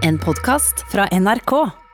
En 0.00 0.18
podkast 0.18 0.84
fra 0.88 1.06
NRK. 1.10 1.85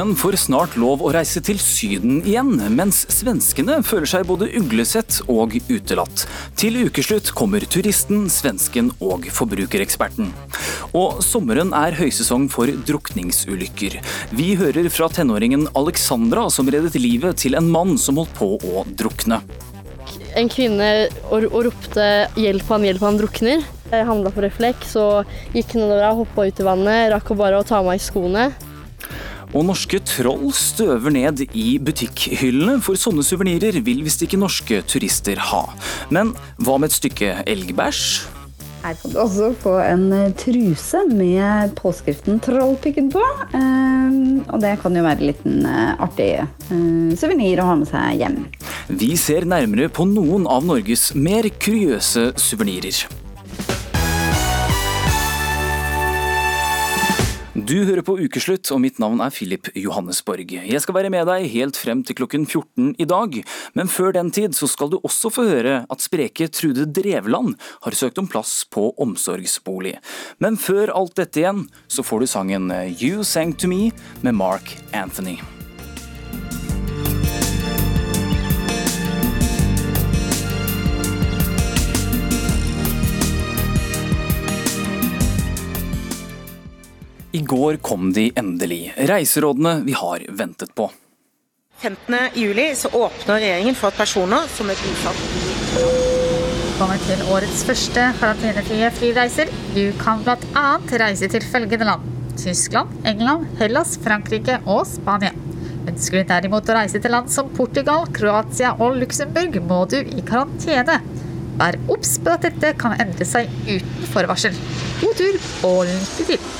Nordmenn 0.00 0.16
får 0.16 0.36
snart 0.40 0.76
lov 0.80 1.02
å 1.04 1.10
reise 1.12 1.42
til 1.44 1.58
Syden 1.60 2.22
igjen, 2.24 2.54
mens 2.72 3.02
svenskene 3.12 3.82
føler 3.84 4.08
seg 4.08 4.22
både 4.24 4.46
uglesett 4.56 5.18
og 5.28 5.58
utelatt. 5.68 6.22
Til 6.56 6.78
ukeslutt 6.86 7.28
kommer 7.36 7.66
turisten, 7.68 8.22
svensken 8.32 8.88
og 9.04 9.26
forbrukereksperten. 9.28 10.30
Og 10.96 11.20
sommeren 11.20 11.74
er 11.76 11.98
høysesong 11.98 12.46
for 12.48 12.72
drukningsulykker. 12.88 13.98
Vi 14.32 14.54
hører 14.62 14.88
fra 14.88 15.10
tenåringen 15.12 15.66
Alexandra 15.76 16.46
som 16.48 16.72
reddet 16.72 16.96
livet 16.96 17.36
til 17.44 17.58
en 17.60 17.68
mann 17.68 17.98
som 18.00 18.22
holdt 18.22 18.32
på 18.40 18.54
å 18.56 18.86
drukne. 18.88 19.42
en 20.34 20.48
kvinne 20.48 21.10
og, 21.28 21.44
og 21.52 21.64
ropte 21.66 22.08
'hjelp 22.40 22.66
han, 22.72 22.88
hjelp 22.88 23.04
han 23.04 23.20
drukner'. 23.20 23.68
Jeg 23.92 24.06
handla 24.08 24.30
på 24.32 24.48
refleks 24.48 24.96
og 24.96 25.28
gikk 25.52 25.74
nedover, 25.74 26.14
hoppa 26.14 26.48
ut 26.48 26.60
i 26.60 26.64
vannet, 26.64 27.12
rakk 27.12 27.36
bare 27.36 27.60
å 27.60 27.66
ta 27.66 27.82
av 27.82 27.84
meg 27.84 28.00
skoene. 28.00 28.48
Og 29.50 29.64
norske 29.66 29.98
troll 30.06 30.52
støver 30.54 31.10
ned 31.14 31.42
i 31.58 31.74
butikkhyllene, 31.82 32.78
for 32.84 32.98
sånne 32.98 33.24
suvenirer 33.26 33.80
vil 33.82 34.04
visst 34.06 34.22
ikke 34.22 34.38
norske 34.38 34.82
turister 34.86 35.40
ha. 35.50 35.64
Men 36.14 36.36
hva 36.62 36.78
med 36.78 36.92
et 36.92 36.98
stykke 37.00 37.32
elgbæsj? 37.50 38.04
Her 38.80 38.94
kan 38.96 39.12
du 39.12 39.18
også 39.20 39.50
få 39.60 39.74
en 39.84 40.06
eh, 40.16 40.30
truse 40.40 41.02
med 41.10 41.74
påskriften 41.76 42.38
'Trollpikken' 42.40 43.10
på. 43.12 43.24
Eh, 43.52 44.16
og 44.48 44.62
det 44.62 44.78
kan 44.80 44.96
jo 44.96 45.04
være 45.04 45.20
en 45.20 45.28
liten 45.28 45.66
eh, 45.68 45.90
artig 46.00 46.30
eh, 46.40 47.10
suvenir 47.20 47.60
å 47.60 47.68
ha 47.68 47.76
med 47.76 47.90
seg 47.90 48.22
hjem. 48.22 48.38
Vi 48.88 49.12
ser 49.20 49.44
nærmere 49.44 49.90
på 49.92 50.08
noen 50.08 50.48
av 50.48 50.64
Norges 50.64 51.10
mer 51.12 51.50
kuriøse 51.60 52.30
suvenirer. 52.40 53.04
Du 57.70 57.76
hører 57.86 58.02
på 58.02 58.16
Ukeslutt, 58.18 58.66
og 58.74 58.80
mitt 58.82 58.96
navn 58.98 59.20
er 59.22 59.30
Philip 59.30 59.68
Johannesborg. 59.78 60.56
Jeg 60.66 60.82
skal 60.82 60.96
være 60.96 61.12
med 61.14 61.28
deg 61.28 61.44
helt 61.52 61.78
frem 61.78 62.00
til 62.02 62.16
klokken 62.18 62.42
14 62.48 62.96
i 62.98 63.06
dag, 63.06 63.36
men 63.78 63.92
før 63.92 64.10
den 64.16 64.32
tid 64.34 64.58
så 64.58 64.66
skal 64.66 64.90
du 64.90 64.96
også 64.98 65.30
få 65.30 65.44
høre 65.46 65.76
at 65.86 66.02
spreke 66.02 66.50
Trude 66.50 66.88
Drevland 66.90 67.54
har 67.86 67.94
søkt 67.94 68.18
om 68.18 68.26
plass 68.26 68.64
på 68.74 68.88
omsorgsbolig. 68.98 70.00
Men 70.42 70.58
før 70.58 70.90
alt 70.98 71.14
dette 71.22 71.44
igjen, 71.44 71.62
så 71.86 72.02
får 72.02 72.26
du 72.26 72.32
sangen 72.34 72.68
You 72.98 73.22
Sang 73.22 73.54
To 73.62 73.70
Me 73.70 73.94
med 74.26 74.34
Mark 74.42 74.74
Anthony. 74.90 75.38
I 87.32 87.40
går 87.40 87.76
kom 87.76 88.12
de 88.12 88.32
endelig, 88.34 88.94
reiserådene 88.96 89.80
vi 89.86 89.92
har 89.94 90.22
ventet 90.28 90.74
på. 90.74 90.88
15. 91.78 92.16
juli 92.34 92.64
så 92.74 92.88
åpner 92.88 93.38
regjeringen 93.38 93.76
for 93.78 93.92
at 93.92 94.00
personer 94.00 94.48
som 94.52 94.68
er 94.68 94.80
bosatt 94.82 95.20
Kommer 96.80 96.98
til 97.06 97.22
årets 97.30 97.62
første 97.68 98.08
karantenefrie 98.18 98.88
flyreiser. 98.96 99.52
Du 99.76 99.92
kan 100.00 100.24
bl.a. 100.24 100.64
reise 101.02 101.28
til 101.30 101.44
følgende 101.44 101.86
land. 101.86 102.08
Tyskland, 102.40 102.94
England, 103.06 103.46
Hellas, 103.60 103.94
Frankrike 104.02 104.58
og 104.64 104.82
Spania. 104.88 105.30
Ønsker 105.86 106.22
du 106.22 106.30
derimot 106.32 106.72
å 106.72 106.76
reise 106.80 106.98
til 107.04 107.14
land 107.14 107.30
som 107.30 107.52
Portugal, 107.54 108.08
Kroatia 108.16 108.72
og 108.80 108.96
Luxembourg, 109.02 109.60
må 109.68 109.84
du 109.92 110.00
i 110.00 110.24
karantene. 110.26 110.98
Vær 111.60 111.78
obs 111.92 112.16
på 112.24 112.32
at 112.32 112.48
dette 112.48 112.74
kan 112.80 112.96
endre 112.96 113.28
seg 113.28 113.52
uten 113.68 114.10
forvarsel. 114.16 114.56
God 115.04 115.20
tur 115.20 115.40
og 115.68 115.84
lykke 115.92 116.28
til. 116.32 116.50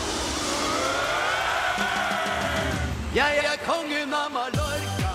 Jeg 3.11 3.41
er 3.43 3.57
kongen 3.67 4.13
av 4.15 4.29
Mallorca. 4.31 5.09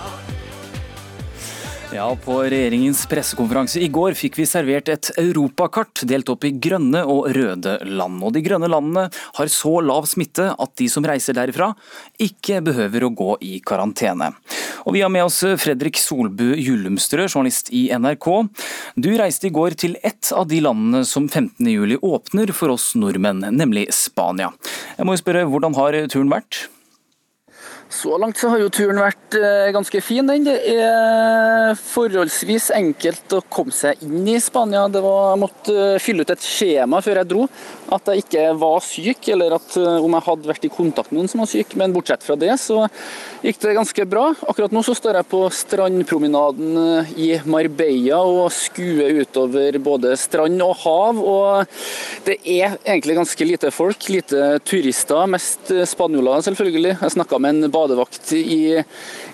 Ja, 1.95 2.09
På 2.19 2.41
regjeringens 2.43 3.05
pressekonferanse 3.07 3.79
i 3.79 3.87
går 3.87 4.17
fikk 4.19 4.35
vi 4.41 4.47
servert 4.49 4.89
et 4.91 5.13
europakart 5.21 6.01
delt 6.03 6.27
opp 6.33 6.43
i 6.43 6.51
grønne 6.51 7.05
og 7.07 7.29
røde 7.37 7.77
land. 7.87 8.19
Og 8.19 8.33
De 8.35 8.41
grønne 8.43 8.67
landene 8.67 9.05
har 9.37 9.53
så 9.53 9.77
lav 9.79 10.09
smitte 10.11 10.49
at 10.51 10.75
de 10.75 10.89
som 10.91 11.07
reiser 11.07 11.39
derifra, 11.39 11.71
ikke 12.19 12.59
behøver 12.67 13.07
å 13.07 13.13
gå 13.15 13.29
i 13.47 13.53
karantene. 13.63 14.33
Og 14.83 14.99
Vi 14.99 15.05
har 15.05 15.15
med 15.15 15.29
oss 15.29 15.39
Fredrik 15.63 15.95
Solbu 15.95 16.51
Jullumstrø, 16.51 17.29
journalist 17.31 17.71
i 17.71 17.87
NRK. 17.95 18.29
Du 18.99 19.13
reiste 19.15 19.47
i 19.47 19.55
går 19.55 19.79
til 19.79 19.95
ett 20.03 20.35
av 20.35 20.51
de 20.51 20.59
landene 20.67 21.05
som 21.07 21.31
15.07 21.31 22.01
åpner 22.03 22.51
for 22.51 22.75
oss 22.75 22.91
nordmenn, 22.99 23.45
nemlig 23.55 23.87
Spania. 23.95 24.51
Jeg 24.97 25.07
må 25.07 25.15
jo 25.15 25.23
spørre, 25.23 25.47
Hvordan 25.47 25.79
har 25.79 26.03
turen 26.11 26.33
vært? 26.41 26.65
Så 27.95 28.17
langt 28.19 28.37
så 28.37 28.49
har 28.51 28.59
jo 28.59 28.71
turen 28.73 28.99
vært 28.99 29.37
eh, 29.39 29.69
ganske 29.71 30.01
fin. 30.03 30.27
den. 30.27 30.43
Det 30.43 30.55
er 30.73 31.77
forholdsvis 31.79 32.67
enkelt 32.75 33.35
å 33.37 33.43
komme 33.47 33.71
seg 33.75 34.01
inn 34.03 34.27
i 34.27 34.35
Spania. 34.43 34.87
Det 34.91 35.03
var, 35.05 35.29
jeg 35.31 35.41
måtte 35.45 35.75
eh, 35.93 36.01
fylle 36.03 36.25
ut 36.25 36.33
et 36.33 36.43
skjema 36.43 36.99
før 37.05 37.21
jeg 37.21 37.29
dro. 37.31 37.45
At 37.93 38.09
jeg 38.09 38.23
ikke 38.25 38.45
var 38.57 38.79
syk, 38.85 39.29
eller 39.35 39.57
at 39.59 39.75
eh, 39.77 39.99
om 40.01 40.17
jeg 40.17 40.27
hadde 40.29 40.49
vært 40.49 40.67
i 40.67 40.71
kontakt 40.73 41.11
med 41.11 41.21
noen 41.21 41.31
som 41.31 41.43
var 41.43 41.51
syk. 41.51 41.75
Men 41.79 41.93
bortsett 41.95 42.25
fra 42.25 42.37
det 42.39 42.53
så 42.61 42.85
gikk 43.45 43.61
det 43.61 43.75
ganske 43.77 44.07
bra. 44.09 44.27
Akkurat 44.49 44.73
nå 44.73 44.81
så 44.85 44.95
står 44.97 45.19
jeg 45.19 45.29
på 45.31 45.41
strandpromenaden 45.53 47.15
i 47.21 47.31
Marbella 47.49 48.21
og 48.25 48.49
skuer 48.53 49.21
utover 49.21 49.77
både 49.83 50.15
strand 50.19 50.63
og 50.65 50.75
hav. 50.81 51.21
Og 51.21 52.25
det 52.25 52.39
er 52.41 52.77
egentlig 52.83 53.19
ganske 53.19 53.47
lite 53.47 53.71
folk, 53.75 54.09
lite 54.09 54.55
turister. 54.65 55.25
Mest 55.29 55.71
spanjoler, 55.91 56.43
selvfølgelig. 56.45 56.95
Jeg 57.01 57.15
snakka 57.15 57.39
med 57.41 57.55
en 57.65 57.71
badevakt 57.73 58.33
i, 58.37 58.81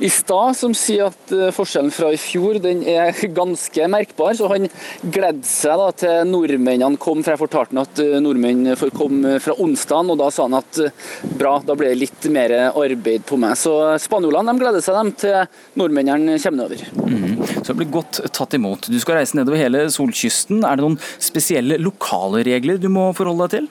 i 0.02 0.12
stad 0.12 0.58
som 0.60 0.76
sier 0.78 1.10
at 1.10 1.34
eh, 1.36 1.52
forskjellen 1.56 1.94
fra 1.94 2.12
i 2.14 2.20
fjor 2.20 2.60
den 2.64 2.84
er 2.88 3.16
ganske 3.36 3.88
merkbar. 3.92 4.36
Så 4.38 4.50
han 4.52 4.68
gledde 5.02 5.48
seg 5.48 5.80
da 5.82 5.90
til 6.04 6.32
nordmennene 6.32 7.00
kom, 7.02 7.24
for 7.24 7.34
jeg 7.34 7.42
fortalte 7.42 7.76
ham 7.76 7.84
at 7.84 8.04
eh, 8.04 8.20
nordmenn 8.42 8.76
for 8.78 8.90
kom 8.90 9.22
fra 9.42 9.56
onsdagen, 9.62 10.12
og 10.12 10.20
da 10.20 10.30
sa 10.32 10.48
han 10.48 10.58
at 10.60 10.80
eh, 10.82 10.94
bra, 11.38 11.60
da 11.66 11.76
blir 11.78 11.92
det 11.92 12.02
litt 12.02 12.28
mer 12.34 12.54
arbeid 12.70 13.26
på 13.28 13.38
meg. 13.40 13.56
Så 13.60 13.74
spanjolene 14.02 14.56
gleder 14.60 14.84
seg 14.84 14.98
dem 14.98 15.12
til 15.22 15.80
nordmennene 15.80 16.40
kommer 16.42 16.70
over. 16.70 16.82
Mm. 17.06 17.42
Så 17.62 17.72
det 17.72 17.78
blir 17.82 17.94
godt 17.94 18.22
tatt 18.34 18.58
imot. 18.58 18.90
Du 18.90 19.00
skal 19.02 19.22
reise 19.22 19.38
nedover 19.38 19.62
hele 19.62 19.86
solkysten. 19.94 20.66
Er 20.66 20.78
det 20.78 20.86
noen 20.86 21.00
spesielle 21.22 21.80
lokale 21.82 22.44
regler 22.48 22.82
du 22.82 22.90
må 22.92 23.12
forholde 23.18 23.48
deg 23.48 23.60
til? 23.60 23.70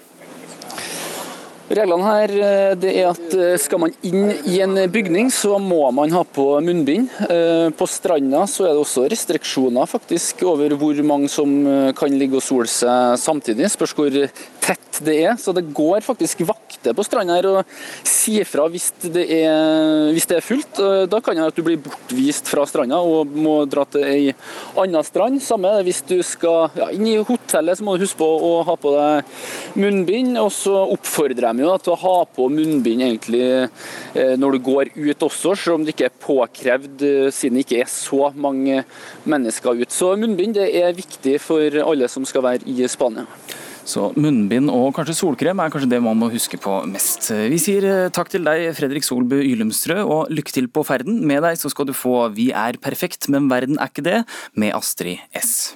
Reglene 1.70 2.02
her 2.02 2.32
eh, 2.34 2.72
det 2.82 2.92
er 2.98 3.12
at 3.12 3.34
eh, 3.36 3.52
skal 3.62 3.78
man 3.84 3.92
inn 4.02 4.32
i 4.50 4.56
en 4.58 4.74
bygning, 4.90 5.28
så 5.30 5.54
må 5.62 5.84
man 5.94 6.10
ha 6.10 6.24
på 6.26 6.46
munnbind. 6.66 7.06
Eh, 7.30 7.68
på 7.78 7.86
stranda 7.86 8.42
så 8.50 8.66
er 8.66 8.74
det 8.74 8.82
også 8.82 9.04
restriksjoner 9.12 9.86
faktisk 9.86 10.42
over 10.50 10.74
hvor 10.80 10.98
mange 11.06 11.30
som 11.30 11.52
kan 11.94 12.16
ligge 12.18 12.40
og 12.40 12.42
sole 12.42 12.66
seg 12.70 13.14
samtidig. 13.22 13.70
Spørs 13.70 13.94
hvor 13.94 14.10
tett 14.10 14.98
det 15.06 15.14
er. 15.28 15.36
Så 15.38 15.54
det 15.54 15.68
går 15.76 16.02
faktisk 16.02 16.42
vakter 16.48 16.96
på 16.96 17.04
stranda 17.06 17.36
her 17.38 17.48
og 17.52 17.70
sier 18.08 18.48
fra 18.48 18.66
hvis 18.70 18.90
det, 19.04 19.28
er, 19.38 20.10
hvis 20.10 20.26
det 20.26 20.40
er 20.40 20.44
fullt. 20.44 20.82
Da 21.12 21.22
kan 21.22 21.38
det 21.38 21.46
at 21.52 21.60
du 21.60 21.62
blir 21.66 21.78
bortvist 21.84 22.50
fra 22.50 22.66
stranda 22.66 22.98
og 22.98 23.30
må 23.30 23.60
dra 23.70 23.86
til 23.86 24.08
ei 24.08 24.34
anna 24.80 25.04
strand. 25.06 25.38
Samme 25.44 25.70
hvis 25.86 26.02
du 26.08 26.18
skal 26.26 26.74
ja, 26.74 26.90
inn 26.90 27.06
i 27.06 27.16
hotellet, 27.22 27.78
så 27.78 27.86
må 27.86 27.94
du 27.94 28.08
huske 28.08 28.18
på 28.18 28.26
å 28.26 28.52
ha 28.66 28.76
på 28.80 28.94
deg 28.96 29.78
munnbind. 29.78 30.34
Og 30.42 30.50
så 30.54 30.74
oppfordrer 30.96 31.52
jeg 31.52 31.59
jo 31.62 31.76
til 31.82 31.94
å 31.94 32.00
ha 32.02 32.16
på 32.36 32.48
munnbind 32.52 33.04
egentlig 33.06 33.42
eh, 33.50 34.34
når 34.40 34.56
du 34.56 34.64
går 34.70 34.92
ut 34.96 35.26
også, 35.28 35.54
selv 35.54 35.78
om 35.78 35.86
det 35.86 35.94
ikke 35.94 36.10
er 36.10 36.20
påkrevd 36.26 37.06
eh, 37.06 37.30
siden 37.34 37.60
det 37.60 37.66
ikke 37.66 37.82
er 37.84 37.90
så 37.92 38.30
mange 38.34 38.84
mennesker 39.28 39.82
ut. 39.82 39.94
Så 39.94 40.14
munnbind 40.20 40.58
det 40.58 40.70
er 40.80 40.96
viktig 40.96 41.38
for 41.42 41.80
alle 41.84 42.10
som 42.10 42.26
skal 42.28 42.46
være 42.46 42.66
i 42.70 42.88
Spania. 42.90 43.28
Så 43.90 44.10
munnbind 44.18 44.70
og 44.70 44.92
kanskje 44.96 45.16
solkrem 45.18 45.60
er 45.62 45.72
kanskje 45.72 45.90
det 45.90 46.00
man 46.04 46.18
må 46.20 46.28
huske 46.32 46.58
på 46.60 46.76
mest. 46.90 47.30
Vi 47.50 47.58
sier 47.62 47.86
eh, 47.88 48.12
takk 48.14 48.30
til 48.32 48.44
deg, 48.46 48.68
Fredrik 48.78 49.06
Solbu 49.06 49.38
Ylumstrø, 49.40 50.00
og 50.04 50.30
lykke 50.32 50.54
til 50.54 50.70
på 50.70 50.84
ferden. 50.86 51.22
Med 51.26 51.42
deg 51.46 51.58
så 51.60 51.72
skal 51.72 51.88
du 51.88 51.96
få 51.96 52.28
Vi 52.36 52.50
er 52.52 52.78
perfekt, 52.82 53.30
men 53.32 53.50
verden 53.50 53.80
er 53.80 53.90
ikke 53.90 54.06
det, 54.06 54.22
med 54.54 54.76
Astrid 54.76 55.18
S. 55.34 55.74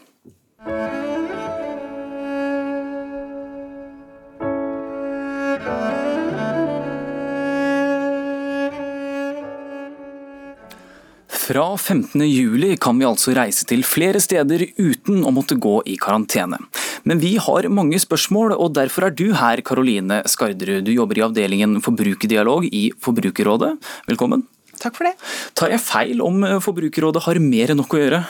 Fra 11.45 11.77
15. 11.77 12.23
juli 12.25 12.77
kan 12.81 12.97
vi 12.97 13.05
altså 13.05 13.35
reise 13.37 13.67
til 13.69 13.83
flere 13.85 14.21
steder 14.23 14.63
uten 14.79 15.27
å 15.29 15.33
måtte 15.35 15.59
gå 15.61 15.75
i 15.93 15.99
karantene. 16.01 16.57
Men 17.05 17.21
vi 17.21 17.35
har 17.37 17.69
mange 17.69 17.99
spørsmål, 18.01 18.55
og 18.57 18.73
derfor 18.79 19.11
er 19.11 19.13
du 19.19 19.27
her, 19.37 19.61
Karoline 19.61 20.23
Skarderud. 20.31 20.87
Du 20.87 20.93
jobber 20.95 21.21
i 21.21 21.25
avdelingen 21.27 21.83
forbrukerdialog 21.85 22.65
i 22.71 22.87
Forbrukerrådet. 22.97 23.75
Velkommen. 24.09 24.47
Takk 24.81 24.97
for 24.97 25.11
det. 25.11 25.13
Tar 25.53 25.75
jeg 25.75 25.85
feil 25.85 26.25
om 26.25 26.41
Forbrukerrådet 26.65 27.27
har 27.27 27.43
mer 27.45 27.75
enn 27.75 27.81
nok 27.83 27.93
å 27.93 28.01
gjøre? 28.01 28.23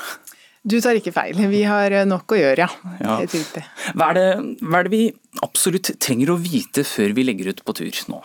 Du 0.66 0.80
tar 0.82 0.98
ikke 0.98 1.14
feil. 1.14 1.38
Vi 1.52 1.62
har 1.70 1.94
nok 2.10 2.34
å 2.34 2.40
gjøre, 2.40 2.66
ja. 2.66 2.96
Ja. 2.98 3.20
Helt 3.20 3.36
riktig. 3.36 3.62
Hva 3.94 4.10
er, 4.10 4.18
det, 4.18 4.58
hva 4.64 4.80
er 4.80 4.88
det 4.88 4.96
vi 4.96 5.04
absolutt 5.44 5.94
trenger 6.02 6.34
å 6.34 6.40
vite 6.40 6.82
før 6.88 7.14
vi 7.14 7.28
legger 7.30 7.54
ut 7.54 7.62
på 7.62 7.78
tur 7.78 8.02
nå? 8.10 8.24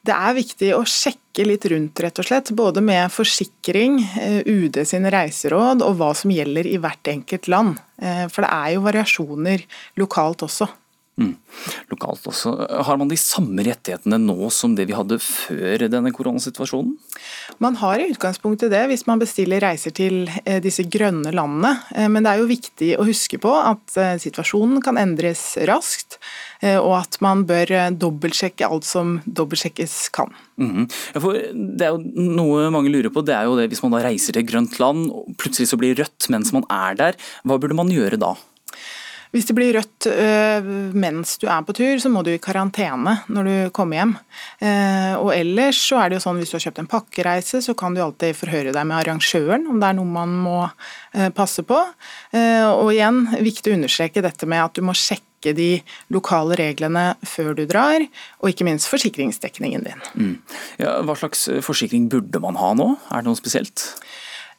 Det 0.00 0.16
er 0.16 0.36
viktig 0.36 0.70
å 0.72 0.84
sjekke 0.88 1.44
litt 1.44 1.66
rundt, 1.68 2.00
rett 2.00 2.18
og 2.22 2.24
slett. 2.24 2.50
Både 2.56 2.80
med 2.80 3.12
forsikring, 3.12 3.98
eh, 4.16 4.40
UD 4.48 4.80
sine 4.88 5.12
reiseråd 5.12 5.84
og 5.84 5.98
hva 5.98 6.14
som 6.16 6.32
gjelder 6.32 6.66
i 6.66 6.78
hvert 6.80 7.04
enkelt 7.12 7.48
land. 7.48 7.78
Eh, 8.00 8.26
For 8.28 8.42
det 8.42 8.50
er 8.50 8.74
jo 8.74 8.86
variasjoner 8.86 9.66
lokalt 10.00 10.46
også. 10.48 10.68
Mm. 11.18 11.34
Lokalt 11.90 12.24
også. 12.30 12.52
Har 12.86 12.96
man 12.96 13.10
de 13.10 13.18
samme 13.20 13.64
rettighetene 13.66 14.16
nå 14.22 14.48
som 14.54 14.72
det 14.78 14.86
vi 14.88 14.96
hadde 14.96 15.18
før 15.20 15.84
denne 15.90 16.12
koronasituasjonen? 16.16 16.94
Man 17.60 17.76
har 17.80 18.00
i 18.00 18.08
utgangspunktet 18.12 18.72
det 18.72 18.86
hvis 18.88 19.04
man 19.08 19.20
bestiller 19.20 19.60
reiser 19.60 19.92
til 19.96 20.22
eh, 20.46 20.60
disse 20.64 20.86
grønne 20.88 21.34
landene, 21.34 21.74
Eh, 21.90 22.08
men 22.08 22.24
det 22.24 22.32
er 22.32 22.40
jo 22.40 22.48
viktig 22.50 22.90
å 23.00 23.06
huske 23.06 23.38
på 23.42 23.50
at 23.52 23.96
eh, 24.00 24.16
situasjonen 24.22 24.80
kan 24.84 24.98
endres 25.00 25.54
raskt, 25.68 26.20
og 26.60 26.90
at 26.92 27.16
man 27.24 27.46
bør 27.48 27.70
dobbeltsjekke 27.96 28.66
alt 28.68 28.84
som 28.84 29.14
dobbeltsjekkes 29.24 29.94
kan. 30.12 30.34
For 31.16 31.38
det 31.56 31.86
er 31.86 31.94
jo 31.94 32.26
Noe 32.36 32.66
mange 32.74 32.92
lurer 32.92 33.08
på, 33.08 33.22
det 33.24 33.32
er 33.32 33.48
jo 33.48 33.54
det 33.56 33.70
hvis 33.72 33.80
man 33.80 33.94
da 33.94 34.02
reiser 34.04 34.36
til 34.36 34.44
grønt 34.44 34.76
land, 34.82 35.06
og 35.08 35.32
plutselig 35.40 35.70
så 35.70 35.78
blir 35.80 35.96
rødt 35.96 36.28
mens 36.28 36.52
man 36.52 36.66
er 36.68 36.98
der. 37.00 37.18
Hva 37.48 37.56
burde 37.56 37.78
man 37.78 37.88
gjøre 37.88 38.20
da? 38.20 38.34
Hvis 39.30 39.46
det 39.46 39.54
blir 39.54 39.76
rødt 39.76 40.08
øh, 40.10 40.68
mens 40.98 41.36
du 41.38 41.46
er 41.46 41.62
på 41.66 41.74
tur, 41.76 42.00
så 42.02 42.10
må 42.10 42.24
du 42.26 42.32
i 42.32 42.40
karantene 42.42 43.14
når 43.30 43.46
du 43.46 43.54
kommer 43.74 44.00
hjem. 44.00 44.14
Eh, 44.58 45.14
og 45.20 45.30
ellers 45.36 45.78
så 45.86 46.00
er 46.00 46.10
det 46.10 46.18
jo 46.18 46.24
sånn 46.24 46.40
hvis 46.40 46.50
du 46.50 46.56
har 46.58 46.64
kjøpt 46.66 46.82
en 46.82 46.90
pakkereise, 46.90 47.62
så 47.62 47.76
kan 47.78 47.94
du 47.94 48.02
alltid 48.02 48.34
forhøre 48.38 48.74
deg 48.74 48.88
med 48.90 48.98
arrangøren 48.98 49.68
om 49.70 49.78
det 49.78 49.90
er 49.90 49.98
noe 50.00 50.10
man 50.10 50.34
må 50.42 50.58
eh, 50.66 51.30
passe 51.36 51.62
på. 51.66 51.78
Eh, 52.34 52.66
og 52.66 52.90
igjen, 52.90 53.22
viktig 53.38 53.70
å 53.70 53.78
understreke 53.78 54.24
dette 54.26 54.50
med 54.50 54.64
at 54.64 54.74
du 54.74 54.82
må 54.86 54.96
sjekke 54.98 55.54
de 55.56 55.70
lokale 56.12 56.58
reglene 56.58 57.12
før 57.24 57.54
du 57.56 57.62
drar, 57.70 58.02
og 58.42 58.50
ikke 58.50 58.66
minst 58.66 58.90
forsikringsdekningen 58.90 59.86
din. 59.86 60.02
Mm. 60.18 60.34
Ja, 60.82 60.98
hva 61.06 61.14
slags 61.16 61.46
forsikring 61.64 62.10
burde 62.12 62.42
man 62.42 62.58
ha 62.60 62.74
nå? 62.76 62.92
Er 63.08 63.22
det 63.22 63.30
noe 63.30 63.38
spesielt? 63.38 63.86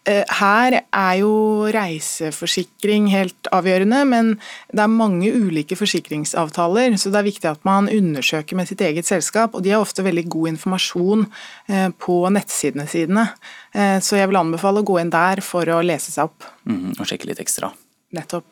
Eh, 0.10 0.24
Her 0.40 0.80
er 0.82 1.16
jo 1.20 1.68
reiseforsikring 1.70 3.10
helt 3.14 3.50
avgjørende, 3.54 4.00
men 4.10 4.32
det 4.74 4.82
er 4.82 4.90
mange 4.90 5.30
ulike 5.30 5.78
forsikringsavtaler, 5.78 6.96
så 6.98 7.12
det 7.14 7.20
er 7.20 7.28
viktig 7.28 7.50
at 7.52 7.62
man 7.68 7.90
undersøker 7.92 8.58
med 8.58 8.72
sitt 8.72 8.82
eget 8.82 9.06
selskap, 9.06 9.54
og 9.54 9.62
de 9.62 9.76
har 9.76 9.84
ofte 9.84 10.02
veldig 10.02 10.26
god 10.34 10.56
informasjon 10.56 11.28
eh, 11.70 11.90
på 12.02 12.18
nettsidene 12.34 12.88
sine. 12.90 13.28
Eh, 13.76 14.00
Så 14.02 14.18
jeg 14.18 14.32
vil 14.32 14.42
anbefale 14.42 14.82
å 14.82 14.88
gå 14.88 14.98
inn 15.02 15.14
der 15.14 15.44
for 15.46 15.70
å 15.70 15.84
lese 15.86 16.10
seg 16.10 16.32
opp. 16.32 16.50
Mm, 16.66 16.98
og 16.98 17.06
sjekke 17.06 17.30
litt 17.30 17.40
ekstra. 17.44 17.70
Nettopp. 18.12 18.44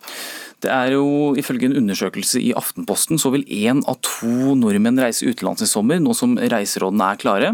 Det 0.63 0.69
er 0.71 0.93
jo 0.93 1.33
Ifølge 1.35 1.67
en 1.67 1.75
undersøkelse 1.81 2.39
i 2.39 2.53
Aftenposten 2.55 3.19
så 3.19 3.31
vil 3.33 3.43
én 3.43 3.81
av 3.89 3.97
to 4.05 4.55
nordmenn 4.55 5.01
reise 5.01 5.25
utenlands 5.27 5.65
i 5.65 5.67
sommer, 5.67 5.99
nå 5.99 6.13
som 6.15 6.37
reiserådene 6.37 7.09
er 7.11 7.19
klare. 7.19 7.51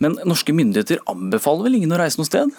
Men 0.00 0.16
norske 0.24 0.54
myndigheter 0.56 1.04
anbefaler 1.10 1.68
vel 1.68 1.78
ingen 1.78 1.92
å 1.92 2.00
reise 2.00 2.18
noe 2.18 2.26
sted? 2.26 2.50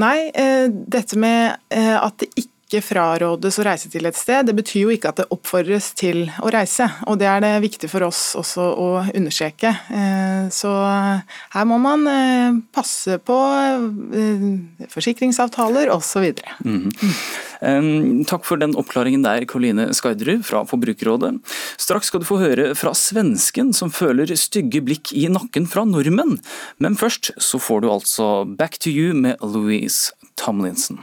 Nei, 0.00 0.30
eh, 0.32 0.68
dette 0.70 1.18
med 1.20 1.56
eh, 1.68 1.96
at 1.98 2.20
det 2.22 2.30
ikke 2.36 2.48
frarådes 2.80 3.58
å 3.60 3.64
reise 3.66 3.90
til 3.92 4.06
et 4.08 4.16
sted, 4.16 4.46
det 4.48 4.54
betyr 4.56 4.86
jo 4.86 4.94
ikke 4.94 5.10
at 5.12 5.20
det 5.20 5.28
oppfordres 5.34 5.90
til 5.98 6.24
å 6.40 6.48
reise. 6.54 6.86
Og 7.10 7.18
det 7.20 7.28
er 7.28 7.42
det 7.44 7.52
viktig 7.66 7.90
for 7.92 8.06
oss 8.06 8.32
også 8.38 8.64
å 8.72 8.88
understreke. 9.12 9.74
Eh, 9.92 10.48
Så 10.52 10.70
her 11.52 11.64
må 11.68 11.78
man 11.82 12.06
eh, 12.08 12.56
passe 12.72 13.18
på 13.22 13.36
eh, 14.16 14.86
forsikringsavtaler 14.88 15.92
osv. 15.92 16.32
Mhm. 16.64 16.90
Um, 17.62 18.24
takk 18.26 18.42
for 18.42 18.58
den 18.58 18.74
oppklaringen 18.74 19.22
der, 19.22 19.44
Karoline 19.46 19.92
Skarderud 19.94 20.42
fra 20.42 20.64
Forbrukerrådet. 20.66 21.36
Straks 21.78 22.10
skal 22.10 22.24
du 22.24 22.26
få 22.26 22.40
høre 22.40 22.72
fra 22.74 22.90
svensken 22.98 23.70
som 23.76 23.92
føler 23.94 24.34
stygge 24.34 24.82
blikk 24.82 25.12
i 25.14 25.28
nakken 25.30 25.68
fra 25.70 25.84
nordmenn. 25.86 26.40
Men 26.82 26.98
først 26.98 27.30
så 27.38 27.62
får 27.62 27.84
du 27.84 27.88
altså 27.92 28.32
Back 28.58 28.80
to 28.82 28.90
You 28.90 29.14
med 29.14 29.38
Louise 29.46 30.10
Tomlinson. 30.34 30.98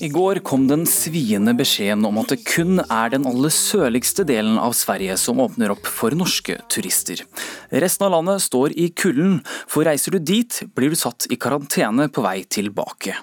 I 0.00 0.08
går 0.12 0.38
kom 0.44 0.66
den 0.68 0.84
sviende 0.88 1.54
beskjeden 1.56 2.04
om 2.08 2.18
at 2.20 2.32
det 2.32 2.42
kun 2.44 2.80
er 2.82 3.12
den 3.12 3.24
aller 3.28 3.52
sørligste 3.54 4.26
delen 4.28 4.58
av 4.60 4.74
Sverige 4.76 5.16
som 5.20 5.40
åpner 5.40 5.72
opp 5.72 5.88
for 5.88 6.12
norske 6.16 6.58
turister. 6.72 7.22
Resten 7.70 8.06
av 8.06 8.12
landet 8.16 8.44
står 8.44 8.74
i 8.76 8.90
kulden, 8.92 9.38
for 9.70 9.88
reiser 9.88 10.16
du 10.16 10.20
dit, 10.20 10.60
blir 10.76 10.92
du 10.92 10.98
satt 10.98 11.28
i 11.32 11.38
karantene 11.40 12.10
på 12.12 12.24
vei 12.26 12.42
tilbake. 12.44 13.16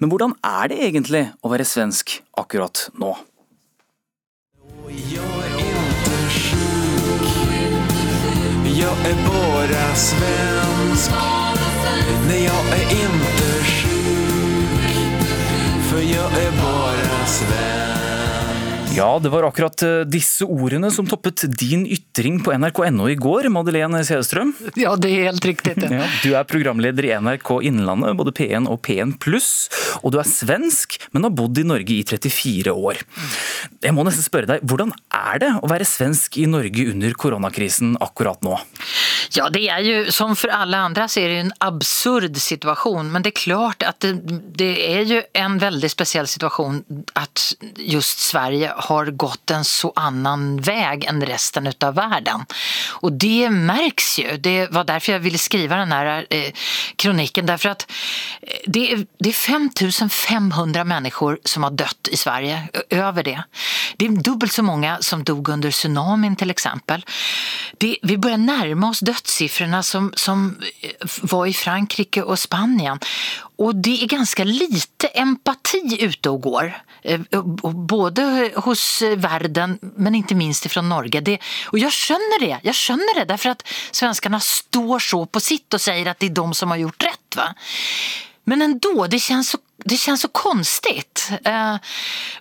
Men 0.00 0.12
hvordan 0.12 0.36
er 0.40 0.72
det 0.72 0.80
egentlig 0.88 1.24
å 1.44 1.52
være 1.52 1.68
svensk 1.68 2.18
akkurat 2.40 2.88
nå? 3.00 3.14
Jeg 8.74 9.10
er 9.10 9.24
bare 9.26 9.88
svensk 9.96 11.22
Nei, 12.24 12.38
jeg 12.44 12.62
er 12.72 12.94
ikke 12.94 13.50
sjuk 13.68 13.93
För 15.94 16.00
jag 16.00 16.32
är 16.32 16.52
bara 16.52 17.26
svensk 17.26 18.03
Ja, 18.94 19.18
det 19.18 19.28
var 19.28 19.42
akkurat 19.42 19.82
eh, 19.82 20.04
disse 20.06 20.46
ordene 20.46 20.86
som 20.94 21.06
toppet 21.10 21.42
din 21.58 21.82
ytring 21.90 22.36
på 22.44 22.52
nrk.no 22.54 23.08
i 23.10 23.16
går, 23.18 23.48
Madeleine 23.50 24.04
Cederstrøm. 24.06 24.52
Ja, 24.78 24.92
det 24.94 25.10
er 25.10 25.32
helt 25.32 25.48
riktig. 25.50 25.74
Ja, 25.94 26.06
du 26.22 26.34
er 26.38 26.46
programleder 26.46 27.06
i 27.06 27.10
NRK 27.18 27.50
Innlandet, 27.66 28.14
både 28.18 28.32
P1 28.34 28.68
og 28.70 28.80
P1 28.86 29.16
og 30.02 30.12
du 30.14 30.18
er 30.20 30.28
svensk, 30.28 30.96
men 31.12 31.26
har 31.26 31.34
bodd 31.34 31.58
i 31.58 31.66
Norge 31.66 31.94
i 31.96 32.04
34 32.06 32.70
år. 32.70 33.02
Jeg 33.82 33.94
må 33.96 34.04
nesten 34.06 34.26
spørre 34.26 34.48
deg, 34.48 34.64
hvordan 34.66 34.92
er 35.14 35.42
det 35.42 35.50
å 35.58 35.70
være 35.70 35.86
svensk 35.88 36.38
i 36.42 36.46
Norge 36.50 36.86
under 36.92 37.14
koronakrisen 37.18 37.96
akkurat 38.04 38.42
nå? 38.46 38.58
Ja, 39.34 39.48
det 39.52 39.64
er 39.72 39.82
jo, 39.86 39.96
som 40.14 40.34
for 40.38 40.52
alle 40.54 40.78
andre, 40.78 41.06
så 41.10 41.22
er 41.22 41.30
det 41.30 41.38
jo 41.38 41.44
en 41.46 41.54
absurd 41.64 42.38
situasjon. 42.42 43.10
Men 43.10 43.24
det 43.24 43.34
er 43.34 43.40
klart 43.40 43.86
at 43.86 44.04
det, 44.04 44.40
det 44.54 44.72
er 44.84 45.08
jo 45.10 45.20
en 45.44 45.58
veldig 45.62 45.90
spesiell 45.90 46.30
situasjon 46.30 46.82
at 47.18 47.48
just 47.80 48.22
Sverige 48.28 48.72
har 48.88 49.12
gått 49.20 49.50
en 49.50 49.64
så 49.64 49.92
annen 49.96 50.58
vei 50.64 50.82
enn 51.08 51.22
resten 51.26 51.68
av 51.68 51.94
verden. 51.96 52.44
Og 53.02 53.12
det 53.20 53.50
merkes 53.50 54.18
jo. 54.20 54.36
Det 54.40 54.70
var 54.74 54.88
derfor 54.88 55.16
jeg 55.16 55.24
ville 55.24 55.40
skrive 55.40 55.80
denne 55.80 56.00
kronikken. 56.04 56.34
eh, 56.34 56.52
kroniken. 56.96 57.46
Därför 57.46 57.68
att 57.68 57.90
eh, 58.42 58.58
det 58.66 58.92
er, 58.92 59.06
det 59.18 59.28
är 59.28 59.32
5500 59.32 60.84
mennesker 60.84 61.38
som 61.44 61.62
har 61.62 61.70
dødd 61.70 62.08
i 62.10 62.16
Sverige, 62.16 62.68
Over 62.90 63.22
det. 63.22 63.42
Det 63.96 64.06
er 64.06 64.22
dubbelt 64.22 64.52
så 64.52 64.62
mange 64.62 64.96
som 65.00 65.24
dog 65.24 65.48
under 65.48 65.70
tsunamien, 65.70 66.36
f.eks. 66.40 66.66
Vi 67.80 67.98
begynner 68.02 68.18
börjar 68.18 68.38
närma 68.38 68.88
oss 68.88 69.00
dødssiffrene 69.00 69.82
som, 69.82 70.12
som 70.16 70.56
eh, 70.80 70.90
var 71.22 71.46
i 71.46 71.52
Frankrike 71.52 72.22
og 72.22 72.38
Spanien. 72.38 72.98
Och 73.56 73.76
det 73.76 74.02
är 74.02 74.06
ganska 74.06 74.44
lite 74.44 75.06
empati 75.06 75.96
ute 76.00 76.30
och 76.30 76.40
går. 76.40 76.82
Eh, 77.02 77.20
Både 77.72 78.52
hos 78.54 79.02
verden, 79.16 79.78
men 79.80 80.14
inte 80.14 80.34
minst 80.34 80.66
ifrån 80.66 80.88
Norge. 80.88 81.20
Det, 81.20 81.38
och 81.66 81.78
jag 81.78 81.92
skönner 81.92 82.40
det. 82.40 82.60
Jag 82.62 82.74
skjønner 82.74 83.14
det 83.14 83.24
därför 83.24 83.50
att 83.50 83.62
svenskarna 83.90 84.40
står 84.40 84.98
så 84.98 85.26
på 85.26 85.40
sitt 85.40 85.74
och 85.74 85.80
säger 85.80 86.06
att 86.06 86.18
det 86.18 86.26
är 86.26 86.30
de 86.30 86.54
som 86.54 86.70
har 86.70 86.76
gjort 86.76 87.02
rätt. 87.02 87.36
Va? 87.36 87.54
Men 88.44 88.62
ändå, 88.62 89.06
det 89.06 89.18
känns 89.18 89.50
så, 89.50 89.58
det 89.84 89.96
känns 89.96 90.20
så 90.20 90.28
konstigt. 90.28 91.30
Eh, 91.44 91.76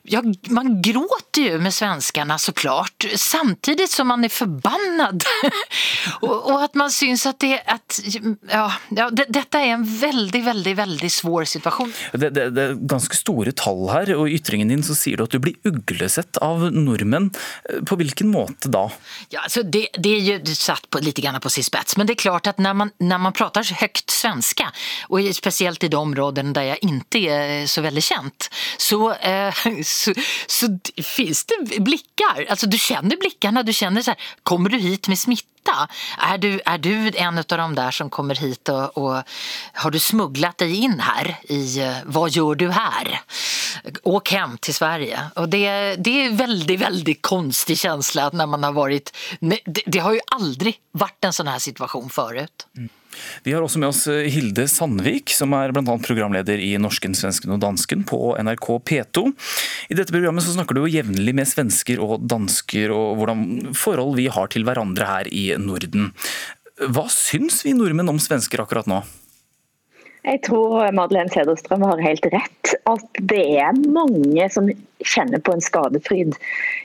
jag, 0.03 0.35
man 0.49 0.81
gråter 0.81 1.41
ju 1.41 1.59
med 1.59 1.73
svenskarna 1.73 2.37
såklart, 2.37 3.05
samtidigt 3.15 3.89
som 3.91 4.07
man 4.07 4.23
är 4.23 4.29
förbannad. 4.29 5.23
och, 6.21 6.51
och 6.51 6.63
att 6.63 6.75
man 6.75 6.91
syns 6.91 7.25
att 7.25 7.39
det 7.39 7.61
att, 7.65 7.99
ja, 8.51 8.73
ja, 8.89 9.09
det, 9.09 9.25
detta 9.29 9.59
är 9.59 9.67
en 9.67 9.97
väldigt, 9.97 10.43
väldigt, 10.45 10.77
väldigt 10.77 11.13
svår 11.13 11.43
situation. 11.45 11.93
Det, 12.11 12.29
det, 12.29 12.49
det 12.49 12.63
er 12.63 12.73
ganske 12.73 13.15
store 13.15 13.51
tall 13.51 13.89
her, 13.89 14.13
og 14.15 14.29
i 14.29 14.37
ytringen 14.39 14.67
din 14.71 14.83
så 14.83 14.95
sier 14.95 15.17
du 15.17 15.23
at 15.27 15.31
du 15.35 15.39
blir 15.39 15.55
uglesett 15.67 16.37
av 16.37 16.71
nordmenn. 16.73 17.31
På 17.85 17.95
hvilken 17.95 18.31
måte 18.31 18.69
da? 18.69 18.91
Ja, 19.29 19.41
alltså 19.41 19.63
det, 19.63 19.87
det 19.97 20.09
är 20.09 20.19
ju 20.19 20.55
satt 20.55 20.89
på, 20.89 20.99
lite 20.99 21.21
grann 21.21 21.41
på 21.41 21.49
sin 21.49 21.63
spets. 21.63 21.97
Men 21.97 22.07
det 22.07 22.13
är 22.13 22.15
klart 22.15 22.47
att 22.47 22.57
när 22.57 22.73
man, 22.73 22.91
när 22.99 23.17
man 23.17 23.33
pratar 23.33 23.73
högt 23.73 24.09
svenska 24.09 24.71
och 25.07 25.21
i- 25.21 25.33
speciellt 25.33 25.83
i 25.83 25.87
de 25.87 26.13
områden 26.13 26.53
där 26.53 26.63
jag 26.63 26.77
inte 27.33 27.73
så 27.73 27.81
väldigt 27.81 28.03
känt 28.03 28.49
så, 28.77 29.13
eh, 29.13 29.53
så, 29.83 30.13
så 30.47 30.79
finns 31.03 31.45
det 31.45 31.79
blickar. 31.79 32.45
Alltså 32.49 32.67
du 32.67 32.77
känner 32.77 33.17
blickarna, 33.17 33.63
du 33.63 33.73
känner 33.73 34.01
så 34.01 34.13
kommer 34.43 34.69
du 34.69 34.77
hit 34.77 35.07
med 35.07 35.19
smitta? 35.19 35.89
Är 36.17 36.37
du, 36.37 36.61
du 36.79 37.11
en 37.15 37.37
av 37.37 37.43
de 37.47 37.75
där 37.75 37.91
som 37.91 38.09
kommer 38.09 38.35
hit 38.35 38.69
och, 38.69 38.97
och 38.97 39.23
har 39.73 39.91
du 39.91 39.99
smugglat 39.99 40.57
dig 40.57 40.75
in 40.75 40.99
här 40.99 41.39
i 41.43 41.79
eh, 41.79 41.95
vad 42.05 42.31
gör 42.31 42.55
du 42.55 42.71
här? 42.71 43.21
Åk 44.03 44.31
hem 44.31 44.57
till 44.57 44.73
Sverige. 44.73 45.19
Och 45.35 45.49
det, 45.49 45.95
det 45.95 46.25
är 46.25 46.31
väldigt, 46.31 46.79
väldigt 46.79 47.21
konstig 47.21 47.77
känsla 47.79 48.29
när 48.33 48.45
man 48.45 48.63
har 48.63 48.71
varit, 48.71 49.17
det, 49.39 49.59
det 49.85 49.99
har 49.99 50.13
ju 50.13 50.19
aldrig 50.27 50.79
varit 50.91 51.23
en 51.23 51.33
sån 51.33 51.47
här 51.47 51.59
situation 51.59 52.09
förut. 52.09 52.67
Vi 53.45 53.53
har 53.55 53.63
også 53.63 53.81
med 53.81 53.91
oss 53.91 54.03
eh, 54.11 54.27
Hilde 54.33 54.67
Sandvik, 54.71 55.33
som 55.35 55.55
er 55.57 55.73
bl.a. 55.75 55.97
programleder 56.03 56.61
i 56.61 56.73
Norsken, 56.81 57.15
svensken 57.17 57.55
og 57.55 57.61
dansken 57.63 58.05
på 58.07 58.35
NRK 58.39 58.69
P2. 58.89 59.25
I 59.93 59.97
dette 59.99 60.15
programmet 60.15 60.45
så 60.45 60.55
snakker 60.55 60.77
du 60.77 60.83
jo 60.83 60.93
jevnlig 60.93 61.35
med 61.37 61.49
svensker 61.49 62.01
og 62.03 62.23
dansker 62.29 62.93
og 62.93 63.19
hvordan 63.19 63.73
forhold 63.77 64.17
vi 64.19 64.29
har 64.33 64.51
til 64.53 64.67
hverandre 64.67 65.09
her 65.09 65.31
i 65.33 65.49
Norden. 65.61 66.13
Hva 66.93 67.05
syns 67.11 67.61
vi 67.65 67.75
nordmenn 67.77 68.09
om 68.11 68.21
svensker 68.21 68.63
akkurat 68.63 68.89
nå? 68.89 69.03
Jeg 70.23 70.39
tror 70.45 70.87
Madeleine 70.95 71.31
Cederstrøm 71.33 71.83
har 71.83 71.99
helt 72.03 72.25
rett. 72.31 72.75
At 72.87 73.19
det 73.19 73.43
er 73.59 73.75
mange 73.75 74.47
som 74.53 74.69
kjenner 75.07 75.41
på 75.43 75.55
en 75.55 75.63
skadefryd. 75.63 76.35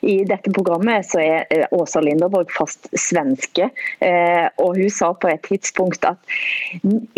I 0.02 0.20
dette 0.28 0.52
programmet 0.54 1.06
så 1.08 1.20
er 1.22 1.46
eh, 1.54 1.66
Åsa 1.74 2.02
Linderborg 2.04 2.50
fast 2.54 2.88
svenske. 2.98 3.70
eh, 4.04 4.46
Og 4.58 4.78
hun 4.78 4.90
sa 4.92 5.12
på 5.14 5.30
et 5.32 5.42
tidspunkt 5.46 6.04
at 6.08 6.18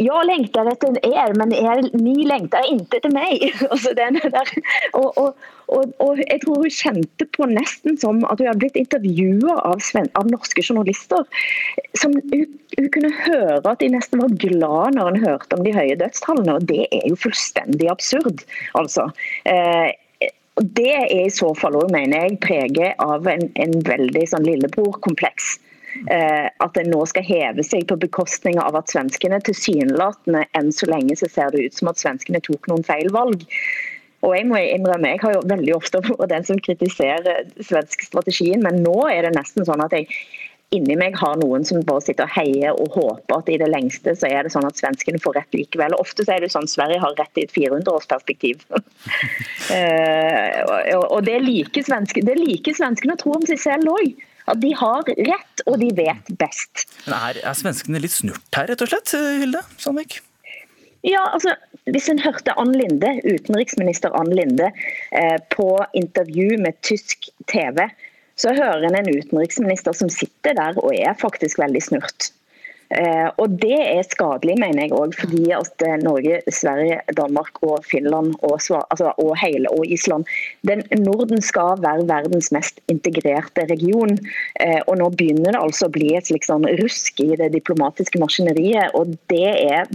jeg 0.00 0.26
lengter 0.28 0.68
etter 0.70 0.98
er, 1.06 1.34
men 1.38 1.52
er, 1.56 1.82
ni 1.96 2.24
lengter 2.28 2.66
ikke 2.70 3.00
etter 3.00 3.14
meg. 3.14 3.46
Altså 3.70 3.94
den 4.00 4.20
der. 4.20 4.52
Og, 4.98 5.08
og, 5.18 5.48
og, 5.70 5.92
og 6.02 6.20
jeg 6.22 6.40
tror 6.44 6.62
hun 6.64 6.74
kjente 6.74 7.26
på 7.36 7.46
nesten 7.50 7.98
som 8.00 8.22
at 8.26 8.40
hun 8.40 8.50
hadde 8.50 8.62
blitt 8.62 8.78
intervjua 8.80 9.56
av, 9.70 9.82
av 10.18 10.30
norske 10.30 10.64
journalister. 10.64 11.26
Som 11.98 12.16
hun, 12.32 12.46
hun 12.78 12.90
kunne 12.94 13.12
høre 13.24 13.62
at 13.64 13.82
de 13.82 13.90
nesten 13.92 14.22
var 14.22 14.36
glad 14.42 14.96
når 14.96 15.10
hun 15.12 15.24
hørte 15.26 15.58
om 15.58 15.64
de 15.66 15.74
høye 15.74 15.98
dødstallene, 16.00 16.58
og 16.58 16.68
det 16.70 16.86
er 16.90 17.06
jo 17.08 17.18
fullstendig 17.18 17.90
absurd. 17.92 18.44
altså. 18.78 19.10
Eh, 19.48 19.90
og 20.60 20.68
Det 20.76 20.90
er 20.92 21.08
i 21.08 21.30
så 21.32 21.54
fall 21.56 21.78
også, 21.78 21.94
mener 21.94 22.26
jeg, 22.26 22.40
preget 22.44 22.98
av 23.00 23.26
en, 23.32 23.46
en 23.56 23.76
veldig 23.86 24.24
sånn 24.28 24.44
lillebror-kompleks. 24.44 25.54
Eh, 26.12 26.46
at 26.62 26.76
en 26.78 26.90
nå 26.92 27.00
skal 27.08 27.24
heve 27.26 27.64
seg 27.66 27.86
på 27.88 27.96
bekostning 27.98 28.60
av 28.62 28.76
at 28.78 28.92
svenskene 28.92 29.40
tilsynelatende 29.42 30.44
enn 30.58 30.68
så 30.74 30.86
lenge 30.90 31.16
så 31.18 31.26
ser 31.32 31.50
det 31.54 31.64
ut 31.64 31.78
som 31.80 31.90
at 31.90 31.98
svenskene 31.98 32.42
tok 32.44 32.68
noen 32.70 32.84
feil 32.86 33.08
valg. 33.14 33.42
Og 34.20 34.36
jeg 34.36 34.46
må 34.50 34.60
innrømme, 34.60 35.14
jeg 35.14 35.22
har 35.24 35.34
jo 35.38 35.42
veldig 35.48 35.74
ofte 35.78 36.02
vært 36.06 36.34
den 36.34 36.46
som 36.46 36.60
kritiserer 36.60 37.48
svensk 37.56 38.04
strategien, 38.10 38.60
men 38.66 38.82
nå 38.84 38.96
er 39.08 39.26
det 39.26 39.34
nesten 39.38 39.66
sånn 39.66 39.82
at 39.86 39.96
jeg 39.96 40.12
inni 40.70 40.94
meg 40.98 41.16
har 41.18 41.34
noen 41.40 41.64
som 41.66 41.80
bare 41.86 42.02
sitter 42.04 42.28
og 42.28 42.34
heier 42.36 42.76
og 42.78 42.94
håper 42.94 43.40
at 43.40 43.48
i 43.50 43.56
det 43.58 43.66
lengste 43.72 44.12
så 44.18 44.28
er 44.30 44.46
det 44.46 44.52
sånn 44.54 44.68
at 44.68 44.78
svenskene 44.78 45.18
får 45.22 45.34
rett 45.40 45.56
likevel. 45.58 45.96
Ofte 45.98 46.22
så 46.26 46.36
er 46.36 46.44
det 46.44 46.52
sånn 46.54 46.68
at 46.68 46.74
Sverige 46.74 47.00
har 47.02 47.16
rett 47.18 47.40
i 47.40 47.46
et 47.48 47.54
400-årsperspektiv. 47.56 48.62
Eh, 49.70 50.62
og- 50.96 51.12
og 51.14 51.20
det 51.24 51.36
liker 51.44 51.84
svenskene, 51.86 52.32
like 52.34 52.72
svenskene 52.74 53.14
å 53.14 53.18
tro 53.20 53.36
om 53.36 53.44
seg 53.46 53.60
selv 53.62 53.86
òg. 53.92 54.16
At 54.50 54.58
de 54.58 54.72
har 54.74 55.04
rett, 55.06 55.62
og 55.70 55.76
de 55.78 55.90
vet 55.94 56.30
best. 56.40 56.86
Men 57.06 57.14
er, 57.14 57.38
er 57.46 57.54
svenskene 57.54 58.00
litt 58.02 58.10
snurt 58.16 58.50
her, 58.58 58.66
rett 58.66 58.82
og 58.82 58.90
slett, 58.90 59.12
Hilde 59.14 59.60
Sandvik? 59.78 60.16
Ja, 61.06 61.22
altså, 61.36 61.54
Hvis 61.86 62.08
en 62.12 62.18
hørte 62.18 62.52
Ann 62.60 62.72
Linde, 62.76 63.12
utenriksminister 63.24 64.10
Ann 64.18 64.28
Linde 64.34 64.72
eh, 65.12 65.38
på 65.54 65.68
intervju 65.96 66.58
med 66.60 66.76
tysk 66.82 67.30
TV, 67.46 67.86
så 68.40 68.56
hører 68.56 68.88
en 68.88 68.98
en 69.00 69.14
utenriksminister 69.14 69.96
som 69.96 70.12
sitter 70.12 70.56
der 70.56 70.78
og 70.80 70.94
er 70.96 71.16
faktisk 71.20 71.60
veldig 71.60 71.82
snurt. 71.84 72.30
Eh, 72.90 73.28
og 73.38 73.52
Det 73.62 73.76
er 73.78 74.02
skadelig, 74.02 74.56
mener 74.58 74.82
jeg 74.82 74.94
òg, 74.98 75.12
fordi 75.14 75.44
at 75.54 75.84
eh, 75.86 75.98
Norge, 76.02 76.40
Sverige, 76.50 76.98
Danmark 77.14 77.60
og 77.62 77.84
Finland 77.86 78.32
og, 78.42 78.56
altså, 78.58 79.12
og 79.14 79.36
hele 79.38 79.70
og 79.70 79.86
Island 79.86 80.26
den 80.66 80.82
Norden 80.98 81.38
skal 81.42 81.78
være 81.78 82.08
verdens 82.08 82.50
mest 82.50 82.80
integrerte 82.90 83.68
region. 83.70 84.16
Eh, 84.58 84.80
og 84.88 84.98
Nå 84.98 85.10
begynner 85.14 85.54
det 85.54 85.62
altså 85.62 85.86
å 85.86 85.94
bli 85.94 86.16
et 86.18 86.32
sånn 86.46 86.66
rusk 86.82 87.22
i 87.22 87.36
det 87.38 87.52
diplomatiske 87.54 88.18
maskineriet. 88.18 88.90
og 88.98 89.14
det 89.30 89.46
er, 89.70 89.86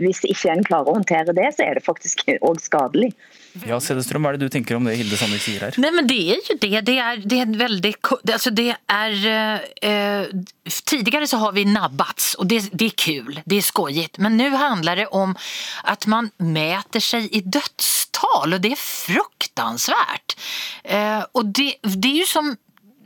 Hvis 0.00 0.24
ikke 0.24 0.54
en 0.54 0.64
klarer 0.64 0.88
å 0.88 0.96
håndtere 0.96 1.36
det, 1.36 1.52
så 1.52 1.68
er 1.68 1.76
det 1.76 1.84
faktisk 1.84 2.24
òg 2.40 2.64
skadelig. 2.64 3.12
Ja, 3.66 3.78
Cederström, 3.80 4.22
hva 4.22 4.32
er 4.34 4.38
det 4.38 4.46
du 4.48 4.52
tenker 4.54 4.76
om 4.76 4.84
det 4.86 4.94
Hilde 4.98 5.16
Sandvik 5.18 5.40
sier 5.42 5.60
her? 5.66 5.78
Nei, 5.82 5.90
men 5.96 6.06
det 6.06 6.18
er 6.34 6.36
jo 6.36 6.56
det. 6.60 6.82
Det 6.86 6.96
er, 7.02 7.16
det 7.24 7.38
er 7.38 7.46
en 7.46 7.56
väldigt, 7.58 8.00
ko- 8.02 8.20
det- 8.22 8.54
det 8.54 8.76
är, 8.86 9.26
eh, 9.82 10.26
Tidligere 10.84 11.26
så 11.26 11.36
har 11.38 11.52
vi 11.52 11.64
nabbats 11.64 12.34
og 12.38 12.46
det, 12.48 12.70
det 12.72 12.86
er 12.86 12.96
kul, 12.96 13.40
det 13.46 13.56
er 13.56 13.62
skojigt. 13.62 14.18
Men 14.18 14.36
nå 14.36 14.50
handler 14.56 14.96
det 14.96 15.06
om 15.12 15.34
at 15.84 16.06
man 16.06 16.30
mäter 16.38 17.00
seg 17.00 17.28
i 17.32 17.40
dødstall, 17.40 18.54
og 18.54 18.60
det 18.60 18.72
er 18.72 18.76
fruktansvært. 18.82 20.36
Eh, 20.84 21.22
og 21.34 21.52
det, 21.56 21.74
det 21.82 22.10
er 22.12 22.20
jo 22.22 22.26
som 22.26 22.56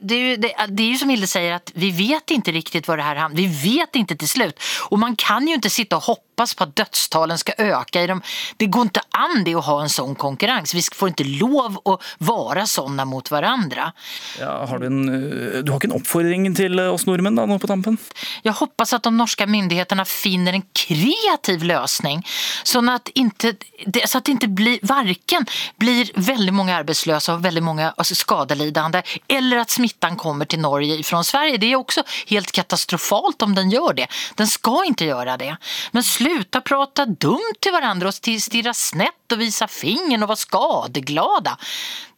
det 0.02 0.16
er, 0.16 0.22
jo, 0.32 0.37
det, 0.42 0.49
det 0.75 0.82
er 0.82 0.90
jo 0.90 0.99
som 0.99 1.11
Hilde 1.14 1.28
sier, 1.30 1.52
at 1.61 1.70
vi 1.78 1.92
vet 1.94 2.32
ikke 2.34 2.52
riktig 2.56 2.80
hvor 2.88 2.99
det 2.99 3.04
her 3.06 3.20
havner. 3.22 3.37
Vi 3.38 3.46
vet 3.78 3.94
ikke 4.00 4.16
til 4.18 4.28
slut. 4.28 4.58
Og 4.90 4.99
man 4.99 5.14
kan 5.14 5.46
jo 5.46 5.54
ikke 5.61 5.70
sitte 5.70 5.94
og 5.94 6.08
och 6.08 6.18
hoppas 6.42 6.54
på 6.54 6.64
att 6.64 6.76
dödstalen 6.76 7.38
ska 7.38 7.52
öka. 7.58 8.02
I 8.02 8.06
dem. 8.06 8.22
Det 8.56 8.66
går 8.66 8.82
inte 8.82 9.00
an 9.11 9.44
det 9.44 9.54
att 9.54 9.64
ha 9.64 9.82
en 9.82 9.88
sån 9.88 10.14
konkurrens. 10.14 10.75
Vi 10.75 10.82
får 10.82 11.08
inte 11.08 11.25
lov 11.25 11.78
att 11.84 12.00
vara 12.18 12.66
såna 12.66 13.04
mot 13.04 13.30
varandra. 13.30 13.92
Ja, 14.40 14.66
har 14.66 14.78
du, 14.78 14.87
en, 14.87 15.08
eh, 15.08 15.62
du 15.62 15.72
har 15.72 15.78
ikke 15.78 15.87
en 15.90 15.96
oppfordring 16.00 16.49
til 16.56 16.78
eh, 16.78 16.90
oss 16.94 17.06
nordmenn 17.06 17.37
da, 17.38 17.46
nå 17.46 17.58
på 17.62 17.66
tampen? 17.70 17.99
Jag 18.42 18.52
hoppas 18.52 18.92
att 18.92 19.02
de 19.02 19.16
norska 19.16 19.46
myndigheterna 19.46 20.04
finner 20.04 20.52
en 20.52 20.62
kreativ 20.72 21.62
lösning 21.62 22.26
så 22.64 22.90
att, 22.90 23.08
inte, 23.14 23.54
det- 23.87 24.08
så 24.08 24.18
att 24.18 24.25
det 24.25 24.32
inte 24.32 24.49
blir, 24.49 24.78
varken 24.82 25.46
blir 25.76 26.11
väldigt 26.14 26.54
många 26.54 26.76
arbetslösa 26.76 27.34
och 27.34 27.44
väldigt 27.44 27.64
många 27.64 27.94
alltså, 27.96 28.14
skadelidande 28.14 29.02
eller 29.28 29.56
att 29.58 29.70
smittan 29.70 30.16
kommer 30.16 30.44
till 30.44 30.58
Norge 30.61 31.02
från 31.02 31.25
Sverige. 31.25 31.56
Det 31.56 31.72
är 31.72 31.76
också 31.76 32.02
helt 32.26 32.52
katastrofalt 32.52 33.42
om 33.42 33.54
den 33.54 33.70
gör 33.70 33.92
det. 33.94 34.06
Den 34.34 34.46
ska 34.46 34.84
inte 34.84 35.04
göra 35.04 35.37
det. 35.37 35.56
Men 35.92 36.02
sluta 36.33 36.61
prata 36.61 37.07
dumt 37.07 37.61
till 37.61 37.73
varandra 37.73 38.09
och 38.09 38.15
sti- 38.15 38.41
stirra 38.41 38.75
snett 38.75 39.33
och 39.33 39.41
visa 39.41 39.69
fingern 39.69 40.23
och 40.23 40.29
vara 40.29 40.37
skadeglada. 40.37 41.59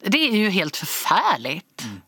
Det 0.05 0.21
er 0.29 0.37
jo 0.37 0.51
helt 0.53 0.77
forferdelig. 0.77 1.61
Mm. 1.85 2.01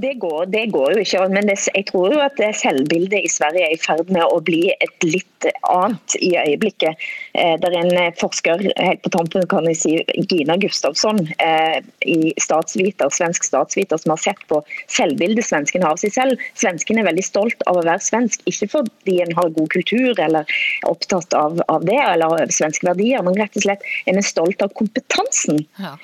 det 0.00 0.12
går, 0.22 0.46
det 0.52 0.66
går 0.72 0.92
jo 0.94 1.02
ikke. 1.02 1.28
Men 1.32 1.48
det, 1.48 1.58
jeg 1.74 1.86
tror 1.88 2.12
jo 2.14 2.20
at 2.22 2.38
selvbildet 2.58 3.24
i 3.24 3.30
Sverige 3.30 3.66
er 3.66 3.76
i 3.76 3.80
ferd 3.80 4.12
med 4.12 4.24
å 4.24 4.40
bli 4.44 4.68
et 4.72 5.06
litt 5.06 5.48
annet 5.68 6.16
i 6.20 6.32
øyeblikket. 6.38 7.00
Eh, 7.34 7.54
det 7.60 7.68
er 7.68 7.78
en 7.80 7.92
eh, 7.98 8.12
forsker 8.20 8.62
helt 8.76 9.02
på 9.04 9.12
tampen 9.14 9.46
kan 9.50 9.66
jeg 9.70 9.78
si, 9.80 9.94
Gina 10.30 10.56
Gustavsson 10.60 11.20
eh, 11.42 11.80
i 12.06 12.32
statsviter, 12.42 13.10
svensk 13.14 13.46
statsviter 13.48 14.00
som 14.00 14.14
har 14.14 14.22
sett 14.22 14.42
på 14.50 14.60
selvbildet 14.92 15.46
svensken 15.48 15.84
har 15.84 15.96
av 15.96 16.02
seg 16.02 16.14
selv. 16.14 16.44
Svensken 16.58 17.00
er 17.00 17.08
veldig 17.08 17.26
stolt 17.26 17.66
av 17.70 17.80
å 17.80 17.86
være 17.86 18.04
svensk, 18.04 18.44
ikke 18.50 18.70
fordi 18.76 19.18
en 19.24 19.34
har 19.38 19.52
god 19.56 19.70
kultur 19.74 20.12
eller 20.12 20.42
er 20.42 20.88
opptatt 20.90 21.34
av, 21.36 21.60
av 21.72 21.86
det, 21.88 21.98
eller 21.98 22.36
av 22.36 22.54
svenske 22.54 22.86
verdier, 22.86 23.24
men 23.24 23.38
rett 23.40 23.56
og 23.58 23.66
slett 23.66 23.86
en 24.10 24.20
er 24.20 24.26
stolt 24.26 24.62
av 24.64 24.72
kompetansen. 24.78 25.62
Ja. 25.80 25.96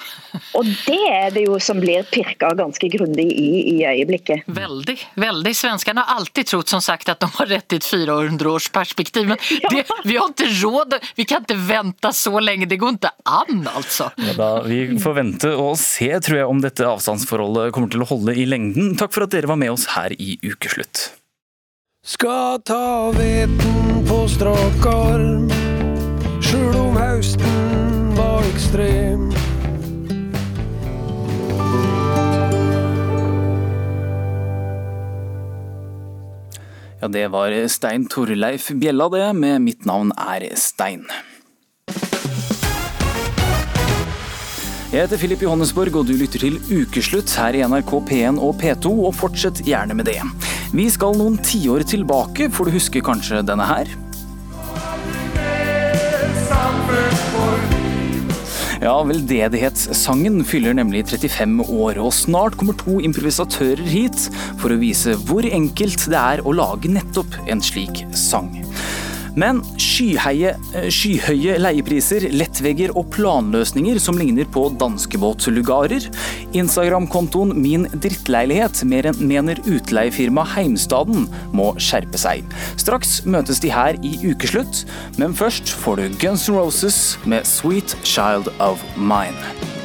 Og 0.58 0.68
det 0.86 0.98
er 1.18 1.34
det 1.34 1.44
jo 1.46 1.58
som 1.62 1.80
blir 1.80 2.06
pirka 2.12 2.50
ganske 2.58 2.88
grundig 2.92 3.26
i 3.32 3.48
i 3.68 3.76
øyeblikket. 3.86 4.46
Veldig. 4.46 4.96
veldig. 5.18 5.54
Svenskene 5.56 6.04
har 6.04 6.18
alltid 6.18 6.46
trott 6.46 6.72
som 6.72 6.82
sagt 6.84 7.08
at 7.12 7.20
de 7.20 7.28
har 7.34 7.50
rett 7.50 7.72
i 7.72 7.80
et 7.80 7.86
400-årsperspektiv. 7.86 9.28
Men 9.32 9.38
det, 9.72 9.84
vi 10.04 10.16
har 10.16 10.30
ikke 10.30 10.48
råd, 10.62 10.98
vi 11.18 11.26
kan 11.28 11.44
ikke 11.44 11.58
vente 11.68 12.12
så 12.16 12.34
lenge. 12.42 12.68
Det 12.70 12.80
går 12.80 12.98
ikke 12.98 13.12
an 13.24 13.66
altså. 13.74 14.10
Ja, 14.16 14.34
da, 14.38 14.50
vi 14.66 14.82
får 15.00 15.18
vente 15.18 15.54
og 15.58 15.76
se 15.80 16.10
tror 16.24 16.40
jeg, 16.40 16.48
om 16.48 16.62
dette 16.64 16.86
avstandsforholdet 16.88 17.72
kommer 17.76 17.92
til 17.92 18.04
å 18.04 18.10
holde 18.10 18.34
i 18.36 18.46
lengden. 18.48 18.94
Takk 18.98 19.14
for 19.14 19.26
at 19.26 19.34
dere 19.34 19.50
var 19.50 19.60
med 19.60 19.74
oss 19.74 19.88
her 19.96 20.14
i 20.18 20.38
Ukeslutt. 20.44 21.10
Skal 22.08 22.62
ta 22.64 23.10
veten 23.12 24.04
på 24.08 24.22
strak 24.32 24.86
arm, 24.88 25.50
sjøl 26.40 26.78
om 26.86 26.96
høsten 26.96 28.14
var 28.16 28.46
ekstrem. 28.54 29.27
Ja, 37.00 37.08
Det 37.08 37.28
var 37.30 37.52
Stein 37.68 38.06
Torleif 38.10 38.72
Bjella, 38.74 39.08
det, 39.08 39.32
med 39.36 39.60
'Mitt 39.62 39.86
navn 39.86 40.10
er 40.18 40.40
Stein'. 40.56 41.06
Jeg 44.92 45.00
heter 45.00 45.16
Filip 45.16 45.42
Johannesborg, 45.42 45.94
og 45.94 46.06
du 46.06 46.12
lytter 46.12 46.38
til 46.38 46.58
Ukeslutt 46.58 47.36
her 47.36 47.54
i 47.54 47.62
NRK 47.62 47.92
P1 48.08 48.40
og 48.40 48.54
P2, 48.58 48.90
og 49.06 49.14
fortsett 49.14 49.62
gjerne 49.62 49.94
med 49.94 50.06
det. 50.06 50.22
Vi 50.72 50.90
skal 50.90 51.14
noen 51.14 51.38
tiår 51.38 51.86
tilbake, 51.86 52.50
for 52.50 52.64
du 52.64 52.70
husker 52.70 53.00
kanskje 53.00 53.46
denne 53.46 53.68
her? 53.68 53.86
Ja, 58.78 58.94
Veldedighetssangen 59.02 60.44
fyller 60.46 60.76
nemlig 60.78 61.00
35 61.10 61.64
år, 61.66 61.98
og 61.98 62.12
snart 62.14 62.54
kommer 62.60 62.76
to 62.78 63.00
improvisatører 63.02 63.82
hit 63.90 64.28
for 64.60 64.70
å 64.70 64.78
vise 64.78 65.16
hvor 65.26 65.42
enkelt 65.42 66.06
det 66.06 66.20
er 66.20 66.44
å 66.46 66.54
lage 66.54 66.92
nettopp 66.94 67.40
en 67.50 67.62
slik 67.64 68.04
sang. 68.14 68.52
Men 69.36 69.60
skyheie, 69.80 70.54
eh, 70.74 70.88
skyhøye 70.92 71.58
leiepriser, 71.60 72.28
lettvegger 72.32 72.94
og 72.96 73.10
planløsninger 73.14 74.00
som 74.00 74.18
ligner 74.18 74.44
på 74.44 74.68
danskebåtlugarer. 74.80 76.08
Instagram-kontoen 76.52 77.54
Min 77.58 77.86
drittleilighet 77.92 78.84
mener 78.84 79.60
utleiefirma 79.66 80.44
Heimstaden 80.54 81.28
må 81.52 81.74
skjerpe 81.78 82.18
seg. 82.20 82.44
Straks 82.76 83.22
møtes 83.26 83.60
de 83.60 83.72
her 83.74 83.98
i 84.02 84.16
ukeslutt, 84.30 84.84
men 85.18 85.34
først 85.34 85.68
får 85.68 85.96
du 85.96 86.20
Guns 86.22 86.48
N' 86.48 86.56
Roses 86.58 87.18
med 87.26 87.46
Sweet 87.46 87.96
Child 88.04 88.48
of 88.60 88.82
Mine. 88.96 89.77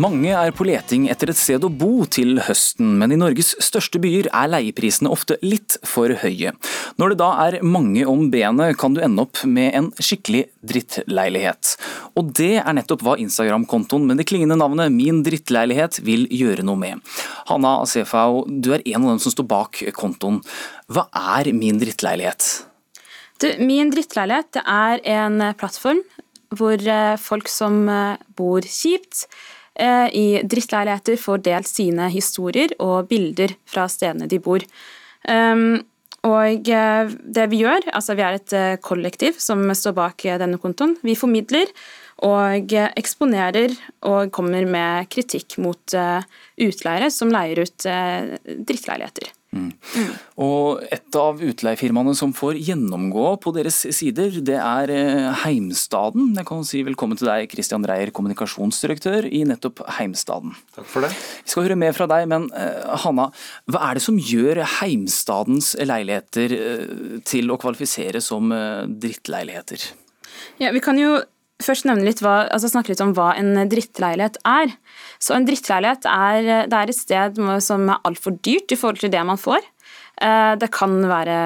Mange 0.00 0.30
er 0.32 0.52
på 0.56 0.64
leting 0.64 1.08
etter 1.12 1.28
et 1.28 1.36
sted 1.36 1.64
å 1.66 1.68
bo 1.68 2.06
til 2.08 2.38
høsten, 2.46 2.94
men 2.96 3.12
i 3.12 3.18
Norges 3.20 3.50
største 3.60 4.00
byer 4.00 4.30
er 4.32 4.48
leieprisene 4.48 5.10
ofte 5.12 5.36
litt 5.44 5.76
for 5.84 6.14
høye. 6.22 6.54
Når 6.96 7.12
det 7.12 7.18
da 7.20 7.28
er 7.42 7.56
mange 7.66 8.06
om 8.08 8.22
benet, 8.32 8.78
kan 8.80 8.96
du 8.96 9.02
ende 9.04 9.26
opp 9.26 9.42
med 9.44 9.74
en 9.76 9.90
skikkelig 10.00 10.46
drittleilighet. 10.72 11.74
Og 12.16 12.30
det 12.38 12.62
er 12.62 12.78
nettopp 12.78 13.04
hva 13.04 13.18
Instagram-kontoen 13.20 14.06
med 14.08 14.22
det 14.22 14.28
klingende 14.30 14.56
navnet 14.62 14.94
Min 14.94 15.20
drittleilighet 15.26 16.00
vil 16.06 16.24
gjøre 16.32 16.64
noe 16.64 16.80
med. 16.80 17.04
Hanna 17.50 17.76
Asefau, 17.82 18.46
du 18.48 18.72
er 18.72 18.86
en 18.86 19.02
av 19.02 19.12
dem 19.12 19.20
som 19.20 19.36
står 19.36 19.50
bak 19.52 19.82
kontoen. 20.00 20.40
Hva 20.88 21.10
er 21.36 21.52
Min 21.52 21.82
drittleilighet? 21.82 22.48
Du, 23.42 23.50
Min 23.60 23.92
drittleilighet 23.92 24.62
er 24.64 25.04
en 25.18 25.50
plattform 25.60 26.00
hvor 26.56 26.80
eh, 26.82 27.16
folk 27.20 27.48
som 27.50 27.84
eh, 27.88 28.18
bor 28.38 28.64
kjipt, 28.66 29.26
i 29.80 30.42
drittleiligheter 30.44 31.16
får 31.20 31.44
delt 31.46 31.68
sine 31.70 32.10
historier 32.12 32.74
og 32.82 33.08
bilder 33.10 33.54
fra 33.68 33.86
stedene 33.88 34.28
de 34.30 34.40
bor. 34.42 34.64
Ehm, 35.28 35.80
og 36.28 36.68
eh, 36.68 37.14
det 37.36 37.46
vi 37.48 37.62
gjør, 37.62 37.88
altså 37.96 38.16
vi 38.18 38.24
er 38.26 38.36
et 38.36 38.54
eh, 38.56 38.76
kollektiv 38.84 39.40
som 39.40 39.64
står 39.72 39.96
bak 39.96 40.26
denne 40.42 40.60
kontoen. 40.60 40.98
Vi 41.06 41.16
formidler 41.16 41.72
og 42.28 42.74
eksponerer 43.00 43.72
og 44.04 44.28
kommer 44.36 44.68
med 44.68 45.08
kritikk 45.08 45.56
mot 45.64 45.96
utleiere 46.60 47.08
som 47.08 47.32
leier 47.32 47.62
ut 47.64 47.86
drittleiligheter. 47.88 49.32
Mm. 49.50 49.70
Og 50.38 50.82
Et 50.94 51.16
av 51.18 51.40
utleiefirmaene 51.42 52.12
som 52.14 52.30
får 52.36 52.58
gjennomgå 52.62 53.24
på 53.42 53.52
deres 53.56 53.80
sider, 53.96 54.36
det 54.46 54.58
er 54.58 54.92
eh, 54.94 55.40
Heimstaden. 55.42 56.28
Jeg 56.38 56.46
kan 56.46 56.62
si 56.66 56.84
Velkommen 56.86 57.18
til 57.18 57.26
deg, 57.26 57.50
Christian 57.50 57.86
Reier, 57.88 58.12
kommunikasjonsdirektør 58.14 59.26
i 59.26 59.42
nettopp 59.48 59.82
Heimstaden. 59.98 60.54
Takk 60.76 60.86
for 60.92 61.06
det. 61.06 61.10
Vi 61.42 61.50
skal 61.50 61.66
høre 61.66 61.78
mer 61.82 61.96
fra 61.96 62.06
deg, 62.10 62.28
men 62.30 62.46
uh, 62.54 62.94
Hanna, 63.02 63.28
hva 63.70 63.82
er 63.88 63.98
det 63.98 64.04
som 64.06 64.20
gjør 64.22 64.62
Heimstadens 64.78 65.72
leiligheter 65.82 66.54
uh, 66.54 67.18
til 67.26 67.50
å 67.50 67.58
kvalifisere 67.60 68.22
som 68.22 68.54
drittleiligheter? 69.02 69.90
Ja, 70.62 70.70
Vi 70.70 70.82
kan 70.84 70.98
jo 71.00 71.18
først 71.64 71.88
litt 72.00 72.22
hva, 72.24 72.46
altså 72.48 72.70
snakke 72.70 72.92
litt 72.92 73.02
om 73.04 73.14
hva 73.16 73.32
en 73.38 73.66
drittleilighet 73.70 74.40
er. 74.48 74.72
Så 75.20 75.34
En 75.36 75.46
drittleilighet 75.48 76.06
er, 76.08 76.66
det 76.70 76.76
er 76.76 76.90
et 76.90 76.96
sted 76.96 77.40
som 77.62 77.88
er 77.88 78.00
altfor 78.08 78.38
dyrt 78.40 78.72
i 78.72 78.78
forhold 78.80 79.02
til 79.02 79.12
det 79.12 79.24
man 79.26 79.40
får. 79.40 79.62
Eh, 80.20 80.54
det 80.60 80.68
kan 80.74 80.98
være 81.08 81.36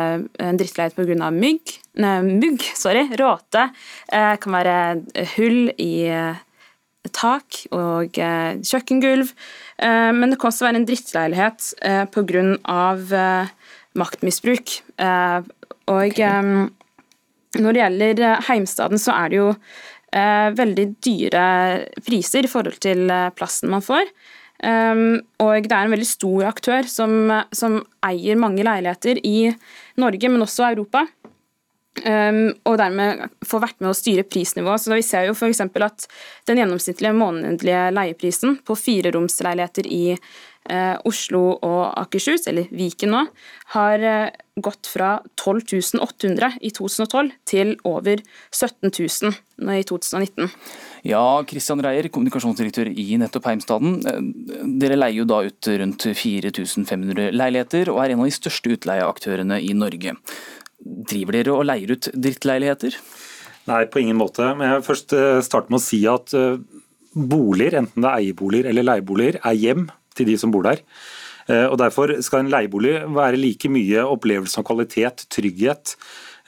en 0.42 0.58
drittleilighet 0.58 0.96
pga. 0.98 1.30
mygg, 1.30 1.76
nei, 2.02 2.16
mugg, 2.26 2.64
sorry, 2.74 3.06
råte. 3.20 3.68
Det 4.10 4.18
eh, 4.18 4.34
kan 4.42 4.56
være 4.56 4.76
hull 5.36 5.70
i 5.78 5.92
eh, 6.10 6.42
tak 7.14 7.60
og 7.76 8.16
kjøkkengulv. 8.16 9.28
Men 9.84 10.30
det 10.30 10.38
kan 10.40 10.48
også 10.48 10.64
være 10.64 10.78
en 10.80 10.86
drittleilighet 10.88 11.66
pga. 12.14 13.18
maktmisbruk. 13.94 14.72
Og 15.92 16.22
når 17.60 17.76
det 17.76 17.82
gjelder 17.82 18.40
Heimstaden, 18.48 18.98
så 18.98 19.12
er 19.12 19.28
det 19.28 19.36
jo 19.36 19.50
veldig 20.54 20.86
dyre 21.02 21.44
priser 22.06 22.46
i 22.46 22.50
forhold 22.50 22.78
til 22.84 23.08
eh, 23.10 23.30
plassen 23.34 23.72
man 23.72 23.84
får. 23.84 24.10
Um, 24.64 25.18
og 25.42 25.66
det 25.66 25.74
er 25.74 25.88
en 25.88 25.92
veldig 25.92 26.06
stor 26.08 26.46
aktør 26.48 26.86
som, 26.88 27.28
som, 27.52 27.80
eier 28.06 28.38
mange 28.38 28.64
leiligheter 28.64 29.18
i 29.26 29.50
Norge, 30.00 30.30
men 30.30 30.44
også 30.44 30.68
Europa. 30.70 31.04
Um, 32.04 32.54
og 32.66 32.78
dermed 32.80 33.26
får 33.46 33.62
vært 33.66 33.82
med 33.82 33.90
å 33.90 33.98
styre 33.98 34.24
prisnivået. 34.26 34.82
Så 34.82 34.92
da 34.92 34.98
Vi 34.98 35.06
ser 35.06 35.28
jo 35.28 35.34
f.eks. 35.34 35.60
at 35.60 36.06
den 36.48 36.62
gjennomsnittlige 36.62 37.14
månedlige 37.18 37.84
leieprisen 37.94 38.58
på 38.66 38.78
fireromsleiligheter 38.78 39.90
i 39.90 40.04
eh, 40.14 40.96
Oslo 41.04 41.42
og 41.54 41.82
Akershus, 42.00 42.48
eller 42.50 42.70
Viken 42.74 43.14
nå, 43.14 43.24
har 43.76 44.06
eh, 44.10 44.43
gått 44.62 44.86
fra 44.86 45.18
12 45.34 45.98
800 45.98 46.52
i 46.62 46.70
2012 46.70 47.32
til 47.48 47.72
over 47.88 48.20
17 48.54 48.92
000 48.94 49.74
i 49.74 49.82
2019. 49.82 50.50
Ja, 51.10 51.42
Kristian 51.48 51.82
Reier, 51.82 52.06
kommunikasjonsdirektør 52.14 52.92
i 52.92 53.18
nettopp 53.18 53.48
Heimstaden. 53.50 53.98
Eh, 54.06 54.20
dere 54.78 54.98
leier 55.00 55.24
jo 55.24 55.26
da 55.26 55.40
ut 55.48 55.70
rundt 55.82 56.06
4500 56.06 57.34
leiligheter, 57.34 57.90
og 57.90 58.04
er 58.04 58.14
en 58.14 58.22
av 58.22 58.30
de 58.30 58.36
største 58.36 58.76
utleieaktørene 58.76 59.58
i 59.58 59.74
Norge. 59.74 60.14
Driver 60.84 61.40
dere 61.40 61.56
og 61.56 61.66
leier 61.66 61.96
ut 61.96 62.12
drittleiligheter? 62.14 63.00
Nei, 63.66 63.82
på 63.90 64.04
ingen 64.04 64.20
måte. 64.20 64.46
Men 64.54 64.68
jeg 64.68 64.78
vil 64.78 64.88
først 64.92 65.18
eh, 65.18 65.42
starte 65.42 65.74
med 65.74 65.82
å 65.82 65.86
si 65.88 66.04
at 66.06 66.30
boliger, 67.14 67.80
enten 67.82 68.02
det 68.02 68.10
er 68.10 68.22
eierboliger 68.22 68.70
eller 68.70 68.86
leieboliger, 68.86 69.42
er 69.42 69.58
hjem 69.58 69.86
til 70.14 70.30
de 70.30 70.38
som 70.38 70.54
bor 70.54 70.66
der. 70.66 70.82
Eh, 71.50 71.66
og 71.68 71.78
Derfor 71.80 72.14
skal 72.24 72.44
en 72.44 72.52
leiebolig 72.52 72.96
være 73.14 73.40
like 73.40 73.70
mye 73.72 74.04
opplevelse 74.08 74.60
av 74.60 74.66
kvalitet, 74.68 75.26
trygghet, 75.32 75.94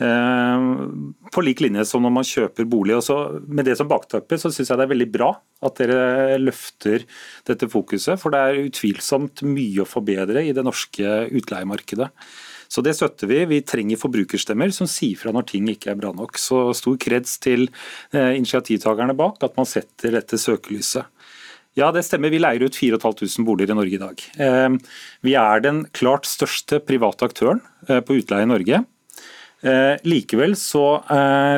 eh, 0.01 0.67
på 1.33 1.45
lik 1.45 1.61
linje 1.65 1.85
som 1.89 2.03
når 2.03 2.15
man 2.17 2.29
kjøper 2.29 2.69
bolig. 2.71 2.97
Og 2.97 3.43
med 3.49 3.69
det 3.69 3.77
som 3.79 3.91
bakteppe 3.91 4.39
så 4.41 4.53
syns 4.53 4.73
jeg 4.73 4.81
det 4.81 4.89
er 4.89 4.95
veldig 4.95 5.11
bra 5.13 5.31
at 5.67 5.81
dere 5.81 6.39
løfter 6.41 7.07
dette 7.49 7.69
fokuset. 7.69 8.21
For 8.21 8.33
det 8.33 8.43
er 8.43 8.67
utvilsomt 8.67 9.45
mye 9.47 9.85
å 9.85 9.89
forbedre 9.89 10.45
i 10.45 10.55
det 10.57 10.65
norske 10.65 11.27
utleiemarkedet. 11.31 12.11
Så 12.69 12.83
det 12.83 12.97
støtter 12.99 13.31
vi. 13.31 13.45
Vi 13.47 13.63
trenger 13.63 14.01
forbrukerstemmer 14.01 14.73
som 14.75 14.89
sier 14.91 15.19
fra 15.21 15.33
når 15.35 15.47
ting 15.53 15.69
ikke 15.71 15.93
er 15.93 16.01
bra 16.01 16.13
nok. 16.17 16.39
Så 16.41 16.73
stor 16.75 16.97
kreds 16.99 17.39
til 17.43 17.69
eh, 18.13 18.35
initiativtakerne 18.39 19.15
bak 19.17 19.45
at 19.47 19.55
man 19.59 19.69
setter 19.71 20.17
dette 20.19 20.41
søkelyset. 20.41 21.07
Ja, 21.77 21.91
det 21.93 22.07
stemmer. 22.07 22.33
Vi 22.33 22.39
leier 22.41 22.63
ut 22.65 22.77
4500 22.77 23.45
boliger 23.45 23.75
i 23.75 23.77
Norge 23.77 23.97
i 23.99 24.01
dag. 24.01 24.23
Eh, 24.41 24.77
vi 25.27 25.35
er 25.37 25.61
den 25.61 25.83
klart 25.93 26.25
største 26.25 26.79
private 26.81 27.29
aktøren 27.29 27.61
eh, 27.85 28.01
på 28.01 28.17
utleie 28.17 28.47
i 28.47 28.49
Norge. 28.49 28.81
Eh, 29.61 29.93
likevel 30.09 30.55
så 30.57 30.87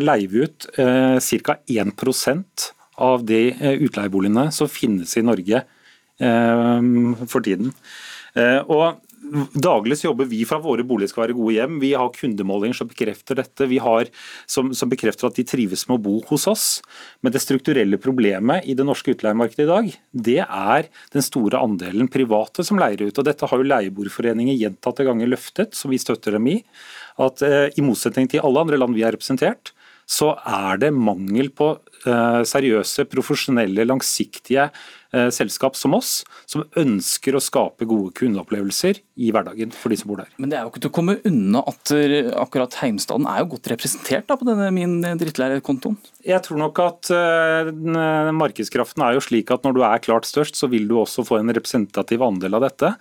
leier 0.03 0.33
vi 0.33 0.43
ut 0.47 0.67
ca. 0.75 1.57
1% 1.71 2.67
av 2.99 3.23
de 3.29 3.43
utleieboligene 3.87 4.49
som 4.55 4.71
finnes 4.71 5.13
i 5.19 5.23
Norge 5.23 5.63
for 6.19 7.45
tiden. 7.47 7.71
Og 8.67 8.99
Daglig 9.55 9.99
så 10.01 10.09
jobber 10.09 10.29
vi 10.31 10.41
for 10.49 10.59
at 10.59 10.65
våre 10.65 10.85
boliger 10.87 11.11
skal 11.13 11.25
være 11.27 11.37
gode 11.37 11.55
hjem. 11.57 11.79
Vi 11.83 11.93
har 11.99 12.13
kundemålinger 12.15 12.79
som 12.81 12.91
bekrefter 12.91 13.39
dette. 13.39 13.69
Vi 13.71 13.81
har 13.83 14.11
som, 14.49 14.71
som, 14.77 14.91
bekrefter 14.91 15.29
at 15.29 15.39
de 15.39 15.45
trives 15.49 15.85
med 15.89 15.99
å 15.99 16.03
bo 16.07 16.15
hos 16.31 16.47
oss. 16.51 16.67
Men 17.23 17.35
det 17.35 17.43
strukturelle 17.45 18.01
problemet 18.03 18.69
i 18.69 18.77
det 18.79 18.87
norske 18.89 19.15
utleiemarkedet 19.17 19.67
i 19.67 19.71
dag, 19.71 19.91
det 20.29 20.41
er 20.45 20.91
den 21.15 21.25
store 21.25 21.61
andelen 21.63 22.11
private 22.13 22.65
som 22.67 22.81
leier 22.81 23.07
ut. 23.07 23.19
Og 23.19 23.27
Dette 23.29 23.49
har 23.51 23.61
jo 23.61 23.69
Leieboerforeningen 23.69 24.59
gjentatte 24.59 25.07
ganger 25.09 25.31
løftet, 25.35 25.77
som 25.79 25.93
vi 25.93 26.01
støtter 26.01 26.39
dem 26.39 26.49
i. 26.51 26.61
At 27.23 27.43
eh, 27.45 27.67
i 27.77 27.85
motsetning 27.85 28.31
til 28.31 28.45
alle 28.45 28.65
andre 28.65 28.81
land 28.81 28.97
vi 28.97 29.05
har 29.07 29.17
representert, 29.17 29.75
så 30.09 30.33
er 30.49 30.81
det 30.81 30.95
mangel 30.97 31.51
på 31.53 31.75
eh, 32.09 32.41
seriøse, 32.49 33.05
profesjonelle, 33.13 33.85
langsiktige 33.89 34.71
Eh, 35.09 35.31
selskap 35.33 35.73
som 35.73 35.95
oss, 35.97 36.19
som 36.45 36.67
ønsker 36.77 37.33
å 37.33 37.41
skape 37.41 37.87
gode 37.89 38.11
kundeopplevelser 38.19 38.99
i 39.25 39.31
hverdagen 39.33 39.71
for 39.73 39.89
de 39.89 39.97
som 39.97 40.11
bor 40.11 40.21
der. 40.21 40.29
Men 40.37 40.53
det 40.53 40.59
er 40.59 40.67
jo 40.67 40.69
ikke 40.69 40.83
til 40.85 40.91
å 40.91 40.97
komme 40.99 41.15
unna 41.31 41.63
at 41.71 41.93
eh, 41.97 42.29
akkurat 42.37 42.77
Heimstaden 42.83 43.25
er 43.25 43.41
jo 43.41 43.55
godt 43.55 43.71
representert 43.73 44.29
da, 44.29 44.37
på 44.37 44.45
denne 44.45 44.69
min 44.77 44.99
drittlærerkontoen? 45.01 45.97
Jeg 46.29 46.45
tror 46.45 46.61
nok 46.61 46.83
at 46.85 47.09
uh, 47.09 47.73
markedskraften 48.37 49.07
er 49.07 49.17
jo 49.17 49.25
slik 49.25 49.49
at 49.55 49.65
når 49.65 49.79
du 49.79 49.83
er 49.89 50.05
klart 50.05 50.29
størst, 50.29 50.61
så 50.61 50.69
vil 50.69 50.85
du 50.91 50.99
også 51.01 51.25
få 51.25 51.41
en 51.41 51.57
representativ 51.57 52.29
andel 52.29 52.61
av 52.61 52.69
dette. 52.69 52.93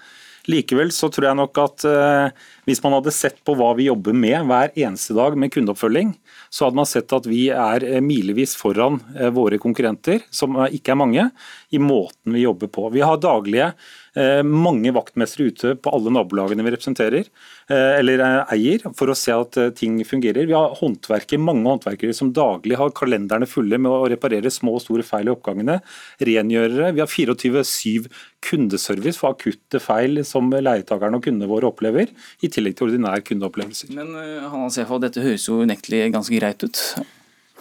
Likevel 0.47 0.93
så 0.95 1.09
tror 1.11 1.27
jeg 1.27 1.37
nok 1.39 1.59
at 1.59 1.83
uh, 1.87 2.45
Hvis 2.67 2.79
man 2.83 2.95
hadde 2.95 3.13
sett 3.15 3.41
på 3.45 3.55
hva 3.59 3.73
vi 3.77 3.89
jobber 3.89 4.15
med 4.15 4.47
hver 4.47 4.71
eneste 4.79 5.15
dag 5.17 5.35
med 5.39 5.51
kundeoppfølging, 5.53 6.13
så 6.49 6.67
hadde 6.67 6.79
man 6.79 6.89
sett 6.89 7.11
at 7.15 7.27
vi 7.27 7.47
er 7.51 7.83
eh, 7.83 8.01
milevis 8.03 8.55
foran 8.59 9.01
eh, 9.17 9.31
våre 9.35 9.59
konkurrenter, 9.59 10.21
som 10.31 10.55
ikke 10.67 10.93
er 10.93 10.99
mange, 10.99 11.25
i 11.71 11.79
måten 11.81 12.35
vi 12.35 12.45
jobber 12.45 12.71
på. 12.71 12.87
Vi 12.95 13.03
har 13.03 13.19
daglige 13.23 13.73
Eh, 14.17 14.43
mange 14.43 14.89
vaktmestere 14.95 15.51
ute 15.51 15.75
på 15.77 15.91
alle 15.93 16.09
nabolagene 16.13 16.63
vi 16.65 16.71
representerer, 16.73 17.27
eh, 17.27 17.56
eller 17.75 18.21
eh, 18.23 18.53
eier, 18.55 18.85
for 18.95 19.11
å 19.11 19.15
se 19.17 19.33
at 19.35 19.57
ting 19.75 19.97
fungerer. 20.07 20.47
Vi 20.47 20.55
har 20.55 20.75
håndverker, 20.79 21.41
mange 21.41 21.67
håndverkere 21.67 22.15
som 22.15 22.31
daglig 22.35 22.77
har 22.79 22.93
kalenderne 22.95 23.49
fulle 23.49 23.79
med 23.81 23.91
å 23.91 24.07
reparere 24.11 24.51
små 24.53 24.77
og 24.77 24.85
store 24.85 25.03
feil 25.07 25.27
i 25.27 25.33
oppgangene. 25.33 25.79
Rengjørere. 26.23 26.93
Vi 26.95 27.03
har 27.03 27.11
24-7 27.11 28.07
kundeservice 28.47 29.19
for 29.19 29.35
akutte 29.35 29.81
feil 29.83 30.21
som 30.27 30.47
leietakerne 30.53 31.19
og 31.19 31.27
kundene 31.27 31.49
våre 31.51 31.67
opplever, 31.67 32.13
i 32.39 32.51
tillegg 32.51 32.77
til 32.77 32.87
ordinære 32.87 33.25
kundeopplevelser. 33.27 33.91
Men 33.97 34.15
Hanna 34.47 34.71
Sefa, 34.73 35.01
dette 35.03 35.23
høres 35.25 35.47
jo 35.49 35.59
unektelig 35.67 36.05
ganske 36.15 36.39
greit 36.39 36.63
ut? 36.63 36.83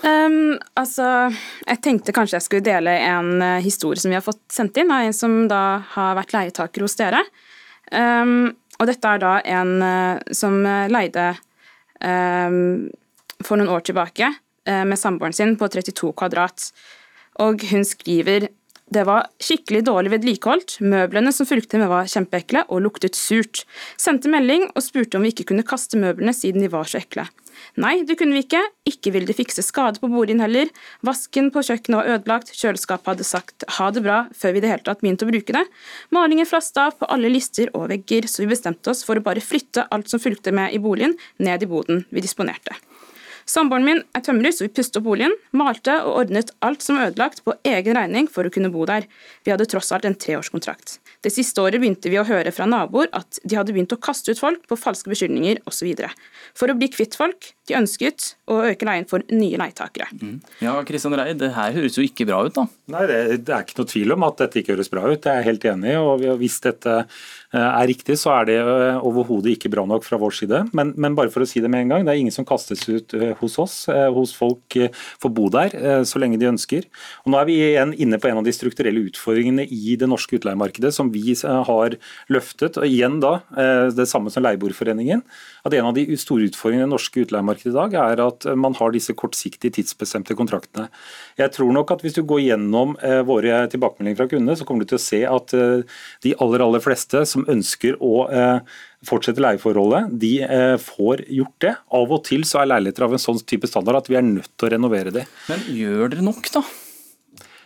Um, 0.05 0.55
altså, 0.77 1.33
jeg 1.64 1.83
tenkte 1.83 2.14
kanskje 2.14 2.37
jeg 2.37 2.47
skulle 2.47 2.69
dele 2.69 2.92
en 3.09 3.40
historie 3.64 3.99
som 3.99 4.12
vi 4.12 4.19
har 4.19 4.25
fått 4.25 4.45
sendt 4.53 4.79
inn 4.79 4.92
av 4.92 5.09
en 5.09 5.16
som 5.16 5.38
da 5.51 5.64
har 5.97 6.14
vært 6.21 6.37
leietaker 6.37 6.85
hos 6.85 6.99
dere. 7.01 7.25
Um, 7.90 8.51
og 8.77 8.91
dette 8.91 9.09
er 9.09 9.23
da 9.23 9.39
en 9.57 9.73
uh, 9.81 10.35
som 10.37 10.59
leide 10.93 11.31
um, 12.01 12.87
for 13.45 13.57
noen 13.57 13.73
år 13.73 13.87
tilbake 13.89 14.29
uh, 14.29 14.85
med 14.85 15.01
samboeren 15.01 15.37
sin 15.37 15.57
på 15.61 15.69
32 15.73 16.12
kvadrat. 16.17 16.71
Og 17.45 17.65
hun 17.71 17.85
skriver 17.85 18.49
det 18.95 19.03
var 19.03 19.25
skikkelig 19.43 19.81
dårlig 19.89 20.12
vedlikeholdt, 20.12 20.77
møblene 20.87 21.33
som 21.35 21.49
fulgte 21.49 21.81
med 21.81 21.91
var 21.91 22.07
kjempeekle 22.07 22.62
og 22.71 22.85
luktet 22.85 23.19
surt. 23.19 23.65
Sendte 23.99 24.31
melding 24.31 24.69
og 24.77 24.85
spurte 24.85 25.19
om 25.19 25.27
vi 25.27 25.33
ikke 25.35 25.49
kunne 25.51 25.67
kaste 25.67 25.99
møblene 25.99 26.35
siden 26.37 26.62
de 26.62 26.71
var 26.71 26.87
så 26.87 27.01
ekle. 27.01 27.27
Nei, 27.77 28.01
det 28.09 28.15
kunne 28.17 28.33
vi 28.33 28.41
ikke, 28.47 28.62
ikke 28.89 29.11
ville 29.12 29.29
de 29.29 29.37
fikse 29.37 29.61
skade 29.61 30.01
på 30.01 30.09
bordinn 30.09 30.41
heller, 30.41 30.71
vasken 31.05 31.51
på 31.53 31.61
kjøkkenet 31.67 31.99
var 31.99 32.09
ødelagt, 32.15 32.55
kjøleskapet 32.57 33.11
hadde 33.12 33.27
sagt 33.29 33.67
ha 33.77 33.91
det 33.93 34.01
bra 34.07 34.23
før 34.33 34.55
vi 34.55 34.62
i 34.62 34.65
det 34.65 34.71
hele 34.73 34.87
tatt 34.87 35.05
begynte 35.05 35.29
å 35.29 35.31
bruke 35.31 35.59
det, 35.59 35.65
malingen 36.17 36.49
flasta 36.49 36.87
av 36.89 36.97
på 36.97 37.11
alle 37.12 37.29
lister 37.35 37.69
og 37.77 37.91
vegger, 37.93 38.31
så 38.33 38.47
vi 38.47 38.53
bestemte 38.55 38.95
oss 38.95 39.05
for 39.05 39.21
å 39.21 39.27
bare 39.27 39.45
flytte 39.45 39.85
alt 39.93 40.09
som 40.09 40.23
fulgte 40.23 40.57
med 40.57 40.73
i 40.73 40.81
boligen, 40.81 41.19
ned 41.37 41.69
i 41.69 41.69
boden 41.69 42.07
vi 42.09 42.25
disponerte. 42.25 42.79
Samboeren 43.46 43.87
min 43.87 44.00
er 44.16 44.22
tømrer, 44.26 44.50
så 44.50 44.66
vi 44.66 44.72
pustet 44.74 44.98
opp 44.98 45.06
boligen, 45.06 45.35
malte 45.54 45.94
og 46.02 46.24
ordnet 46.24 46.50
alt 46.66 46.82
som 46.82 46.98
var 46.98 47.12
ødelagt 47.12 47.44
på 47.46 47.54
egen 47.70 47.94
regning 47.94 48.26
for 48.30 48.48
å 48.48 48.50
kunne 48.50 48.72
bo 48.74 48.82
der. 48.90 49.06
Vi 49.46 49.52
hadde 49.52 49.68
tross 49.70 49.92
alt 49.94 50.09
en 50.09 50.16
treårskontrakt. 50.18 50.96
Det 51.22 51.30
siste 51.30 51.62
året 51.62 51.78
begynte 51.82 52.11
vi 52.11 52.18
å 52.18 52.26
høre 52.26 52.50
fra 52.54 52.66
naboer 52.66 53.06
at 53.16 53.38
de 53.46 53.56
hadde 53.59 53.74
begynt 53.74 53.94
å 53.94 54.00
kaste 54.02 54.35
ut 54.35 54.42
folk 54.42 54.66
på 54.66 54.78
falske 54.78 55.11
beskyldninger 55.12 55.62
osv. 55.66 55.94
For 56.59 56.70
å 56.70 56.76
bli 56.78 56.90
kvitt 56.90 57.14
folk 57.18 57.52
de 57.70 57.78
ønsket 57.78 58.32
å 58.50 58.61
øke 58.66 58.87
leien 58.87 59.06
for 59.11 59.22
nye 59.30 59.59
leietakere. 59.62 60.11
Mm. 60.18 60.37
Ja, 60.62 60.76
Kristian 60.87 61.14
Rei, 61.18 61.32
det 61.38 61.54
her 61.54 61.74
høres 61.78 61.98
jo 61.98 62.06
ikke 62.06 62.26
bra 62.26 62.42
ut, 62.46 62.54
da? 62.59 62.66
Nei, 62.94 63.06
det, 63.11 63.22
det, 63.46 63.54
er 63.54 63.66
ikke 63.66 63.80
noe 63.80 63.94
tvil 63.94 64.14
om 64.14 64.26
at 64.26 64.42
dette 64.42 64.62
ikke 64.62 64.74
høres 64.74 64.90
bra 64.90 65.06
ut. 65.06 65.22
Jeg 65.22 65.32
er 65.32 65.46
helt 65.46 65.70
enig. 65.70 65.96
og 66.02 66.26
Hvis 66.42 66.59
dette 66.66 67.00
Eh, 67.56 67.62
er 67.62 67.87
riktig, 67.87 68.16
så 68.18 68.32
er 68.35 68.48
det 68.48 68.56
eh, 68.59 69.04
overhodet 69.06 69.54
ikke 69.54 69.70
bra 69.70 69.85
nok 69.87 70.04
fra 70.04 70.18
vår 70.18 70.35
side. 70.35 70.62
Men, 70.76 70.90
men, 70.98 71.14
bare 71.16 71.30
for 71.32 71.44
å 71.44 71.48
si 71.48 71.62
det 71.62 71.70
med 71.70 71.85
en 71.85 71.94
gang, 71.94 72.06
det 72.06 72.12
er 72.12 72.22
ingen 72.24 72.35
som 72.35 72.46
kastes 72.48 72.82
ut 72.88 73.14
eh, 73.14 73.36
hos 73.40 73.59
oss. 73.62 73.77
Hos 73.88 74.33
folk 74.37 74.77
får 75.22 75.33
bo 75.35 75.49
der 75.53 75.75
så 76.09 76.20
lenge 76.22 76.38
de 76.40 76.49
ønsker. 76.51 76.87
Og 77.25 77.33
nå 77.33 77.40
er 77.40 77.49
vi 77.49 77.57
igjen 77.61 77.94
inne 77.94 78.18
på 78.20 78.31
en 78.31 78.40
av 78.40 78.46
de 78.46 78.55
strukturelle 78.55 79.05
utfordringene 79.09 79.66
i 79.66 79.96
det 79.99 80.09
norske 80.11 80.38
utleiemarkedet 80.38 80.92
som 80.94 81.11
vi 81.14 81.35
har 81.42 81.96
løftet. 82.33 82.79
Og 82.81 82.87
igjen 82.88 83.18
da, 83.22 83.38
det 83.94 84.09
samme 84.11 84.33
som 84.33 84.44
Leieboerforeningen, 84.46 85.22
at 85.66 85.77
en 85.77 85.90
av 85.90 85.96
de 85.96 86.07
store 86.20 86.49
utfordringene 86.51 86.85
i 86.85 86.88
det 86.88 86.94
norske 86.94 87.27
utleiemarkedet 87.27 87.72
i 87.72 87.77
dag 87.77 87.96
er 88.03 88.25
at 88.27 88.49
man 88.59 88.77
har 88.79 88.94
disse 88.94 89.14
kortsiktige, 89.18 89.75
tidsbestemte 89.79 90.37
kontraktene. 90.38 90.88
Jeg 91.40 91.53
tror 91.57 91.72
nok 91.75 91.94
at 91.94 92.05
hvis 92.05 92.16
du 92.18 92.22
går 92.27 92.44
gjennom 92.46 92.96
våre 93.29 93.64
tilbakemeldinger 93.72 94.20
fra 94.20 94.31
kundene, 94.31 94.59
så 94.59 94.68
kommer 94.68 94.85
du 94.85 94.92
til 94.94 95.01
å 95.01 95.07
se 95.07 95.22
at 95.29 95.57
de 96.25 96.35
aller, 96.40 96.64
aller 96.64 96.83
fleste 96.85 97.25
som 97.29 97.46
ønsker 97.51 97.99
å 98.05 98.27
eh, 98.31 98.77
fortsette 99.04 99.42
leieforholdet, 99.42 100.16
de 100.22 100.32
eh, 100.46 100.74
får 100.80 101.26
gjort 101.32 101.61
det. 101.64 101.74
Av 101.98 102.16
og 102.16 102.24
til 102.26 102.46
så 102.48 102.62
er 102.62 102.72
leiligheter 102.72 103.06
av 103.06 103.16
en 103.16 103.22
sånn 103.22 103.42
type 103.44 103.68
standard 103.70 104.02
at 104.02 104.11
vi 104.11 104.18
er 104.18 104.26
nødt 104.26 104.52
til 104.54 104.68
å 104.68 104.74
renovere 104.76 105.14
det. 105.14 105.26
Men 105.50 105.64
gjør 105.76 106.12
dere 106.14 106.26
nok, 106.26 106.52
da? 106.54 106.64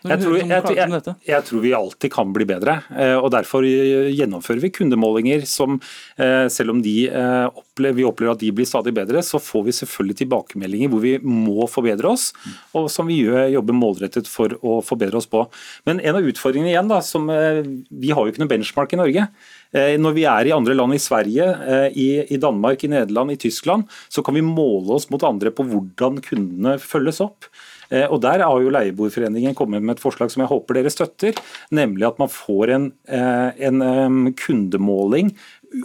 Jeg 0.00 0.16
tror, 0.22 0.38
jeg, 0.40 1.18
jeg, 1.28 1.44
tror, 1.44 1.60
vi 1.60 1.74
alltid 1.76 2.08
kan 2.14 2.30
bli 2.32 2.46
bedre. 2.48 2.78
Eh, 2.88 3.18
og 3.20 3.28
Derfor 3.34 3.66
gjennomfører 3.68 4.62
vi 4.62 4.70
kundemålinger 4.72 5.44
som, 5.44 5.76
selv 6.16 6.72
om 6.72 6.80
opplever, 6.80 7.98
vi 7.98 8.06
opplever 8.08 8.32
at 8.32 8.40
de 8.40 8.48
blir 8.56 8.68
stadig 8.68 8.94
bedre, 8.96 9.20
så 9.20 9.36
får 9.36 9.66
vi 9.66 9.76
selvfølgelig 9.76 10.16
tilbakemeldinger 10.22 10.88
hvor 10.88 11.04
vi 11.04 11.12
må 11.20 11.68
forbedre 11.68 12.14
oss, 12.14 12.30
og 12.72 12.88
som 12.88 13.12
vi 13.12 13.20
jobber 13.52 13.76
målrettet 13.76 14.30
for 14.30 14.56
å 14.64 14.80
forbedre 14.80 15.20
oss 15.20 15.28
på. 15.28 15.44
Men 15.84 16.00
en 16.00 16.16
av 16.16 16.32
utfordringene 16.32 16.72
igjen, 16.72 16.88
da, 16.88 17.02
som 17.04 17.28
vi 17.28 18.14
har 18.16 18.24
jo 18.24 18.32
ikke 18.32 18.46
noe 18.46 18.54
benchmark 18.56 18.96
i 18.96 19.02
Norge. 19.04 19.28
Eh, 19.70 19.96
når 20.02 20.16
vi 20.16 20.26
er 20.26 20.48
i 20.48 20.54
andre 20.54 20.74
land, 20.74 20.96
i 20.96 21.02
Sverige, 21.02 21.46
eh, 21.46 21.98
i, 22.26 22.38
Danmark, 22.42 22.82
i 22.84 22.90
Nederland, 22.90 23.32
i 23.32 23.40
Tyskland, 23.40 23.86
så 24.08 24.22
kan 24.26 24.34
vi 24.34 24.42
måle 24.42 24.96
oss 24.96 25.10
mot 25.12 25.22
andre 25.26 25.52
på 25.54 25.66
hvordan 25.68 26.18
kundene 26.24 26.78
følges 26.82 27.20
opp. 27.22 27.46
Eh, 27.90 28.06
og 28.06 28.20
Der 28.22 28.42
har 28.42 28.62
jo 28.62 28.70
Leieboerforeningen 28.70 29.54
kommet 29.54 29.82
med 29.82 29.96
et 29.96 30.02
forslag 30.02 30.30
som 30.30 30.42
jeg 30.42 30.50
håper 30.50 30.78
dere 30.78 30.90
støtter, 30.90 31.38
nemlig 31.70 32.06
at 32.06 32.18
man 32.22 32.30
får 32.30 32.74
en, 32.74 32.92
en 33.10 34.34
kundemåling 34.38 35.34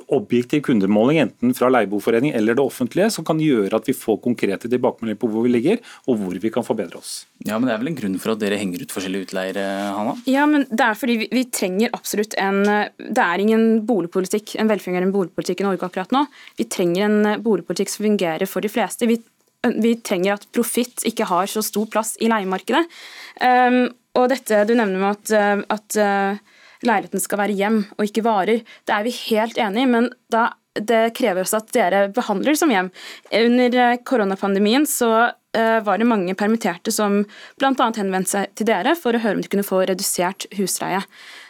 objektiv 0.08 0.64
kundemåling, 0.66 1.20
enten 1.22 1.54
fra 1.54 1.70
leieboerforening 1.70 2.34
eller 2.36 2.58
det 2.58 2.64
offentlige, 2.64 3.10
som 3.14 3.26
kan 3.28 3.40
gjøre 3.42 3.78
at 3.78 3.90
vi 3.90 3.94
får 3.98 4.18
konkrete 4.24 4.70
tilbakemeldinger 4.72 5.20
på 5.22 5.30
hvor 5.30 5.46
vi 5.46 5.52
ligger, 5.54 5.82
og 6.10 6.18
hvor 6.22 6.40
vi 6.42 6.52
kan 6.54 6.66
forbedre 6.66 6.98
oss. 6.98 7.14
Ja, 7.46 7.60
men 7.60 7.70
Det 7.70 7.76
er 7.76 7.84
vel 7.84 7.92
en 7.92 8.00
grunn 8.00 8.18
for 8.22 8.34
at 8.34 8.42
dere 8.42 8.58
henger 8.58 8.82
ut 8.82 8.96
forskjellige 8.96 9.30
utleiere, 9.30 9.66
Hanna? 9.98 10.16
Ja, 10.30 10.48
men 10.50 10.66
det 10.72 10.88
er 10.88 10.98
fordi 10.98 11.18
vi, 11.22 11.30
vi, 11.34 11.46
trenger 11.56 11.94
absolutt 11.94 12.34
en 12.42 12.64
Det 12.66 13.22
er 13.22 13.42
ingen 13.42 13.86
boligpolitikk, 13.86 14.56
en 14.60 14.72
velfungerende 14.72 15.14
boligpolitikk 15.14 15.62
i 15.62 15.68
Norge 15.68 15.86
akkurat 15.86 16.16
nå. 16.16 16.26
Vi 16.58 16.66
trenger 16.66 17.06
en 17.06 17.44
boligpolitikk 17.46 17.94
som 17.94 18.08
fungerer 18.08 18.50
for 18.50 18.66
de 18.66 18.72
fleste. 18.72 19.10
Vi, 19.10 19.20
vi 19.82 19.94
trenger 20.02 20.40
at 20.40 20.50
profitt 20.56 21.06
ikke 21.06 21.30
har 21.30 21.52
så 21.52 21.64
stor 21.66 21.86
plass 21.94 22.16
i 22.22 22.32
leiemarkedet. 22.32 22.86
Um, 23.42 23.86
og 24.16 24.30
dette 24.32 24.64
du 24.66 24.74
nevner 24.78 25.02
med 25.02 25.12
at, 25.12 25.70
at 25.76 25.98
uh, 26.00 26.55
leiligheten 26.84 27.24
skal 27.24 27.42
være 27.44 27.56
hjem 27.56 27.82
og 27.98 28.06
ikke 28.08 28.26
varer. 28.26 28.62
Det 28.86 28.96
er 28.96 29.08
vi 29.08 29.16
helt 29.30 29.60
enig 29.62 29.86
i, 29.86 29.90
men 29.92 30.10
da, 30.34 30.50
det 30.76 31.16
også 31.16 31.62
at 31.62 31.72
dere 31.76 32.04
behandler 32.16 32.58
som 32.60 32.74
hjem. 32.74 32.92
Under 33.32 33.80
eh, 33.86 33.98
koronapandemien 34.04 34.86
så 34.90 35.12
uh, 35.32 35.80
var 35.86 35.98
det 36.02 36.10
mange 36.10 36.36
permitterte 36.36 36.92
som 36.92 37.24
bl.a. 37.60 37.72
henvendte 37.96 38.36
seg 38.36 38.54
til 38.56 38.68
dere 38.68 38.96
for 39.00 39.16
å 39.16 39.24
høre 39.24 39.40
om 39.40 39.44
de 39.46 39.52
kunne 39.52 39.68
få 39.68 39.86
redusert 39.88 40.50
husleie. 40.58 41.02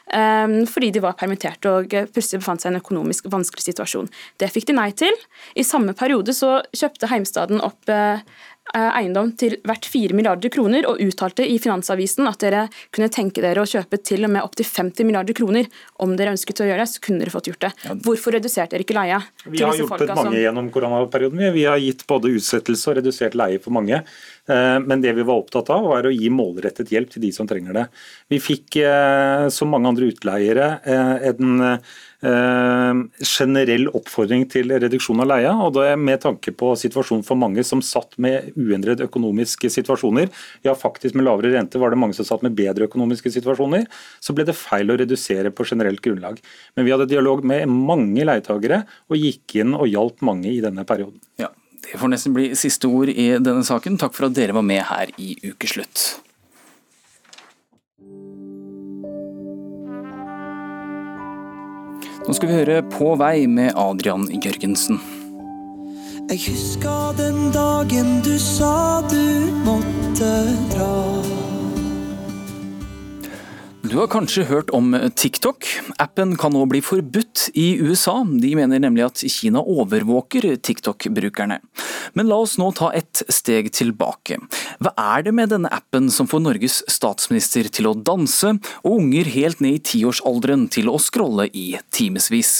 Um, 0.05 0.67
fordi 0.69 0.91
de 0.93 1.01
var 1.01 1.15
permitterte 1.17 1.65
og 1.65 1.89
plutselig 2.13 2.43
befant 2.43 2.61
seg 2.61 2.69
i 2.69 2.75
en 2.75 2.83
økonomisk 2.83 3.25
vanskelig 3.33 3.65
situasjon. 3.65 4.11
Det 4.37 4.51
fikk 4.53 4.69
de 4.69 4.75
nei 4.77 4.91
til. 4.93 5.17
I 5.57 5.65
samme 5.65 5.95
periode 5.97 6.35
så 6.37 6.59
kjøpte 6.77 7.09
Heimstaden 7.09 7.63
opp 7.65 7.89
Eh, 7.89 8.19
eiendom 8.73 9.31
til 9.37 9.57
verdt 9.67 9.85
4 9.87 10.15
milliarder 10.17 10.51
kroner, 10.53 10.87
og 10.89 11.01
uttalte 11.03 11.45
i 11.45 11.57
Finansavisen 11.61 12.27
at 12.29 12.41
dere 12.41 12.65
kunne 12.95 13.11
tenke 13.13 13.43
dere 13.43 13.61
å 13.61 13.69
kjøpe 13.69 13.99
til 14.03 14.25
og 14.25 14.33
med 14.33 14.45
opptil 14.45 14.67
50 14.67 15.07
milliarder 15.07 15.37
kroner. 15.37 15.69
Om 16.03 16.15
dere 16.17 16.33
ønsket 16.35 16.63
å 16.63 16.67
gjøre 16.69 16.83
det, 16.83 16.89
så 16.91 17.03
kunne 17.05 17.21
dere 17.21 17.33
fått 17.33 17.49
gjort 17.51 17.67
det. 17.67 17.71
Hvorfor 18.05 18.35
reduserte 18.35 18.75
dere 18.75 18.87
ikke 18.87 18.97
leia? 18.97 19.21
Vi 19.45 19.61
har 19.63 19.77
hjulpet 19.77 20.09
mange 20.09 20.31
som... 20.31 20.39
gjennom 20.41 20.71
koronaperioden. 20.73 21.45
Vi 21.55 21.67
har 21.69 21.81
gitt 21.83 22.05
både 22.09 22.33
utsettelse 22.35 22.91
og 22.91 22.99
redusert 22.99 23.37
leie 23.37 23.61
for 23.63 23.75
mange. 23.75 24.01
Eh, 24.49 24.77
men 24.83 25.03
det 25.05 25.13
vi 25.17 25.27
var 25.27 25.43
opptatt 25.43 25.71
av, 25.73 25.85
var 25.91 26.09
å 26.09 26.13
gi 26.13 26.31
målrettet 26.33 26.91
hjelp 26.95 27.13
til 27.13 27.27
de 27.27 27.31
som 27.35 27.49
trenger 27.49 27.79
det. 27.79 27.85
Vi 28.33 28.41
fikk, 28.43 28.81
eh, 28.81 29.47
som 29.53 29.71
mange 29.71 29.93
andre 29.93 30.09
utleiere, 30.11 30.71
en 30.85 31.63
Eh, 31.65 31.77
generell 32.25 33.89
oppfordring 33.95 34.45
til 34.51 34.73
reduksjon 34.73 35.21
av 35.23 35.29
leia, 35.29 35.51
og 35.61 35.75
det 35.77 35.85
er 35.91 35.99
med 36.01 36.21
tanke 36.23 36.53
på 36.57 36.71
situasjonen 36.79 37.25
for 37.27 37.39
mange 37.39 37.63
som 37.67 37.83
satt 37.85 38.17
med 38.21 38.51
uendret 38.57 39.03
økonomiske 39.05 39.69
situasjoner. 39.73 40.31
Ja, 40.65 40.75
faktisk 40.77 41.17
med 41.17 41.27
lavere 41.27 41.53
rente 41.53 41.81
var 41.81 41.93
det 41.93 41.99
mange 42.01 42.17
som 42.17 42.27
satt 42.27 42.45
med 42.45 42.55
bedre 42.57 42.89
økonomiske 42.89 43.31
situasjoner. 43.37 43.85
Så 44.23 44.35
ble 44.35 44.47
det 44.47 44.57
feil 44.57 44.91
å 44.91 44.97
redusere 45.01 45.53
på 45.53 45.67
generelt 45.67 46.01
grunnlag. 46.05 46.41
Men 46.75 46.87
vi 46.87 46.95
hadde 46.95 47.09
dialog 47.11 47.45
med 47.45 47.69
mange 47.71 48.25
leietagere, 48.27 48.83
og 49.09 49.21
gikk 49.21 49.59
inn 49.61 49.75
og 49.77 49.89
hjalp 49.91 50.25
mange 50.25 50.49
i 50.51 50.61
denne 50.63 50.85
perioden. 50.87 51.21
Ja, 51.41 51.51
Det 51.85 51.99
får 52.01 52.09
nesten 52.09 52.33
bli 52.33 52.47
siste 52.57 52.89
ord 52.89 53.11
i 53.13 53.35
denne 53.37 53.61
saken. 53.63 53.99
Takk 54.01 54.15
for 54.17 54.25
at 54.25 54.33
dere 54.33 54.55
var 54.57 54.65
med 54.65 54.81
her 54.89 55.11
i 55.21 55.35
Ukeslutt. 55.51 56.24
Nå 62.25 62.33
skal 62.33 62.49
vi 62.49 62.55
høre 62.57 62.81
På 62.89 63.13
vei 63.21 63.45
med 63.45 63.75
Adrian 63.77 64.25
Jørgensen. 64.33 64.97
Jeg 66.25 66.41
husker 66.47 67.13
den 67.19 67.51
dagen 67.53 68.15
du 68.25 68.33
sa 68.41 69.03
du 69.05 69.51
måtte 69.67 70.31
dra. 70.73 71.54
Du 73.85 73.99
har 73.99 74.07
kanskje 74.09 74.47
hørt 74.49 74.71
om 74.73 74.95
TikTok. 75.13 75.65
Appen 76.01 76.31
kan 76.41 76.55
nå 76.55 76.63
bli 76.65 76.79
forbudt 76.81 77.51
i 77.53 77.75
USA. 77.77 78.15
De 78.25 78.49
mener 78.57 78.81
nemlig 78.81 79.03
at 79.05 79.21
Kina 79.29 79.61
overvåker 79.61 80.47
TikTok-brukerne. 80.57 81.59
Men 82.17 82.31
la 82.31 82.39
oss 82.41 82.55
nå 82.57 82.71
ta 82.73 82.89
et 82.97 83.21
steg 83.29 83.69
tilbake. 83.77 84.39
Hva 84.81 84.95
er 85.17 85.27
det 85.27 85.35
med 85.37 85.53
denne 85.53 85.69
appen 85.69 86.09
som 86.09 86.25
får 86.25 86.41
Norges 86.47 86.81
statsminister 86.89 87.69
til 87.69 87.91
å 87.91 87.93
danse, 87.93 88.55
og 88.81 88.97
unger 89.03 89.29
helt 89.35 89.61
ned 89.61 89.77
i 89.77 89.83
tiårsalderen 89.93 90.65
til 90.73 90.89
å 90.89 90.97
scrolle 90.97 91.45
i 91.53 91.75
timevis? 91.93 92.55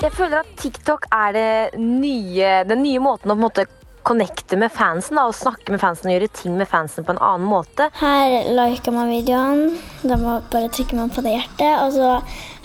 Jeg 0.00 0.16
føler 0.16 0.40
at 0.40 0.56
TikTok 0.58 1.06
er 1.14 1.76
nye, 1.78 2.64
den 2.66 2.82
nye 2.82 3.04
måten 3.04 3.30
å 3.30 3.36
på 3.36 3.38
en 3.38 3.46
måte 3.46 3.70
connecte 4.06 4.58
med 4.60 4.72
fansen 4.74 5.18
da, 5.18 5.26
og 5.28 5.36
snakke 5.36 5.72
med 5.74 5.82
fansen 5.82 6.10
og 6.10 6.16
gjøre 6.16 6.30
ting 6.40 6.56
med 6.58 6.68
fansen 6.70 7.06
på 7.06 7.14
en 7.14 7.22
annen 7.22 7.48
måte. 7.50 7.90
Her 8.00 8.50
liker 8.56 8.94
man 8.94 9.12
videoen. 9.12 9.76
Da 10.02 10.18
bare 10.20 10.70
trykker 10.72 10.98
man 10.98 11.12
på 11.12 11.24
det 11.26 11.36
hjertet. 11.36 11.74
Og 11.84 11.96
så 11.96 12.12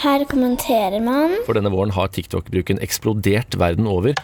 her 0.06 0.26
kommenterer 0.30 1.02
man. 1.04 1.38
For 1.48 1.58
denne 1.58 1.72
våren 1.74 1.94
har 1.96 2.12
TikTok-bruken 2.16 2.82
eksplodert 2.86 3.58
verden 3.60 3.90
over. 3.92 4.16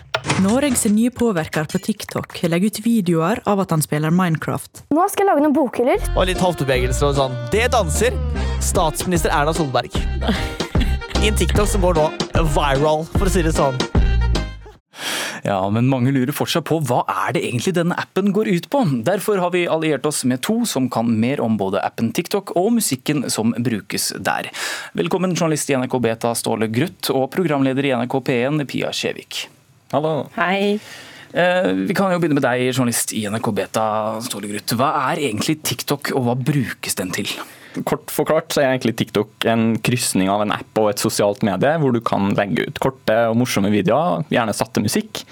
Norges 0.42 0.86
nye 0.90 1.10
påvirker 1.14 1.66
på 1.70 1.80
TikTok 1.82 2.36
legger 2.50 2.70
ut 2.70 2.80
videoer 2.86 3.42
av 3.50 3.64
at 3.64 3.74
han 3.74 3.82
spiller 3.82 4.14
Minecraft. 4.14 4.84
Nå 4.94 5.08
skal 5.10 5.26
jeg 5.26 5.32
lage 5.32 5.46
noen 5.46 5.56
bokhyller. 5.56 6.04
Og 6.16 6.30
litt 6.30 6.42
hoftebevegelser 6.42 7.10
og 7.10 7.18
sånn. 7.18 7.40
Det 7.54 7.68
danser 7.74 8.18
statsminister 8.62 9.34
Erna 9.34 9.54
Solberg. 9.58 9.98
I 11.22 11.30
en 11.30 11.38
TikTok 11.38 11.70
som 11.70 11.86
går 11.86 11.98
nå 12.00 12.08
viral, 12.56 13.06
for 13.18 13.30
å 13.30 13.34
si 13.34 13.46
det 13.46 13.54
sånn. 13.58 13.78
Ja, 15.44 15.58
men 15.74 15.88
mange 15.90 16.12
lurer 16.14 16.34
fortsatt 16.36 16.68
på 16.70 16.78
hva 16.86 17.02
er 17.10 17.36
det 17.36 17.44
egentlig 17.48 17.74
denne 17.78 17.98
appen 17.98 18.30
går 18.36 18.50
ut 18.52 18.68
på. 18.74 18.84
Derfor 19.08 19.42
har 19.42 19.54
vi 19.56 19.64
alliert 19.70 20.06
oss 20.06 20.24
med 20.28 20.44
to 20.46 20.62
som 20.70 20.90
kan 20.92 21.10
mer 21.22 21.42
om 21.42 21.56
både 21.58 21.82
appen 21.82 22.12
TikTok 22.14 22.54
og 22.60 22.74
musikken 22.78 23.26
som 23.34 23.56
brukes 23.58 24.12
der. 24.20 24.52
Velkommen 24.98 25.36
journalist 25.38 25.72
i 25.72 25.78
NRK 25.80 25.98
Beta 26.04 26.36
Ståle 26.38 26.70
Gruth 26.72 27.14
og 27.16 27.32
programleder 27.34 27.88
i 27.88 27.96
NRK 28.04 28.20
P1 28.28 28.68
Pia 28.70 28.92
Skjevik. 28.96 29.46
Hallo. 29.96 30.30
Hei. 30.38 30.78
Eh, 31.32 31.72
vi 31.88 31.96
kan 31.96 32.12
jo 32.12 32.20
begynne 32.20 32.38
med 32.38 32.46
deg, 32.46 32.68
journalist 32.74 33.16
i 33.16 33.24
NRK 33.32 33.50
Beta 33.56 33.88
Ståle 34.28 34.52
Gruth. 34.52 34.76
Hva 34.78 34.92
er 35.12 35.24
egentlig 35.30 35.62
TikTok, 35.64 36.14
og 36.18 36.28
hva 36.28 36.36
brukes 36.36 37.00
den 37.00 37.14
til? 37.16 37.32
Kort 37.88 38.12
forklart 38.12 38.52
så 38.52 38.64
er 38.64 38.74
egentlig 38.74 38.98
TikTok 39.00 39.48
en 39.48 39.78
krysning 39.84 40.32
av 40.32 40.44
en 40.44 40.54
app 40.56 40.82
og 40.82 40.92
et 40.92 41.02
sosialt 41.02 41.46
medie, 41.48 41.72
hvor 41.80 41.96
du 41.96 42.02
kan 42.04 42.34
legge 42.36 42.68
ut 42.68 42.82
korte 42.84 43.16
og 43.30 43.38
morsomme 43.40 43.72
videoer, 43.74 44.26
gjerne 44.34 44.56
satte 44.56 44.84
musikk. 44.84 45.24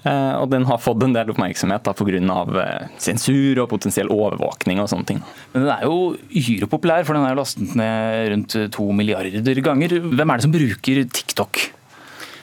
Eh, 0.00 0.34
og 0.40 0.46
den 0.52 0.64
har 0.64 0.80
fått 0.80 1.02
en 1.04 1.12
del 1.12 1.32
oppmerksomhet 1.32 1.84
pga. 1.84 2.20
Eh, 2.62 2.86
sensur 3.02 3.60
og 3.64 3.68
potensiell 3.72 4.08
overvåkning 4.12 4.80
og 4.80 4.88
sånne 4.92 5.10
ting. 5.10 5.20
Men 5.52 5.66
den 5.66 5.74
er 5.74 5.84
jo 5.88 6.14
uhyre 6.30 6.70
populær, 6.70 7.04
for 7.04 7.18
den 7.18 7.26
er 7.26 7.34
jo 7.34 7.42
lastet 7.42 7.76
ned 7.76 8.30
rundt 8.34 8.56
to 8.76 8.88
milliarder 8.96 9.62
ganger. 9.66 9.98
Hvem 10.00 10.32
er 10.32 10.40
det 10.40 10.46
som 10.46 10.56
bruker 10.56 11.04
TikTok? 11.18 11.66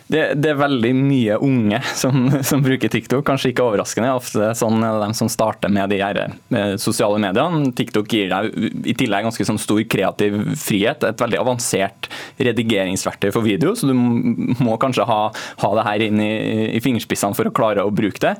Det, 0.08 0.22
det, 0.40 0.54
er 0.54 0.60
veldig 0.60 0.94
mye 0.96 1.36
unge 1.44 1.82
som, 2.02 2.30
som, 2.50 2.62
bruker 2.64 2.92
TikTok, 2.92 3.26
kanskje 3.28 3.52
ikke 3.52 3.66
overraskende. 3.66 4.14
Ofte 4.16 4.54
sånn 4.56 4.80
de 4.80 5.10
som 5.18 5.30
starter 5.32 5.72
med 5.74 5.92
de 5.92 6.00
her 6.00 6.20
med 6.54 6.80
sosiale 6.80 7.20
mediene. 7.20 7.74
TikTok 7.76 8.14
gir 8.16 8.32
deg 8.32 8.88
i 8.88 8.96
tillegg 8.98 9.28
ganske 9.28 9.48
sånn 9.48 9.60
stor 9.60 9.82
kreativ 9.92 10.38
frihet. 10.62 11.04
Et 11.04 11.24
veldig 11.24 11.42
avansert 11.42 12.08
redigeringsverktøy 12.40 13.34
for 13.36 13.44
video, 13.44 13.74
så 13.76 13.90
du 13.90 13.96
må 13.98 14.78
kanskje 14.80 15.08
ha, 15.10 15.20
ha 15.64 15.72
det 15.76 15.88
her 15.90 16.06
inn 16.08 16.24
i, 16.24 16.32
i, 16.78 16.84
fingerspissene 16.84 17.36
for 17.36 17.50
å 17.50 17.56
klare 17.56 17.84
å 17.84 17.92
bruke 17.92 18.24
det. 18.24 18.38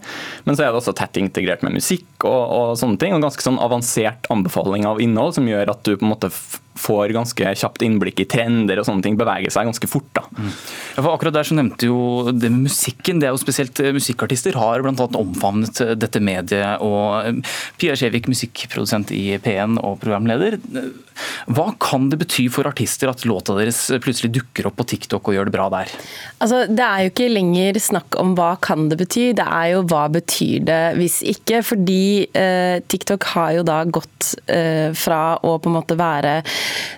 Men 0.48 0.56
så 0.56 0.64
er 0.64 0.72
det 0.72 0.80
også 0.80 0.96
tett 0.96 1.20
integrert 1.20 1.66
med 1.68 1.76
musikk 1.76 2.08
og, 2.24 2.44
og 2.48 2.78
sånne 2.80 3.02
ting, 3.02 3.16
og 3.18 3.26
ganske 3.28 3.44
sånn 3.44 3.60
avansert 3.60 4.30
anbefaling 4.34 4.88
av 4.88 5.04
innhold 5.04 5.36
som 5.36 5.52
gjør 5.52 5.76
at 5.76 5.84
du 5.84 5.98
på 5.98 6.08
en 6.08 6.14
måte 6.16 6.32
får 6.80 7.14
ganske 7.16 7.54
kjapt 7.62 7.84
innblikk 7.86 8.22
i 8.24 8.28
trender 8.30 8.82
og 8.82 8.88
sånne 8.88 9.06
ting, 9.06 9.18
beveger 9.20 9.54
seg 9.54 9.70
ganske 9.70 9.90
fort. 9.90 10.10
da. 10.18 10.24
Mm. 10.38 10.52
Ja, 10.96 11.02
for 11.02 11.12
akkurat 11.14 11.38
der 11.38 11.48
så 11.48 11.58
nevnte 11.58 11.90
jo 11.90 12.00
det 12.32 12.52
med 12.54 12.68
musikken, 12.68 13.22
det 13.22 13.30
er 13.30 13.36
jo 13.36 13.42
spesielt 13.42 13.80
eh, 13.84 13.94
musikkartister 13.96 14.58
har 14.60 14.86
blant 14.86 15.02
annet 15.04 15.20
omfavnet 15.20 15.82
eh, 15.84 15.96
dette 16.00 16.22
mediet. 16.24 16.84
og 16.86 17.28
eh, 17.28 17.58
Pia 17.78 17.98
Skjevik, 17.98 18.30
musikkprodusent 18.32 19.14
i 19.16 19.38
P1 19.44 19.80
og 19.82 20.00
programleder. 20.04 20.60
Hva 21.50 21.72
kan 21.82 22.10
det 22.12 22.20
bety 22.22 22.48
for 22.54 22.70
artister 22.70 23.10
at 23.10 23.26
låta 23.28 23.56
deres 23.58 23.80
plutselig 24.04 24.34
dukker 24.36 24.70
opp 24.70 24.78
på 24.80 24.88
TikTok 24.94 25.30
og 25.30 25.38
gjør 25.38 25.50
det 25.50 25.56
bra 25.56 25.68
der? 25.74 25.94
Altså, 26.44 26.66
Det 26.68 26.84
er 26.84 27.04
jo 27.04 27.12
ikke 27.12 27.30
lenger 27.32 27.80
snakk 27.82 28.18
om 28.22 28.36
hva 28.38 28.52
kan 28.62 28.88
det 28.92 29.00
bety, 29.02 29.32
det 29.38 29.46
er 29.46 29.72
jo 29.74 29.84
hva 29.90 30.06
betyr 30.14 30.66
det 30.68 30.82
hvis 31.00 31.20
ikke. 31.26 31.64
Fordi 31.66 32.28
eh, 32.38 32.84
TikTok 32.86 33.30
har 33.34 33.56
jo 33.58 33.66
da 33.68 33.82
gått 33.86 34.34
eh, 34.52 34.94
fra 34.98 35.38
å 35.42 35.58
på 35.62 35.72
en 35.72 35.78
måte 35.80 35.98
være 35.98 36.40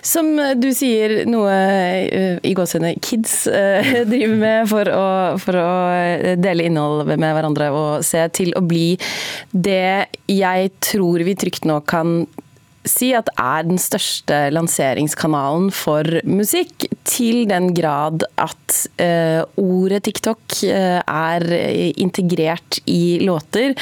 som 0.02 0.32
du 0.60 0.70
sier, 0.76 1.24
noe 1.30 1.54
uh, 1.54 2.36
i 2.46 2.54
gåsehudene 2.56 2.94
kids 3.04 3.44
uh, 3.50 4.04
driver 4.10 4.36
med 4.40 4.70
for 4.70 4.92
å, 4.94 5.08
for 5.42 5.60
å, 5.60 5.70
dele 6.40 6.68
innhold 6.68 7.08
med 7.10 7.34
hverandre 7.36 7.70
og 7.74 8.06
se, 8.06 8.22
til 8.34 8.54
å 8.58 8.64
bli 8.64 8.94
det 9.50 10.10
jeg 10.30 10.72
tror 10.84 11.26
vi 11.26 11.36
trygt 11.38 11.66
nå 11.68 11.80
kan 11.88 12.24
si 12.88 13.10
at 13.16 13.28
er 13.36 13.66
den 13.68 13.80
største 13.80 14.46
lanseringskanalen 14.54 15.68
for 15.74 16.06
musikk, 16.24 16.88
til 17.10 17.44
den 17.50 17.70
grad 17.76 18.24
at 18.40 18.76
uh, 19.02 19.42
ordet 19.60 20.04
TikTok 20.06 20.40
uh, 20.70 21.00
er 21.00 21.44
integrert 22.00 22.80
i 22.88 23.20
låter. 23.24 23.74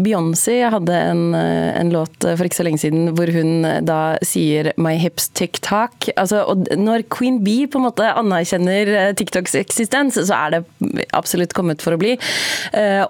Beyoncé 0.00 0.58
hadde 0.72 0.96
en, 0.96 1.22
uh, 1.34 1.72
en, 1.76 1.92
låt 1.92 2.24
for 2.24 2.46
ikke 2.46 2.60
så 2.60 2.66
lenge 2.66 2.80
siden 2.80 3.12
hvor 3.16 3.30
hun 3.34 3.66
da 3.86 4.16
sier 4.24 4.72
'my 4.76 4.96
hips 5.00 5.28
TikTok'. 5.36 6.10
Altså, 6.16 6.44
og 6.46 6.66
når 6.76 7.06
Queen 7.12 7.42
Bee 7.44 7.68
på 7.68 7.80
en 7.80 7.88
måte 7.88 8.08
anerkjenner 8.08 9.12
TikToks 9.18 9.56
eksistens, 9.60 10.16
så 10.16 10.34
er 10.46 10.56
det 10.56 11.06
absolutt 11.12 11.54
kommet 11.56 11.82
for 11.82 11.96
å 11.96 12.00
bli. 12.00 12.16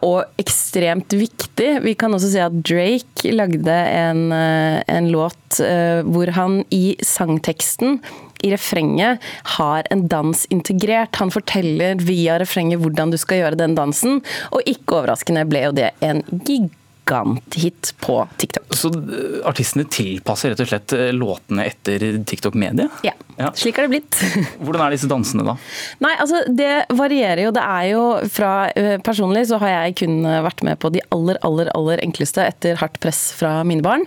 og 0.02 0.24
ekstremt 0.40 1.12
viktig. 1.12 1.82
Vi 1.84 1.94
kan 1.98 2.14
også 2.14 2.30
si 2.32 2.40
at 2.42 2.54
Drake 2.66 3.32
lagde 3.34 3.72
en, 3.72 4.32
en 4.32 5.10
låt 5.12 5.45
Eh, 5.60 6.02
hvor 6.06 6.30
han 6.36 6.60
i 6.74 6.96
sangteksten 7.04 8.00
i 8.44 8.50
refrenget 8.52 9.22
har 9.56 9.86
en 9.90 10.06
dans 10.08 10.46
integrert. 10.52 11.16
Han 11.16 11.32
forteller 11.32 12.00
via 12.02 12.38
refrenget 12.42 12.82
hvordan 12.82 13.14
du 13.14 13.18
skal 13.20 13.42
gjøre 13.42 13.60
den 13.62 13.76
dansen, 13.78 14.20
og 14.52 14.66
ikke 14.68 15.00
overraskende 15.00 15.46
ble 15.48 15.66
jo 15.68 15.76
det 15.76 15.92
en 16.04 16.22
giganthit 16.46 17.94
på 18.04 18.20
TikTok. 18.42 18.76
Så 18.76 18.92
eh, 18.92 19.38
artistene 19.48 19.86
tilpasser 19.88 20.52
rett 20.52 20.66
og 20.66 20.72
slett 20.72 20.96
eh, 20.96 21.14
låtene 21.16 21.68
etter 21.70 22.10
TikTok-mediet? 22.26 23.06
Ja. 23.06 23.16
Ja. 23.36 23.50
Slik 23.54 23.76
har 23.76 23.84
det 23.84 23.92
blitt. 23.92 24.16
Hvordan 24.64 24.86
er 24.86 24.94
disse 24.94 25.08
dansene, 25.10 25.44
da? 25.44 25.56
Nei, 26.00 26.12
altså 26.22 26.40
Det 26.48 26.86
varierer 26.96 27.44
jo. 27.44 27.52
Det 27.52 27.62
er 27.62 27.88
jo 27.90 28.04
fra 28.32 28.52
uh, 28.72 28.94
Personlig 29.04 29.44
så 29.50 29.60
har 29.60 29.72
jeg 29.72 29.96
kun 30.00 30.22
vært 30.24 30.62
med 30.64 30.80
på 30.80 30.90
de 30.94 31.02
aller, 31.12 31.36
aller 31.44 31.68
aller 31.76 32.00
enkleste 32.04 32.44
etter 32.46 32.78
hardt 32.80 32.96
press 33.02 33.28
fra 33.36 33.60
mine 33.68 33.84
barn. 33.84 34.06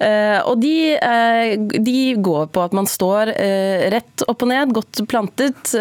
Uh, 0.00 0.40
og 0.48 0.62
de, 0.62 0.96
de, 1.76 1.98
går 2.20 2.48
på 2.54 2.62
at 2.64 2.74
man 2.76 2.88
står 2.88 3.30
rett 3.92 4.24
opp 4.30 4.42
og 4.44 4.50
ned, 4.50 4.72
godt 4.74 5.02
plantet, 5.10 5.72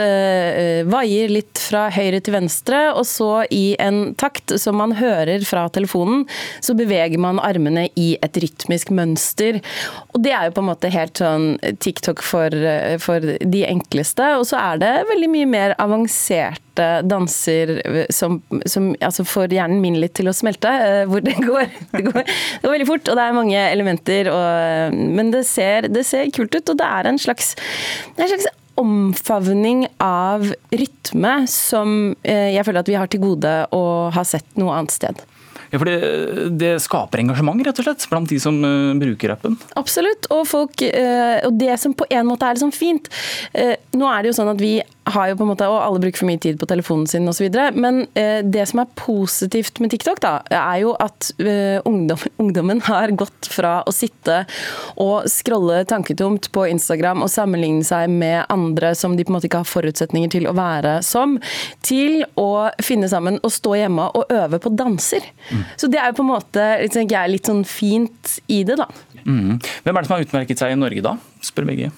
vaier 0.90 1.32
litt 1.32 1.60
fra 1.62 1.88
høyre 1.94 2.20
til 2.24 2.36
venstre, 2.36 2.80
og 2.98 3.06
så 3.08 3.46
i 3.54 3.74
en 3.82 4.14
takt 4.20 4.54
som 4.62 4.78
man 4.80 4.94
hører 5.00 5.44
fra 5.48 5.66
telefonen, 5.74 6.26
så 6.64 6.76
beveger 6.78 7.22
man 7.22 7.42
armene 7.44 7.88
i 8.00 8.12
et 8.26 8.40
rytmisk 8.44 8.94
mønster. 8.96 9.62
Og 10.14 10.22
det 10.26 10.34
er 10.36 10.50
jo 10.50 10.56
på 10.58 10.64
en 10.64 10.70
måte 10.70 10.94
helt 10.94 11.22
sånn 11.22 11.52
TikTok 11.84 12.24
for 12.26 12.56
for 13.02 13.24
de 13.24 13.62
enkleste. 13.68 14.26
Og 14.40 14.48
så 14.50 14.60
er 14.60 14.82
det 14.82 14.94
veldig 15.10 15.30
mye 15.32 15.50
mer 15.50 15.76
avanserte 15.82 16.88
danser 17.04 17.74
som, 18.14 18.40
som 18.70 18.92
altså 19.04 19.26
får 19.28 19.56
hjernen 19.58 19.82
min 19.84 20.00
litt 20.02 20.16
til 20.18 20.32
å 20.32 20.36
smelte. 20.36 20.72
Eh, 20.72 21.02
hvor 21.10 21.24
det 21.26 21.36
går, 21.50 21.68
det 21.96 22.06
går, 22.08 22.22
det 22.24 22.64
går 22.66 22.76
veldig 22.76 22.90
fort, 22.90 23.12
og 23.12 23.20
det 23.20 23.26
er 23.26 23.38
mange 23.38 23.66
elementer. 23.70 24.32
Og, 24.34 25.02
men 25.20 25.34
det 25.36 25.46
ser, 25.50 25.90
det 25.92 26.06
ser, 26.08 26.32
kult 26.36 26.56
ut, 26.56 26.74
og 26.74 26.80
det 26.80 26.88
er 26.88 27.10
en 27.10 27.22
slags, 27.22 27.54
det 28.16 28.24
er 28.24 28.30
en 28.30 28.34
slags 28.36 28.50
omfavning 28.80 29.84
av 30.00 30.46
rytme 30.72 31.34
som 31.52 32.14
eh, 32.24 32.54
jeg 32.56 32.64
føler 32.64 32.86
at 32.86 32.92
vi 32.92 32.96
har 32.96 33.12
til 33.12 33.24
gode 33.26 33.52
å 33.76 33.84
ha 34.16 34.24
sett 34.28 34.48
noe 34.60 34.78
annet 34.78 34.96
sted. 34.96 35.26
Ja, 35.70 35.78
for 35.78 35.90
det, 35.90 36.50
det, 36.60 36.72
skaper 36.84 37.22
engasjement 37.22 37.62
rett 37.66 37.82
og 37.82 37.86
slett, 37.86 38.06
blant 38.10 38.32
de 38.32 38.40
som 38.42 38.58
uh, 38.66 38.96
bruker 39.00 39.36
appen? 39.36 39.58
Absolutt. 39.80 40.30
Og, 40.34 40.46
folk, 40.50 40.82
uh, 40.82 41.38
og 41.46 41.60
det 41.60 41.76
som 41.82 41.94
på 41.98 42.08
en 42.10 42.30
måte 42.30 42.48
er 42.48 42.58
liksom 42.58 42.74
fint 42.76 43.10
uh, 43.54 43.76
Nå 43.98 44.10
er 44.10 44.24
det 44.24 44.32
jo 44.32 44.38
sånn 44.40 44.54
at 44.54 44.62
vi 44.62 44.78
har 45.14 45.30
jo 45.30 45.38
på 45.40 45.46
en 45.46 45.52
måte, 45.52 45.68
og 45.70 45.82
alle 45.82 46.02
bruker 46.04 46.22
for 46.22 46.30
mye 46.30 46.42
tid 46.42 46.60
på 46.60 46.68
telefonen 46.70 47.08
sin 47.10 47.28
osv. 47.30 47.48
Men 47.76 48.02
eh, 48.20 48.42
det 48.46 48.66
som 48.70 48.84
er 48.84 48.92
positivt 49.00 49.82
med 49.84 49.94
TikTok, 49.94 50.22
da, 50.24 50.34
er 50.50 50.82
jo 50.84 50.94
at 51.02 51.32
eh, 51.42 51.80
ungdom, 51.90 52.22
ungdommen 52.42 52.84
har 52.88 53.14
gått 53.20 53.50
fra 53.52 53.80
å 53.88 53.94
sitte 53.96 54.44
og 55.00 55.30
scrolle 55.32 55.82
tanketomt 55.90 56.52
på 56.56 56.66
Instagram 56.72 57.24
og 57.26 57.32
sammenligne 57.34 57.86
seg 57.88 58.12
med 58.12 58.44
andre 58.52 58.94
som 58.98 59.18
de 59.18 59.26
på 59.26 59.34
en 59.34 59.40
måte 59.40 59.50
ikke 59.50 59.64
har 59.64 59.70
forutsetninger 59.70 60.34
til 60.38 60.50
å 60.50 60.56
være 60.58 61.00
som, 61.06 61.38
til 61.86 62.24
å 62.40 62.70
finne 62.86 63.10
sammen 63.12 63.40
og 63.44 63.54
stå 63.54 63.76
hjemme 63.82 64.10
og 64.18 64.34
øve 64.34 64.62
på 64.62 64.74
danser. 64.78 65.26
Mm. 65.50 65.64
Så 65.80 65.92
det 65.92 66.02
er 66.02 66.12
jo 66.12 66.20
på 66.20 66.26
en 66.28 66.34
måte 66.34 66.68
jeg, 66.80 67.32
litt 67.32 67.50
sånn 67.50 67.66
fint 67.68 68.38
i 68.52 68.62
det, 68.68 68.80
da. 68.80 68.90
Mm. 69.26 69.58
Hvem 69.60 69.96
er 69.96 70.02
det 70.02 70.08
som 70.10 70.18
har 70.18 70.28
utmerket 70.28 70.62
seg 70.62 70.76
i 70.76 70.80
Norge 70.80 71.04
da, 71.06 71.18
spør 71.46 71.68
begge? 71.70 71.92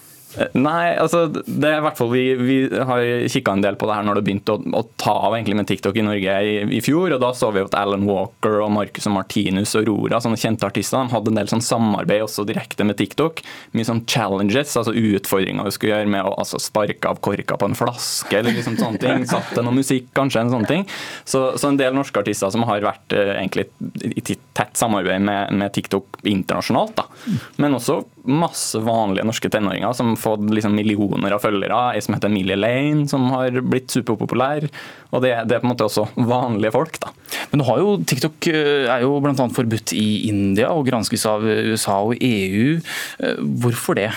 Nei, 0.56 0.94
altså 0.96 1.26
det 1.28 1.68
er 1.68 1.80
i 1.80 1.84
hvert 1.84 1.98
fall 2.00 2.12
vi, 2.14 2.24
vi 2.40 2.58
har 2.72 3.04
kikka 3.32 3.56
en 3.56 3.64
del 3.64 3.76
på 3.80 3.88
det 3.90 3.98
her 3.98 4.06
når 4.08 4.20
det 4.20 4.24
begynte 4.28 4.56
å, 4.56 4.62
å 4.80 4.84
ta 5.02 5.14
av 5.28 5.36
egentlig 5.36 5.58
med 5.60 5.68
TikTok 5.68 5.98
i 6.00 6.06
Norge 6.06 6.36
i, 6.48 6.54
i, 6.78 6.82
fjor. 6.84 7.16
og 7.16 7.22
Da 7.24 7.32
så 7.36 7.50
vi 7.52 7.64
at 7.64 7.76
Alan 7.78 8.06
Walker 8.08 8.62
og 8.64 8.72
Marcus 8.76 9.10
og 9.10 9.16
Martinus 9.18 9.76
og 9.80 9.88
Rora, 9.90 10.22
sånne 10.24 10.40
kjente 10.40 10.68
artister, 10.68 11.02
de 11.02 11.16
hadde 11.16 11.34
en 11.34 11.40
del 11.42 11.52
sånn 11.52 11.66
samarbeid 11.66 12.24
også 12.26 12.46
direkte 12.48 12.88
med 12.88 13.00
TikTok. 13.02 13.44
Mye 13.76 13.88
sånn 13.88 14.04
challenges, 14.10 14.78
altså 14.80 14.96
utfordringer 14.96 15.68
du 15.68 15.76
skulle 15.76 15.96
gjøre 15.96 16.14
med 16.16 16.24
å 16.24 16.36
altså, 16.40 16.62
sparke 16.64 17.12
av 17.12 17.20
korka 17.24 17.60
på 17.60 17.72
en 17.72 17.78
flaske 17.78 18.40
eller 18.40 18.56
liksom 18.56 18.80
sånne 18.80 19.02
ting. 19.04 19.28
Satte 19.32 19.66
noe 19.66 19.76
musikk, 19.76 20.10
kanskje, 20.18 20.46
en 20.46 20.54
sånn 20.56 20.70
ting. 20.70 20.88
Så, 21.26 21.44
så, 21.58 21.72
en 21.72 21.80
del 21.80 21.96
norske 21.98 22.24
artister 22.24 22.52
som 22.54 22.66
har 22.70 22.84
vært 22.86 23.18
eh, 23.18 23.36
egentlig 23.38 23.68
i 24.08 24.24
tett 24.56 24.80
samarbeid 24.80 25.24
med, 25.28 25.52
med 25.60 25.76
TikTok 25.76 26.22
internasjonalt. 26.28 26.96
da. 27.02 27.38
Men 27.62 27.76
også 27.78 28.02
masse 28.24 28.80
vanlige 28.84 29.26
norske 29.26 29.50
tenåringer 29.52 29.94
som 29.98 30.12
har 30.14 30.20
fått 30.22 30.44
liksom 30.54 30.76
millioner 30.78 31.34
av 31.36 31.44
følgere. 31.44 31.78
Ei 31.96 32.02
som 32.04 32.16
heter 32.16 32.30
Emilie 32.30 32.58
Lane, 32.60 33.08
som 33.10 33.30
har 33.34 33.58
blitt 33.66 33.94
superpopulær. 33.94 34.68
Og 35.12 35.24
det, 35.24 35.34
det, 35.50 35.58
er 35.58 35.64
på 35.64 35.68
en 35.68 35.74
måte 35.74 35.88
også 35.88 36.08
vanlige 36.16 36.74
folk. 36.76 37.00
da. 37.02 37.14
Men 37.52 37.66
jo 37.82 37.96
TikTok 38.08 38.52
eh, 38.52 38.90
er 38.92 39.06
jo 39.06 39.18
bl.a. 39.24 39.48
forbudt 39.56 39.96
i 39.98 40.28
India 40.30 40.72
og 40.74 40.86
granskes 40.90 41.26
av 41.30 41.46
USA 41.46 41.98
og 42.06 42.16
EU. 42.18 42.78
Eh, 43.24 43.42
hvorfor 43.64 43.98
det? 44.00 44.12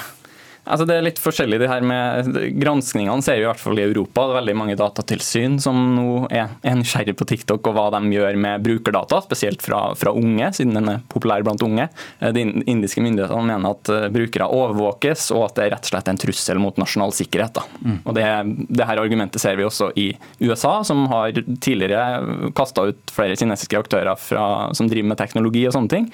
Altså 0.65 0.87
det 0.89 0.97
er 0.97 1.05
litt 1.05 1.21
forskjellig 1.21 1.59
det 1.61 1.69
her 1.69 1.85
med 1.85 2.29
Granskningene 2.61 3.25
ser 3.25 3.37
vi 3.37 3.45
i 3.45 3.49
hvert 3.49 3.61
fall 3.61 3.79
i 3.79 3.85
Europa. 3.85 4.25
Det 4.25 4.33
er 4.33 4.39
veldig 4.39 4.57
mange 4.57 4.77
datatilsyn 4.81 5.59
som 5.63 5.77
nå 5.93 6.07
er, 6.33 6.55
er 6.65 6.79
nysgjerrig 6.81 7.17
på 7.21 7.27
TikTok 7.29 7.69
og 7.69 7.77
hva 7.77 7.87
de 7.93 8.01
gjør 8.15 8.39
med 8.41 8.65
brukerdata, 8.65 9.21
spesielt 9.27 9.65
fra, 9.65 9.83
fra, 9.99 10.15
unge, 10.17 10.49
siden 10.57 10.77
den 10.79 10.91
er 10.95 11.03
populær 11.13 11.45
blant 11.45 11.63
unge. 11.67 11.89
Eh, 12.21 12.33
de 12.37 12.47
indiske 12.71 13.05
myndighetene 13.05 13.45
mener 13.51 13.77
at 13.77 13.93
eh, 13.93 14.09
brukere 14.15 14.49
overvåkes, 14.57 15.29
og 15.37 15.49
at 15.51 15.59
det 15.59 15.67
er 15.67 15.75
rett 15.77 15.89
og 15.89 15.93
slett 15.93 16.11
en 16.13 16.23
trussel 16.25 16.63
mot 16.63 16.81
nasjonal 16.81 17.13
sikkerhet. 17.17 17.61
Mm. 17.85 18.01
Og 18.01 18.17
det, 18.17 18.27
det, 18.71 18.89
her 18.89 19.05
argumentet 19.05 19.45
ser 19.45 19.61
vi 19.61 19.69
også 19.69 19.91
i 20.01 20.11
USA, 20.41 20.79
som 20.87 21.05
har 21.13 21.37
tidligere 21.65 22.51
kasta 22.57 22.89
ut 22.89 23.15
flere 23.15 23.37
kinesiske 23.37 23.85
aktører 23.85 24.17
fra, 24.21 24.47
som 24.77 24.89
driver 24.89 25.13
med 25.13 25.21
teknologi 25.21 25.67
og 25.69 25.77
sånne 25.77 25.93
ting. 25.93 26.13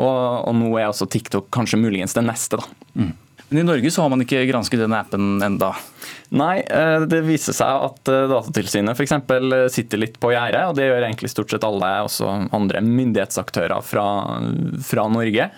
Og, 0.00 0.14
og 0.48 0.54
nå 0.56 0.70
er 0.78 0.88
også 0.88 1.08
TikTok 1.10 1.50
kanskje 1.52 1.80
muligens 1.82 2.16
det 2.16 2.24
neste. 2.24 2.60
da. 2.60 2.86
Mm. 2.96 3.12
Men 3.50 3.58
i 3.58 3.66
Norge 3.66 3.90
så 3.90 4.02
har 4.02 4.10
man 4.12 4.22
ikke 4.22 4.44
gransket 4.46 4.78
denne 4.78 5.00
appen 5.02 5.40
enda? 5.42 5.72
Nei, 6.30 6.60
eh, 6.60 7.00
det 7.10 7.24
viser 7.26 7.54
seg 7.56 7.84
at 7.88 8.08
eh, 8.10 8.28
Datatilsynet 8.30 8.94
f.eks. 8.94 9.14
Eh, 9.18 9.64
sitter 9.74 9.98
litt 9.98 10.18
på 10.22 10.30
gjerdet, 10.30 10.62
og 10.70 10.76
det 10.78 10.86
gjør 10.86 11.02
egentlig 11.02 11.30
stort 11.32 11.50
sett 11.50 11.66
alle 11.66 11.88
også 12.06 12.28
andre 12.54 12.82
myndighetsaktører 12.86 13.82
fra, 13.82 14.06
fra, 14.86 15.06
Norge. 15.10 15.48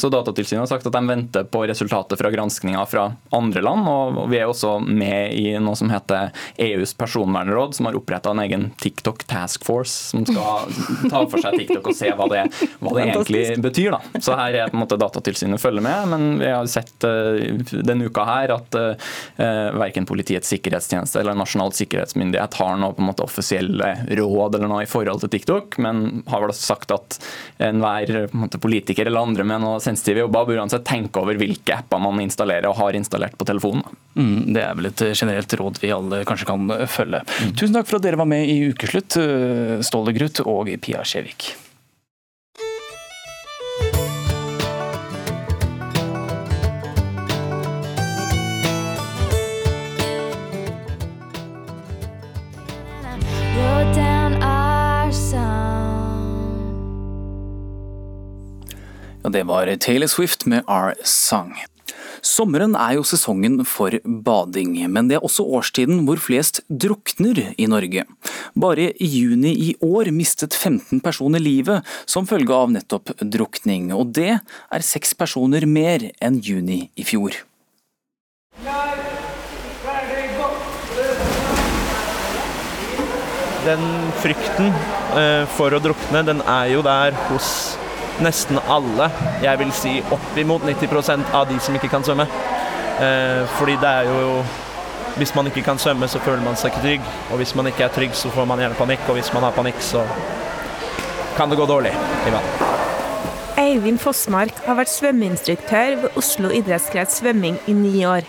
Så 0.00 0.08
Datatilsynet 0.12 0.62
har 0.62 0.70
sagt 0.70 0.86
at 0.88 0.94
de 0.94 1.02
venter 1.04 1.44
på 1.44 1.64
resultatet 1.68 2.16
fra 2.18 2.30
granskinga 2.32 2.84
fra 2.88 3.04
andre 3.36 3.62
land, 3.64 3.88
og 3.88 4.30
vi 4.32 4.38
er 4.40 4.48
også 4.48 4.78
med 4.80 5.34
i 5.36 5.52
noe 5.60 5.76
som 5.76 5.90
heter 5.92 6.30
EUs 6.62 6.94
personvernråd, 6.96 7.76
som 7.76 7.88
har 7.88 7.98
oppretta 7.98 8.32
en 8.32 8.40
egen 8.46 8.68
TikTok 8.80 9.26
Task 9.28 9.66
Force, 9.66 10.14
som 10.14 10.24
skal 10.28 10.72
ta 11.12 11.24
for 11.26 11.42
seg 11.42 11.58
TikTok 11.60 11.92
og 11.92 11.98
se 11.98 12.14
hva 12.16 12.30
det, 12.32 12.46
hva 12.80 12.94
det 12.96 13.04
egentlig 13.04 13.44
betyr. 13.66 13.98
Da. 13.98 14.22
Så 14.24 14.38
her 14.40 14.56
er 14.62 14.72
på 14.72 14.78
en 14.78 14.84
måte 14.86 15.00
Datatilsynet 15.02 15.60
følger 15.60 15.84
med, 15.84 16.08
men 16.14 16.28
vi 16.40 16.48
har 16.48 16.70
sett 16.70 16.96
denne 17.02 18.08
uka 18.08 18.24
her 18.28 18.56
at 18.56 18.80
verken 19.82 20.06
Politiets 20.08 20.50
sikkerhetstjeneste 20.52 21.20
eller 21.20 21.36
Nasjonal 21.38 21.72
sikkerhetsmyndighet 21.76 22.56
har 22.60 22.78
noe 22.80 22.94
på 22.96 23.02
en 23.02 23.10
måte 23.10 23.24
offisielle 23.26 23.92
råd 24.18 24.58
eller 24.58 24.70
noe 24.70 24.84
i 24.86 24.90
forhold 24.90 25.22
til 25.24 25.32
TikTok, 25.34 25.78
men 25.82 26.22
har 26.30 26.44
vel 26.44 26.54
sagt 26.56 26.94
at 26.94 27.18
enhver 27.62 28.28
politiker 28.62 29.08
eller 29.08 29.26
andre 29.26 29.46
med 29.48 29.64
noe 29.64 29.82
sensitive 29.82 30.24
jobber 30.24 30.48
bør 30.48 30.62
uansett 30.62 30.86
tenke 30.88 31.22
over 31.22 31.38
hvilke 31.40 31.76
apper 31.82 32.02
man 32.02 32.22
installerer 32.24 32.70
og 32.70 32.78
har 32.80 32.98
installert 32.98 33.36
på 33.38 33.48
telefonen. 33.48 33.84
Mm, 34.14 34.52
det 34.54 34.64
er 34.64 34.78
vel 34.78 34.90
et 34.92 35.04
generelt 35.12 35.58
råd 35.58 35.82
vi 35.82 35.92
alle 35.94 36.22
kanskje 36.28 36.48
kan 36.48 36.72
følge. 36.90 37.22
Mm. 37.42 37.52
Tusen 37.58 37.76
takk 37.76 37.90
for 37.90 37.98
at 37.98 38.06
dere 38.06 38.20
var 38.20 38.30
med 38.30 38.48
i 38.48 38.58
Ukeslutt, 38.70 39.18
Ståle 39.86 40.16
Gruth 40.16 40.44
og 40.46 40.72
Pia 40.84 41.04
Skjevik. 41.06 41.52
Det 59.32 59.42
var 59.42 59.76
Taylor 59.76 60.06
Swift 60.06 60.46
med 60.46 60.64
Our 60.68 60.94
Song. 61.04 61.54
Sommeren 62.20 62.74
er 62.76 62.98
jo 62.98 63.04
sesongen 63.06 63.62
for 63.64 63.94
bading, 64.04 64.74
men 64.92 65.08
det 65.08 65.16
er 65.16 65.24
også 65.24 65.46
årstiden 65.56 66.02
hvor 66.04 66.20
flest 66.20 66.60
drukner 66.68 67.40
i 67.56 67.68
Norge. 67.70 68.04
Bare 68.52 68.90
i 68.92 69.08
juni 69.08 69.54
i 69.56 69.70
år 69.80 70.10
mistet 70.12 70.52
15 70.52 71.00
personer 71.00 71.40
livet 71.40 71.80
som 72.04 72.28
følge 72.28 72.52
av 72.52 72.74
nettopp 72.74 73.14
drukning, 73.24 73.88
og 73.96 74.12
det 74.18 74.34
er 74.36 74.84
seks 74.84 75.16
personer 75.16 75.64
mer 75.64 76.10
enn 76.20 76.36
juni 76.44 76.82
i 76.92 77.08
fjor. 77.08 77.32
Den 83.62 83.86
frykten 84.20 84.74
eh, 85.16 85.46
for 85.56 85.72
å 85.72 85.80
drukne, 85.80 86.26
den 86.26 86.44
er 86.44 86.74
jo 86.74 86.84
der 86.84 87.16
hos 87.30 87.78
nesten 88.24 88.58
alle, 88.70 89.08
jeg 89.42 89.58
vil 89.60 89.72
si 89.76 89.94
oppimot 90.14 90.64
90 90.66 91.32
av 91.34 91.48
de 91.50 91.58
som 91.60 91.76
ikke 91.76 91.90
kan 91.92 92.04
svømme. 92.06 92.26
Eh, 93.02 93.42
fordi 93.58 93.78
det 93.80 93.94
er 94.02 94.10
jo 94.10 94.42
Hvis 95.12 95.34
man 95.34 95.44
ikke 95.46 95.60
kan 95.62 95.78
svømme, 95.78 96.08
så 96.08 96.18
føler 96.24 96.40
man 96.40 96.56
seg 96.56 96.70
ikke 96.72 96.82
trygg. 96.82 97.08
Og 97.30 97.36
hvis 97.36 97.54
man 97.54 97.66
ikke 97.68 97.84
er 97.84 97.88
trygg, 97.92 98.14
så 98.16 98.30
får 98.32 98.46
man 98.48 98.58
gjerne 98.58 98.78
panikk. 98.78 99.00
Og 99.08 99.18
hvis 99.18 99.28
man 99.34 99.42
har 99.42 99.52
panikk, 99.52 99.76
så 99.84 100.06
kan 101.36 101.50
det 101.50 101.58
gå 101.58 101.66
dårlig 101.68 101.92
i 101.92 102.32
vann. 102.32 102.48
Eivind 103.60 104.00
Fossmark 104.00 104.56
har 104.64 104.78
vært 104.78 104.88
svømmeinstruktør 104.88 105.98
ved 106.00 106.16
Oslo 106.16 106.48
idrettskrets 106.48 107.20
svømming 107.20 107.58
i 107.68 107.76
ni 107.76 108.06
år. 108.08 108.24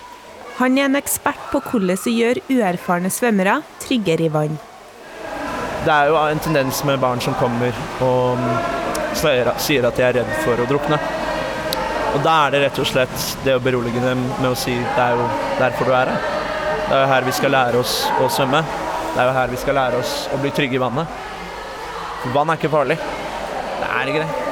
Han 0.59 0.77
er 0.77 0.89
en 0.89 0.99
ekspert 0.99 1.39
på 1.53 1.63
hvordan 1.63 1.95
å 1.95 2.13
gjøre 2.17 2.43
uerfarne 2.51 3.09
svømmere 3.09 3.61
tryggere 3.79 4.27
i 4.27 4.33
vann. 4.33 4.59
Det 5.85 5.91
er 5.91 6.11
jo 6.11 6.19
en 6.19 6.39
tendens 6.39 6.83
med 6.83 6.99
barn 6.99 7.23
som 7.23 7.33
kommer 7.39 7.71
og 8.03 8.43
sier 9.17 9.85
at 9.87 9.97
de 9.97 10.05
er 10.05 10.17
redd 10.19 10.33
for 10.43 10.59
å 10.59 10.67
drukne. 10.69 10.99
Og 12.13 12.21
da 12.21 12.33
er 12.45 12.53
det 12.53 12.61
rett 12.67 12.79
og 12.81 12.87
slett 12.87 13.27
det 13.45 13.55
å 13.57 13.61
berolige 13.63 14.01
dem 14.03 14.21
med 14.37 14.51
å 14.51 14.57
si 14.57 14.75
det 14.75 15.01
er 15.01 15.17
jo 15.17 15.27
derfor 15.57 15.89
du 15.89 15.95
er 15.97 16.11
her. 16.13 16.31
Det 16.83 16.93
er 16.93 17.01
jo 17.01 17.09
her 17.09 17.25
vi 17.25 17.33
skal 17.33 17.55
lære 17.55 17.79
oss 17.81 17.93
å 18.21 18.29
svømme. 18.29 18.61
Det 19.13 19.21
er 19.21 19.29
jo 19.29 19.35
her 19.39 19.53
vi 19.53 19.61
skal 19.61 19.77
lære 19.79 20.01
oss 20.03 20.13
å 20.33 20.39
bli 20.41 20.51
trygge 20.53 20.77
i 20.77 20.81
vannet. 20.83 21.21
Vann 22.35 22.51
er 22.53 22.59
ikke 22.59 22.71
farlig. 22.73 22.97
Det 23.79 23.89
er 23.89 24.11
ikke 24.11 24.25
det. 24.25 24.51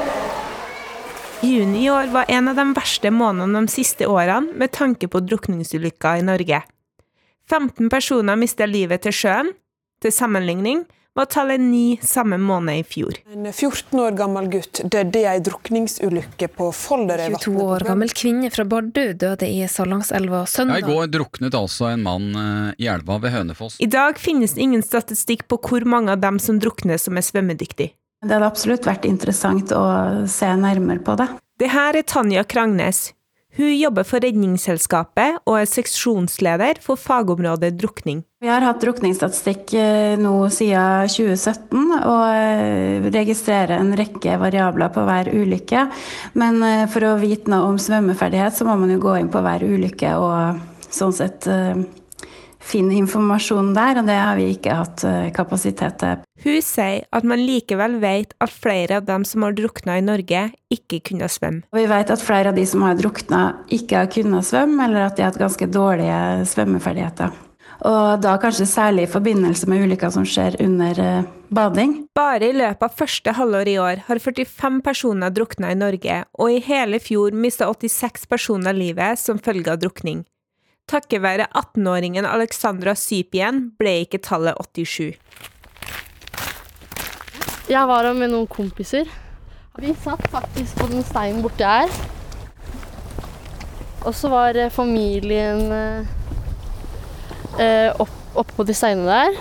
Juni 1.41 1.85
i 1.85 1.89
år 1.89 2.09
var 2.13 2.29
en 2.29 2.51
av 2.51 2.57
de 2.57 2.65
verste 2.77 3.09
månedene 3.13 3.65
de 3.65 3.73
siste 3.73 4.05
årene 4.09 4.53
med 4.57 4.73
tanke 4.77 5.09
på 5.09 5.21
drukningsulykker 5.25 6.21
i 6.21 6.25
Norge. 6.25 6.61
15 7.49 7.89
personer 7.89 8.37
mista 8.37 8.67
livet 8.69 9.05
til 9.05 9.15
sjøen. 9.15 9.53
Til 10.01 10.13
sammenligning 10.13 10.85
var 11.13 11.25
tallet 11.25 11.59
ni 11.59 11.99
samme 12.01 12.37
måned 12.37 12.79
i 12.79 12.83
fjor. 12.83 13.17
En 13.33 13.53
14 13.53 13.99
år 13.99 14.11
gammel 14.15 14.47
gutt 14.51 14.81
døde 14.83 15.19
i 15.19 15.27
ei 15.27 15.39
drukningsulykke 15.43 16.47
på 16.55 16.69
Folderøyvatnet. 16.75 17.43
22 17.43 17.65
år 17.65 17.85
gammel 17.89 18.13
kvinne 18.15 18.51
fra 18.53 18.65
Bardu 18.65 19.03
døde 19.19 19.47
i 19.47 19.67
Salangselva 19.67 20.45
søndag. 20.47 20.79
I 20.79 20.87
går 20.87 21.11
druknet 21.11 21.57
altså 21.57 21.91
en 21.91 22.05
mann 22.07 22.29
eh, 22.31 22.83
i 22.85 22.87
elva 22.91 23.19
ved 23.23 23.35
Hønefoss. 23.35 23.79
I 23.83 23.89
dag 23.91 24.19
finnes 24.19 24.55
det 24.55 24.63
ingen 24.63 24.85
statistikk 24.85 25.47
på 25.51 25.59
hvor 25.59 25.87
mange 25.87 26.15
av 26.15 26.23
dem 26.23 26.39
som 26.39 26.59
drukner 26.63 27.01
som 27.01 27.19
er 27.19 27.27
svømmedyktige. 27.27 27.95
Det 28.21 28.35
hadde 28.35 28.47
absolutt 28.47 28.85
vært 28.85 29.07
interessant 29.09 29.71
å 29.73 29.85
se 30.29 30.47
nærmere 30.53 31.01
på 31.03 31.17
det. 31.17 31.27
Det 31.59 31.71
her 31.73 31.97
er 31.97 32.05
Tanja 32.05 32.43
Krangnes. 32.45 33.09
Hun 33.57 33.71
jobber 33.75 34.05
for 34.07 34.23
Redningsselskapet 34.23 35.41
og 35.43 35.57
er 35.59 35.67
seksjonsleder 35.67 36.79
for 36.83 36.99
fagområdet 36.99 37.73
drukning. 37.75 38.21
Vi 38.41 38.49
har 38.49 38.63
hatt 38.63 38.79
drukningsstatistikk 38.81 39.73
eh, 39.77 40.15
nå 40.17 40.33
siden 40.55 41.11
2017 41.11 41.91
og 41.99 42.23
eh, 42.31 43.09
registrerer 43.11 43.75
en 43.75 43.91
rekke 43.99 44.39
variabler 44.41 44.93
på 44.95 45.03
hver 45.05 45.33
ulykke. 45.35 45.83
Men 46.39 46.63
eh, 46.65 46.85
for 46.91 47.05
å 47.05 47.17
vite 47.21 47.51
noe 47.51 47.73
om 47.73 47.81
svømmeferdighet, 47.81 48.55
så 48.55 48.67
må 48.69 48.79
man 48.79 48.95
jo 48.95 49.01
gå 49.03 49.17
inn 49.19 49.31
på 49.33 49.43
hver 49.43 49.67
ulykke 49.67 50.15
og 50.21 50.87
sånn 50.91 51.13
sett 51.15 51.45
finne 52.61 52.95
informasjon 52.99 53.73
der, 53.75 53.99
og 54.01 54.07
det 54.09 54.17
har 54.17 54.39
vi 54.39 54.51
ikke 54.53 54.77
hatt 54.77 55.05
kapasitet 55.35 55.99
til. 56.01 56.23
Hun 56.41 56.61
sier 56.65 57.05
at 57.13 57.25
man 57.27 57.41
likevel 57.41 57.99
vet 58.01 58.33
at 58.41 58.53
flere 58.53 59.01
av 59.01 59.05
dem 59.09 59.25
som 59.27 59.45
har 59.45 59.57
drukna 59.57 59.97
i 59.99 60.05
Norge, 60.05 60.47
ikke 60.71 61.01
kunne 61.11 61.29
svømme. 61.29 61.65
Vi 61.75 61.85
vet 61.89 62.13
at 62.13 62.23
flere 62.23 62.53
av 62.53 62.57
de 62.57 62.65
som 62.69 62.85
har 62.85 62.97
drukna, 62.99 63.43
ikke 63.73 64.03
har 64.03 64.11
kunnet 64.13 64.47
svømme, 64.47 64.87
eller 64.87 65.09
at 65.09 65.17
de 65.17 65.25
har 65.25 65.33
hatt 65.33 65.41
ganske 65.41 65.69
dårlige 65.73 66.19
svømmeferdigheter. 66.53 67.33
Og 67.87 68.21
da 68.21 68.35
kanskje 68.41 68.67
særlig 68.69 69.07
i 69.07 69.11
forbindelse 69.11 69.69
med 69.69 69.85
ulykker 69.87 70.11
som 70.13 70.25
skjer 70.27 70.59
under 70.61 70.99
eh, 71.01 71.29
bading. 71.49 71.95
Bare 72.17 72.51
i 72.51 72.55
løpet 72.55 72.85
av 72.85 72.97
første 72.97 73.33
halvår 73.37 73.71
i 73.71 73.77
år 73.81 74.03
har 74.05 74.21
45 74.21 74.81
personer 74.85 75.33
drukna 75.33 75.71
i 75.73 75.79
Norge, 75.79 76.21
og 76.37 76.53
i 76.53 76.61
hele 76.65 77.01
fjor 77.01 77.33
mista 77.33 77.69
86 77.71 78.27
personer 78.29 78.77
livet 78.77 79.19
som 79.19 79.41
følge 79.41 79.73
av 79.73 79.81
drukning. 79.81 80.21
Takket 80.91 81.21
være 81.23 81.45
18-åringen 81.55 82.25
Alexandra 82.27 82.91
Sypien 82.99 83.69
ble 83.79 84.01
ikke 84.03 84.19
tallet 84.25 84.57
87. 84.59 85.15
Jeg 87.71 87.83
var 87.87 88.03
her 88.03 88.17
med 88.17 88.33
noen 88.33 88.49
kompiser. 88.51 89.07
Vi 89.79 89.93
satt 90.03 90.25
faktisk 90.33 90.81
på 90.81 90.89
den 90.91 91.05
steinen 91.07 91.39
borti 91.45 91.63
her. 91.63 91.87
Og 94.03 94.11
så 94.17 94.27
var 94.33 94.59
eh, 94.59 94.73
familien 94.73 95.71
eh, 95.71 96.03
opp, 97.95 98.11
oppå 98.35 98.57
på 98.59 98.67
de 98.67 98.75
steinene 98.75 99.07
der. 99.07 99.39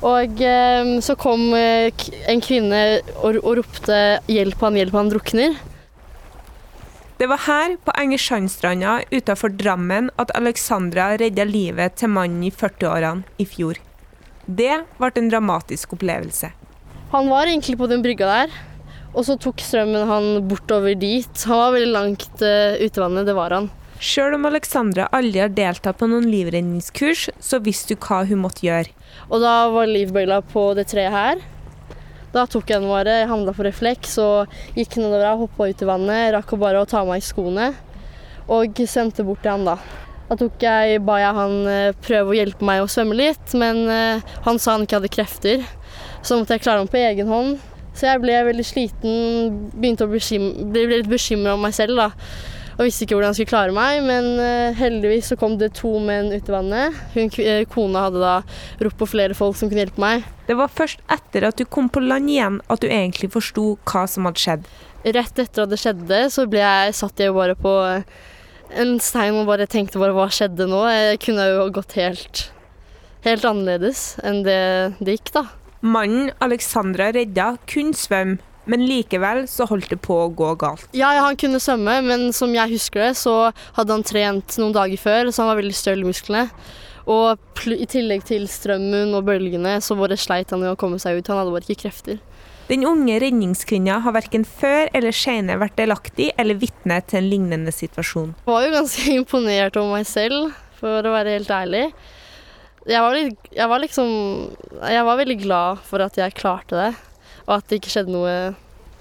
Og 0.00 0.40
eh, 0.48 0.94
så 1.04 1.18
kom 1.20 1.50
eh, 1.58 1.92
en 2.32 2.40
kvinne 2.40 2.82
og, 3.18 3.36
og 3.42 3.58
ropte 3.60 4.00
'hjelp 4.32 4.64
han, 4.64 4.80
hjelp 4.80 4.96
han 4.96 5.12
drukner'. 5.12 5.60
Det 7.14 7.28
var 7.30 7.38
her, 7.46 7.76
på 7.78 7.92
Engersandstranda 7.94 8.96
utenfor 9.12 9.52
Drammen, 9.54 10.08
at 10.18 10.32
Alexandra 10.34 11.12
redda 11.20 11.44
livet 11.46 11.94
til 12.00 12.10
mannen 12.10 12.42
i 12.42 12.50
40-årene 12.50 13.22
i 13.38 13.46
fjor. 13.46 13.78
Det 14.46 14.80
ble 14.98 15.10
en 15.20 15.30
dramatisk 15.30 15.94
opplevelse. 15.94 16.50
Han 17.14 17.30
var 17.30 17.46
egentlig 17.46 17.78
på 17.78 17.86
den 17.86 18.02
brygga 18.02 18.26
der, 18.26 18.56
og 19.14 19.28
så 19.28 19.38
tok 19.38 19.62
strømmen 19.62 20.10
han 20.10 20.26
bortover 20.50 20.98
dit. 20.98 21.46
Han 21.46 21.60
var 21.62 21.76
veldig 21.76 21.94
langt 21.94 22.42
uh, 22.42 22.74
ute 22.82 22.98
i 22.98 23.04
vannet, 23.04 23.30
det 23.30 23.38
var 23.38 23.54
han. 23.54 23.70
Sjøl 24.02 24.34
om 24.34 24.50
Alexandra 24.50 25.06
aldri 25.14 25.38
har 25.44 25.54
deltatt 25.54 26.00
på 26.00 26.10
noen 26.10 26.26
livredningskurs, 26.26 27.28
så 27.38 27.62
visste 27.62 27.94
du 27.94 28.02
hva 28.02 28.24
hun 28.26 28.42
måtte 28.42 28.66
gjøre. 28.66 28.90
Og 29.30 29.38
da 29.38 29.54
var 29.70 29.86
livbøyla 29.86 30.42
på 30.50 30.72
det 30.74 30.90
treet 30.90 31.14
her. 31.14 31.38
Da 32.34 32.48
tok 32.50 32.66
jeg 32.66 32.82
den 32.82 32.90
bare, 32.90 33.20
jeg 33.22 33.30
handla 33.30 33.52
for 33.54 33.66
refleks 33.68 34.16
og 34.18 34.54
gikk 34.74 34.96
nedover 34.98 35.28
og 35.30 35.44
hoppa 35.44 35.68
ut 35.70 35.82
i 35.84 35.86
vannet. 35.86 36.32
Rakk 36.34 36.56
å 36.56 36.58
bare 36.58 36.80
å 36.82 36.88
ta 36.88 37.04
av 37.04 37.10
meg 37.12 37.22
skoene 37.22 37.70
og 38.50 38.80
svømte 38.90 39.24
bort 39.24 39.44
til 39.44 39.54
han 39.54 39.68
da. 39.68 39.76
Da 40.28 40.38
tok 40.40 40.62
jeg, 40.64 40.98
ba 41.04 41.18
jeg 41.20 41.36
han 41.36 41.54
eh, 41.70 41.96
prøve 42.04 42.32
å 42.32 42.36
hjelpe 42.36 42.66
meg 42.66 42.82
å 42.82 42.88
svømme 42.90 43.16
litt, 43.16 43.54
men 43.60 43.84
eh, 43.92 44.34
han 44.46 44.58
sa 44.58 44.74
han 44.74 44.86
ikke 44.86 44.98
hadde 44.98 45.12
krefter. 45.14 45.62
Så 46.24 46.40
måtte 46.40 46.56
jeg 46.56 46.64
klare 46.64 46.82
ham 46.82 46.90
på 46.90 46.98
egen 46.98 47.30
hånd. 47.30 47.62
Så 47.94 48.08
jeg 48.08 48.22
ble 48.24 48.40
veldig 48.48 48.66
sliten, 48.66 49.58
begynte 49.76 50.08
å 50.08 50.10
bli 50.10 50.84
litt 50.90 51.10
bekymra 51.10 51.54
om 51.54 51.62
meg 51.62 51.76
selv. 51.76 52.00
da. 52.00 52.10
Og 52.74 52.88
visste 52.88 53.06
ikke 53.06 53.14
hvordan 53.16 53.30
jeg 53.30 53.38
skulle 53.38 53.52
klare 53.52 53.74
meg, 53.76 54.00
men 54.02 54.28
eh, 54.42 54.74
heldigvis 54.78 55.30
så 55.30 55.38
kom 55.38 55.56
det 55.60 55.72
to 55.78 55.92
menn 56.02 56.32
ut 56.34 56.48
i 56.50 56.54
vannet. 56.54 56.96
Hun, 57.14 57.30
eh, 57.42 57.62
kona 57.70 58.08
hadde 58.08 58.22
da 58.22 58.34
ropt 58.82 58.98
på 58.98 59.10
flere 59.12 59.36
folk 59.38 59.58
som 59.58 59.70
kunne 59.70 59.84
hjelpe 59.84 60.02
meg. 60.02 60.26
Det 60.48 60.56
var 60.58 60.72
først 60.74 61.02
etter 61.12 61.46
at 61.48 61.60
du 61.60 61.64
kom 61.64 61.88
på 61.92 62.02
land 62.02 62.32
igjen 62.32 62.58
at 62.66 62.82
du 62.82 62.88
egentlig 62.90 63.30
forsto 63.34 63.74
hva 63.86 64.04
som 64.10 64.26
hadde 64.28 64.42
skjedd. 64.42 64.68
Rett 65.04 65.42
etter 65.42 65.66
at 65.66 65.70
det 65.70 65.80
skjedde, 65.80 66.20
så 66.34 66.48
ble 66.50 66.64
jeg, 66.64 66.96
satt 66.98 67.20
jeg 67.20 67.34
bare 67.36 67.54
på 67.58 67.74
en 68.74 68.96
stein 69.02 69.36
og 69.38 69.48
bare 69.48 69.68
tenkte 69.70 70.00
bare 70.02 70.14
hva 70.16 70.26
skjedde 70.32 70.66
nå? 70.70 70.80
Jeg 70.90 71.20
kunne 71.22 71.46
jo 71.50 71.68
gått 71.74 71.94
helt, 72.00 72.48
helt 73.26 73.46
annerledes 73.46 74.14
enn 74.24 74.42
det 74.46 74.62
det 74.98 75.18
gikk, 75.18 75.34
da. 75.36 75.44
Mannen 75.84 76.32
Alexandra 76.42 77.10
redda 77.12 77.54
kunne 77.70 77.96
svømme, 77.98 78.40
men 78.70 78.84
likevel 78.88 79.44
så 79.50 79.66
holdt 79.68 79.90
det 79.92 80.00
på 80.04 80.16
å 80.24 80.30
gå 80.32 80.54
galt. 80.60 80.86
Ja, 80.96 81.12
han 81.24 81.38
kunne 81.40 81.60
svømme, 81.62 81.98
men 82.06 82.30
som 82.36 82.54
jeg 82.56 82.76
husker 82.76 83.08
det, 83.08 83.12
så 83.20 83.52
hadde 83.76 83.96
han 83.96 84.06
trent 84.06 84.58
noen 84.60 84.74
dager 84.76 85.00
før, 85.00 85.30
så 85.30 85.44
han 85.44 85.52
var 85.52 85.60
veldig 85.62 85.76
støl 85.76 86.04
i 86.04 86.08
musklene. 86.08 86.46
Og 87.10 87.66
i 87.68 87.84
tillegg 87.90 88.24
til 88.24 88.46
strømmen 88.48 89.12
og 89.16 89.26
bølgene, 89.28 89.76
så 89.84 89.96
bare 89.98 90.16
sleit 90.16 90.54
han 90.54 90.64
i 90.64 90.70
å 90.70 90.78
komme 90.80 90.96
seg 91.02 91.18
ut. 91.18 91.28
Han 91.28 91.42
hadde 91.42 91.52
bare 91.52 91.68
ikke 91.68 91.84
krefter. 91.84 92.22
Den 92.64 92.86
unge 92.88 93.18
redningskvinna 93.20 93.98
har 94.06 94.14
verken 94.16 94.46
før 94.48 94.88
eller 94.96 95.12
senere 95.12 95.60
vært 95.60 95.76
delaktig 95.76 96.30
eller 96.40 96.56
vitne 96.56 96.96
til 97.04 97.20
en 97.20 97.28
lignende 97.28 97.74
situasjon. 97.76 98.30
Jeg 98.46 98.54
var 98.54 98.64
jo 98.64 98.76
ganske 98.78 99.08
imponert 99.20 99.76
over 99.76 99.98
meg 99.98 100.08
selv, 100.08 100.54
for 100.80 101.04
å 101.04 101.12
være 101.12 101.36
helt 101.36 101.52
ærlig. 101.52 101.84
Jeg 102.88 103.00
var, 103.00 103.16
jeg 103.16 103.68
var 103.70 103.80
liksom 103.80 104.10
Jeg 104.84 105.04
var 105.06 105.16
veldig 105.16 105.36
glad 105.40 105.78
for 105.88 106.04
at 106.04 106.18
jeg 106.20 106.34
klarte 106.36 106.76
det, 106.76 106.90
og 107.46 107.56
at 107.58 107.66
det 107.68 107.80
ikke 107.80 107.96
skjedde 107.96 108.14
noe 108.14 108.36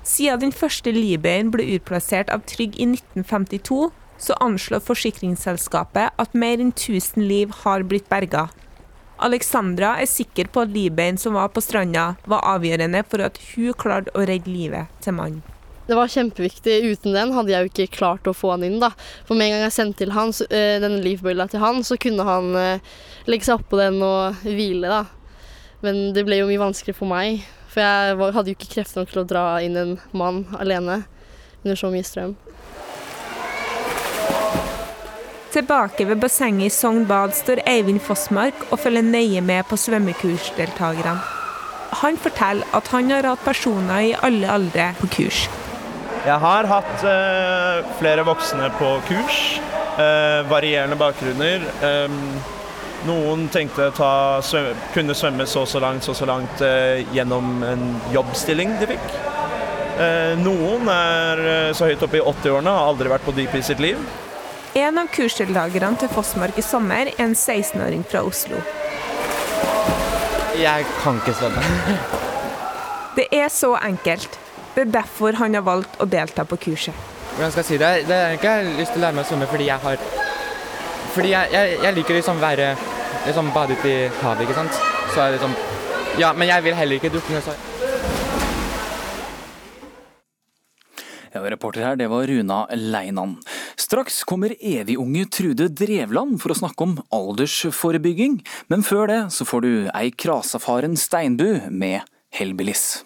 Siden 0.03 0.41
den 0.41 0.51
første 0.51 0.91
livbøyen 0.91 1.51
ble 1.53 1.63
utplassert 1.77 2.31
av 2.33 2.41
Trygg 2.43 2.75
i 2.75 2.89
1952, 2.89 3.85
så 4.19 4.35
anslår 4.43 4.83
forsikringsselskapet 4.83 6.19
at 6.19 6.35
mer 6.35 6.59
enn 6.59 6.73
1000 6.73 7.23
liv 7.23 7.53
har 7.63 7.85
blitt 7.87 8.09
berga. 8.11 8.49
Alexandra 9.23 9.93
er 10.03 10.09
sikker 10.11 10.49
på 10.51 10.65
at 10.65 10.73
livbøyen 10.75 11.19
som 11.21 11.37
var 11.39 11.53
på 11.55 11.63
stranda, 11.63 12.17
var 12.27 12.43
avgjørende 12.57 13.05
for 13.07 13.23
at 13.23 13.39
hun 13.53 13.71
klarte 13.79 14.11
å 14.11 14.25
redde 14.27 14.51
livet 14.51 14.91
til 15.05 15.15
mannen. 15.15 15.43
Det 15.87 15.97
var 15.99 16.11
kjempeviktig. 16.11 16.77
Uten 16.93 17.15
den 17.15 17.33
hadde 17.35 17.51
jeg 17.51 17.65
jo 17.65 17.71
ikke 17.71 17.95
klart 17.97 18.27
å 18.27 18.35
få 18.35 18.53
han 18.53 18.63
inn. 18.63 18.79
da. 18.79 18.93
For 19.27 19.35
med 19.35 19.49
en 19.49 19.57
gang 19.57 19.65
jeg 19.67 19.75
sendte 19.75 20.03
til 20.03 20.13
han, 20.15 20.31
eh, 20.49 20.79
denne 20.79 21.03
livbøyla 21.03 21.49
til 21.51 21.59
han, 21.59 21.83
så 21.83 21.99
kunne 21.99 22.23
han 22.23 22.55
eh, 22.55 22.79
legge 23.27 23.43
seg 23.43 23.59
oppå 23.59 23.79
den 23.79 23.99
og 24.01 24.39
hvile. 24.43 24.87
da. 24.87 25.03
Men 25.83 26.13
det 26.15 26.23
ble 26.23 26.39
jo 26.39 26.47
mye 26.47 26.63
vanskeligere 26.63 26.99
for 27.01 27.11
meg. 27.11 27.43
For 27.73 27.81
jeg 27.81 28.17
var, 28.19 28.33
hadde 28.35 28.53
jo 28.53 28.57
ikke 28.59 28.73
krefter 28.75 29.01
nok 29.01 29.13
til 29.13 29.23
å 29.23 29.27
dra 29.27 29.43
inn 29.65 29.77
en 29.81 29.93
mann 30.13 30.43
alene 30.61 31.01
under 31.63 31.79
så 31.79 31.89
mye 31.89 32.05
strøm. 32.05 32.35
Tilbake 35.53 36.05
ved 36.09 36.21
bassenget 36.21 36.69
i 36.69 36.73
Sogn 36.73 37.03
Bad 37.09 37.33
står 37.37 37.61
Eivind 37.69 38.01
Fossmark 38.01 38.63
og 38.71 38.79
følger 38.81 39.05
nøye 39.05 39.41
med 39.45 39.65
på 39.69 39.77
svømmekursdeltakerne. 39.77 41.17
Han 42.01 42.17
forteller 42.17 42.65
at 42.73 42.89
han 42.89 43.11
har 43.13 43.27
hatt 43.29 43.43
personer 43.45 44.07
i 44.09 44.15
alle 44.25 44.49
aldre 44.49 44.87
på 44.97 45.09
kurs. 45.17 45.43
Jeg 46.25 46.39
har 46.41 46.69
hatt 46.69 47.05
eh, 47.05 47.91
flere 47.99 48.25
voksne 48.25 48.69
på 48.79 48.95
kurs. 49.09 49.39
eh, 50.01 50.41
varierende 50.49 50.97
bakgrunner. 50.97 51.65
Em, 51.85 52.19
noen 53.07 53.47
tenkte 53.51 53.89
å 53.89 53.93
ta, 53.95 54.13
svøm, 54.45 54.73
kunne 54.93 55.15
svømme 55.17 55.45
så 55.49 55.65
så 55.69 55.81
langt, 55.83 56.05
så 56.05 56.15
så 56.17 56.27
langt 56.29 56.61
eh, 56.63 57.03
gjennom 57.15 57.63
en 57.67 57.85
jobbstilling 58.13 58.75
de 58.81 58.89
fikk. 58.93 59.07
Eh, 59.93 60.33
noen 60.41 60.89
er 60.89 61.41
eh, 61.45 61.71
så 61.77 61.89
høyt 61.89 62.03
oppe 62.05 62.17
i 62.17 62.23
80-årene 62.23 62.71
og 62.71 62.79
har 62.79 62.91
aldri 62.93 63.11
vært 63.11 63.25
på 63.27 63.35
dyp 63.37 63.57
i 63.59 63.63
sitt 63.65 63.83
liv. 63.83 63.99
En 64.73 64.97
av 64.97 65.09
kursdeltakerne 65.13 65.99
til 66.01 66.09
Fossmark 66.09 66.57
i 66.57 66.65
sommer 66.65 67.11
er 67.11 67.21
en 67.21 67.35
16-åring 67.37 68.05
fra 68.09 68.23
Oslo. 68.25 68.61
Jeg 70.57 70.87
kan 71.03 71.19
ikke 71.21 71.35
svømme. 71.37 71.97
Det 73.17 73.27
er 73.29 73.51
så 73.53 73.75
enkelt. 73.77 74.39
Det 74.73 74.87
er 74.87 74.93
derfor 74.95 75.37
han 75.37 75.53
har 75.53 75.61
valgt 75.61 75.99
å 76.01 76.07
delta 76.09 76.47
på 76.49 76.57
kurset. 76.57 76.97
Hvordan 77.35 77.51
skal 77.53 77.61
jeg 77.61 77.67
si 77.67 77.77
det? 77.81 77.91
Det 78.09 78.17
er 78.17 78.33
ikke 78.37 78.49
jeg 78.49 78.65
har 78.65 78.79
lyst 78.79 78.95
til 78.95 79.01
å 79.01 79.03
lære 79.03 79.17
meg 79.17 79.25
å 79.25 79.29
svømme 79.29 79.49
fordi 79.49 79.67
jeg 79.69 79.81
har 79.83 80.03
Fordi 81.13 81.29
jeg, 81.29 81.53
jeg, 81.53 81.77
jeg 81.83 81.95
liker 81.97 82.17
liksom 82.17 82.41
være 82.41 82.67
liksom 83.25 83.51
bade 83.55 83.77
ute 83.77 83.89
i 83.89 84.09
havet, 84.21 84.45
ikke 84.45 84.57
sant. 84.57 84.81
Så 85.13 85.21
er 85.21 85.31
det 85.31 85.39
liksom 85.39 85.55
Ja, 86.19 86.33
men 86.37 86.47
jeg 86.47 86.63
vil 86.63 86.75
heller 86.77 86.99
ikke 86.99 87.09
drukne. 87.09 87.41
Så. 87.41 87.55
Ja, 91.33 91.41
reporter 91.49 91.81
her, 91.81 91.95
det 91.97 92.11
var 92.11 92.27
Runa 92.29 92.67
Leinan. 92.77 93.39
Straks 93.79 94.21
kommer 94.29 94.53
evig-unge 94.59 95.25
Trude 95.33 95.65
Drevland 95.73 96.37
for 96.43 96.53
å 96.53 96.57
snakke 96.59 96.85
om 96.85 96.99
aldersforebygging, 97.09 98.37
men 98.69 98.85
før 98.85 99.09
det 99.09 99.21
så 99.33 99.47
får 99.49 99.65
du 99.65 99.71
ei 99.95 100.11
krasafaren 100.13 100.93
steinbu 100.99 101.71
med 101.73 102.05
Hellbillies. 102.37 103.01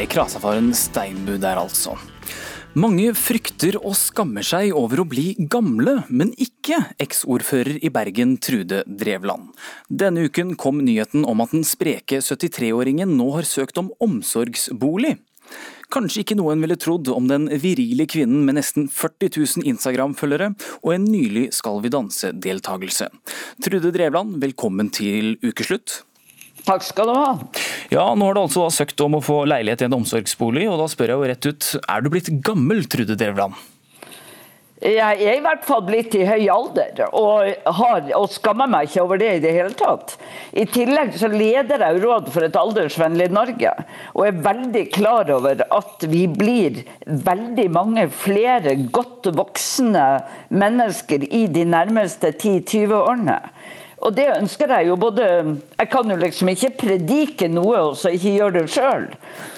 Ei 0.00 0.06
krasafaren 0.08 0.70
steinbu 0.72 1.34
der, 1.36 1.58
altså. 1.60 1.92
Mange 2.72 3.10
frykter 3.18 3.76
og 3.82 3.92
skammer 3.98 4.46
seg 4.46 4.70
over 4.72 5.02
å 5.02 5.04
bli 5.04 5.34
gamle, 5.52 6.06
men 6.08 6.30
ikke 6.40 6.78
eksordfører 7.04 7.82
i 7.84 7.90
Bergen 7.92 8.38
Trude 8.40 8.80
Drevland. 8.88 9.50
Denne 9.92 10.24
uken 10.30 10.54
kom 10.56 10.80
nyheten 10.86 11.26
om 11.28 11.44
at 11.44 11.52
den 11.52 11.68
spreke 11.68 12.22
73-åringen 12.24 13.12
nå 13.18 13.28
har 13.34 13.44
søkt 13.44 13.76
om 13.82 13.92
omsorgsbolig. 14.00 15.18
Kanskje 15.92 16.24
ikke 16.24 16.40
noen 16.40 16.64
ville 16.64 16.80
trodd 16.80 17.10
om 17.12 17.28
den 17.28 17.50
virile 17.60 18.08
kvinnen 18.08 18.46
med 18.46 18.56
nesten 18.56 18.88
40 18.88 19.34
000 19.36 19.68
Instagram-følgere 19.74 20.54
og 20.80 20.94
en 20.94 21.10
nylig 21.12 21.50
Skal 21.52 21.82
vi 21.84 21.92
danse-deltakelse. 21.92 23.12
Trude 23.60 23.92
Drevland, 23.92 24.40
velkommen 24.40 24.88
til 24.96 25.34
ukeslutt. 25.44 26.06
Takk 26.66 26.84
skal 26.86 27.10
du 27.10 27.16
ha. 27.16 27.32
Ja, 27.90 28.06
nå 28.14 28.28
har 28.28 28.36
du 28.36 28.44
altså 28.44 28.68
søkt 28.74 29.00
om 29.04 29.18
å 29.18 29.24
få 29.24 29.42
leilighet 29.48 29.84
i 29.84 29.88
en 29.88 29.98
omsorgsbolig, 30.00 30.68
og 30.70 30.80
da 30.82 30.88
spør 30.90 31.14
jeg 31.14 31.20
jo 31.20 31.28
rett 31.32 31.50
ut, 31.50 31.74
er 31.82 32.04
du 32.04 32.10
blitt 32.12 32.32
gammel, 32.46 32.84
Trude 32.90 33.18
Drevland? 33.18 33.58
Jeg 34.80 35.26
er 35.28 35.34
i 35.36 35.42
hvert 35.44 35.66
fall 35.68 35.82
blitt 35.84 36.14
i 36.16 36.22
høy 36.24 36.46
alder, 36.48 37.02
og, 37.12 37.50
har, 37.76 38.06
og 38.16 38.30
skammer 38.32 38.70
meg 38.70 38.88
ikke 38.88 39.02
over 39.04 39.18
det 39.20 39.34
i 39.34 39.42
det 39.42 39.50
hele 39.52 39.74
tatt. 39.76 40.14
I 40.56 40.64
tillegg 40.72 41.12
så 41.20 41.28
leder 41.28 41.84
jeg 41.84 42.00
Råd 42.00 42.30
for 42.32 42.46
et 42.46 42.56
aldersvennlig 42.56 43.26
Norge, 43.34 43.74
og 44.14 44.24
er 44.24 44.40
veldig 44.46 44.86
klar 44.94 45.28
over 45.36 45.60
at 45.66 46.06
vi 46.08 46.22
blir 46.32 46.80
veldig 47.04 47.68
mange 47.76 48.06
flere 48.08 48.72
godt 48.88 49.28
voksne 49.36 50.06
mennesker 50.48 51.28
i 51.28 51.44
de 51.52 51.66
nærmeste 51.68 52.32
10-20 52.32 52.96
årene. 53.02 53.36
Og 54.00 54.14
det 54.16 54.26
ønsker 54.32 54.70
jeg 54.72 54.88
jo 54.88 54.96
både 55.00 55.24
Jeg 55.76 55.88
kan 55.92 56.08
jo 56.08 56.16
liksom 56.20 56.48
ikke 56.52 56.70
predike 56.84 57.48
noe 57.52 57.82
og 57.90 57.98
så 58.00 58.12
ikke 58.16 58.36
gjøre 58.38 58.62
det 58.62 58.70
sjøl. 58.72 59.10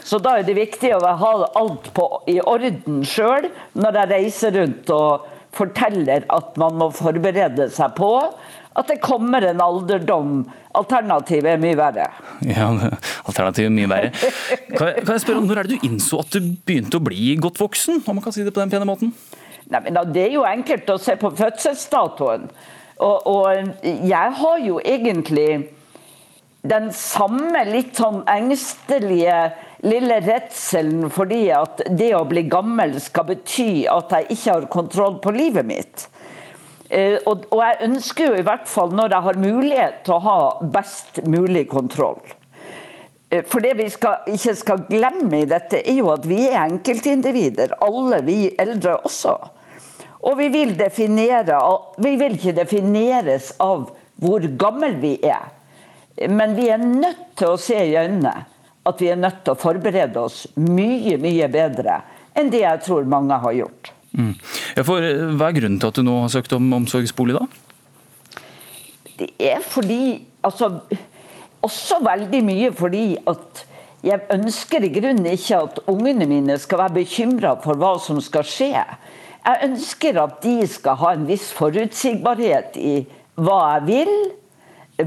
Så 0.02 0.18
da 0.22 0.38
er 0.38 0.46
det 0.46 0.56
viktig 0.58 0.94
å 0.96 1.02
ha 1.02 1.34
alt 1.58 1.92
på, 1.94 2.08
i 2.26 2.40
orden 2.40 3.04
sjøl 3.06 3.50
når 3.78 4.00
jeg 4.00 4.12
reiser 4.16 4.56
rundt 4.58 4.90
og 4.94 5.28
forteller 5.52 6.24
at 6.32 6.56
man 6.60 6.78
må 6.80 6.88
forberede 6.96 7.68
seg 7.72 7.94
på 7.98 8.10
at 8.72 8.88
det 8.88 9.02
kommer 9.04 9.44
en 9.44 9.60
alderdom. 9.60 10.36
Alternativet 10.78 11.50
er 11.54 11.58
mye 11.60 11.76
verre. 11.76 12.06
Ja, 12.48 12.70
alternativet 13.28 13.68
er 13.68 13.74
mye 13.76 13.90
verre. 13.90 14.12
Kan 14.72 14.88
jeg, 14.88 15.02
kan 15.04 15.12
jeg 15.12 15.24
spørre 15.26 15.42
Når 15.44 15.60
er 15.60 15.68
det 15.68 15.76
du 15.76 15.88
innså 15.90 16.22
at 16.22 16.32
du 16.32 16.54
begynte 16.64 16.96
å 16.96 17.04
bli 17.04 17.34
godt 17.36 17.60
voksen? 17.60 18.00
om 18.00 18.16
man 18.16 18.24
kan 18.24 18.34
si 18.34 18.46
det 18.46 18.54
på 18.54 18.62
den 18.62 18.72
pene 18.72 18.88
måten? 18.88 19.12
Nei, 19.68 19.80
men 19.84 19.98
da, 19.98 20.06
Det 20.08 20.24
er 20.24 20.38
jo 20.38 20.46
enkelt 20.48 20.88
å 20.88 20.96
se 21.00 21.18
på 21.20 21.30
fødselsdatoen. 21.36 22.48
Og, 22.98 23.26
og 23.26 23.84
jeg 23.84 24.34
har 24.40 24.58
jo 24.62 24.80
egentlig 24.84 25.50
den 26.62 26.92
samme 26.94 27.64
litt 27.66 27.96
sånn 27.98 28.20
engstelige 28.30 29.38
lille 29.82 30.20
redselen 30.22 31.08
fordi 31.10 31.48
at 31.56 31.82
det 31.90 32.12
å 32.14 32.26
bli 32.28 32.44
gammel 32.50 32.94
skal 33.02 33.26
bety 33.32 33.84
at 33.90 34.12
jeg 34.14 34.28
ikke 34.36 34.52
har 34.52 34.68
kontroll 34.70 35.16
på 35.24 35.32
livet 35.34 35.66
mitt. 35.66 36.06
Eh, 36.92 37.16
og, 37.26 37.48
og 37.50 37.64
jeg 37.64 37.88
ønsker 37.88 38.28
jo 38.28 38.36
i 38.38 38.46
hvert 38.46 38.68
fall, 38.68 38.92
når 38.94 39.16
jeg 39.16 39.26
har 39.26 39.40
mulighet 39.40 39.98
til 40.06 40.14
å 40.18 40.22
ha 40.26 40.38
best 40.74 41.22
mulig 41.24 41.64
kontroll. 41.70 42.20
Eh, 43.32 43.42
For 43.48 43.64
det 43.64 43.72
vi 43.80 43.88
skal, 43.90 44.28
ikke 44.28 44.54
skal 44.60 44.84
glemme 44.90 45.40
i 45.40 45.48
dette, 45.48 45.80
er 45.80 45.98
jo 45.98 46.12
at 46.12 46.28
vi 46.28 46.44
er 46.50 46.60
enkeltindivider. 46.66 47.78
Alle 47.82 48.20
vi 48.26 48.38
eldre 48.60 48.98
også. 49.08 49.38
Og 50.22 50.38
vi 50.38 50.48
vil, 50.54 50.76
definere, 50.78 51.58
vi 51.98 52.14
vil 52.20 52.36
ikke 52.38 52.54
defineres 52.56 53.50
av 53.62 53.88
hvor 54.22 54.44
gammel 54.58 54.96
vi 55.02 55.16
er. 55.26 55.50
Men 56.30 56.54
vi 56.54 56.68
er 56.70 56.82
nødt 56.82 57.32
til 57.38 57.54
å 57.54 57.60
se 57.60 57.78
i 57.78 57.96
øynene 57.98 58.34
at 58.86 59.00
vi 59.02 59.10
er 59.12 59.18
nødt 59.18 59.42
til 59.46 59.54
å 59.54 59.58
forberede 59.58 60.22
oss 60.22 60.44
mye, 60.58 61.16
mye 61.22 61.48
bedre 61.50 62.00
enn 62.38 62.50
det 62.52 62.62
jeg 62.62 62.84
tror 62.86 63.08
mange 63.08 63.36
har 63.42 63.54
gjort. 63.56 63.92
Mm. 64.12 64.34
Ja, 64.76 64.84
for, 64.84 65.04
hva 65.38 65.48
er 65.48 65.56
grunnen 65.56 65.80
til 65.80 65.90
at 65.90 65.98
du 65.98 66.04
nå 66.04 66.18
har 66.24 66.32
søkt 66.32 66.52
om 66.56 66.66
omsorgsbolig, 66.76 67.38
da? 67.38 68.42
Det 69.22 69.32
er 69.38 69.64
fordi 69.64 70.02
Altså, 70.42 70.66
også 71.62 72.00
veldig 72.02 72.40
mye 72.42 72.70
fordi 72.74 73.14
at 73.30 73.60
jeg 74.02 74.24
ønsker 74.34 74.82
i 74.82 74.88
grunnen 74.90 75.28
ikke 75.30 75.60
at 75.68 75.76
ungene 75.86 76.26
mine 76.26 76.56
skal 76.58 76.80
være 76.80 76.96
bekymra 76.96 77.52
for 77.62 77.78
hva 77.78 77.92
som 78.02 78.18
skal 78.18 78.42
skje. 78.42 78.82
Jeg 79.42 79.66
ønsker 79.66 80.18
at 80.22 80.38
de 80.44 80.68
skal 80.70 80.98
ha 81.00 81.12
en 81.16 81.26
viss 81.26 81.48
forutsigbarhet 81.56 82.78
i 82.78 82.94
hva 83.42 83.58
jeg 83.74 83.86
vil, 83.88 84.12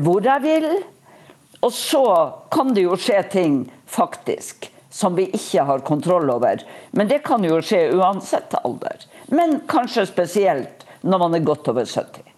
hvor 0.04 0.26
jeg 0.26 0.44
vil. 0.44 0.68
Og 1.64 1.72
så 1.74 2.04
kan 2.52 2.74
det 2.76 2.84
jo 2.84 2.98
skje 3.00 3.22
ting, 3.32 3.58
faktisk, 3.88 4.68
som 4.92 5.16
vi 5.16 5.30
ikke 5.34 5.64
har 5.66 5.86
kontroll 5.88 6.30
over. 6.34 6.62
Men 6.92 7.10
det 7.10 7.24
kan 7.26 7.44
jo 7.48 7.62
skje 7.64 7.88
uansett 7.96 8.54
alder. 8.60 9.08
Men 9.32 9.62
kanskje 9.72 10.06
spesielt 10.12 10.84
når 11.06 11.22
man 11.22 11.38
er 11.38 11.48
godt 11.48 11.72
over 11.72 11.88
70. 11.88 12.32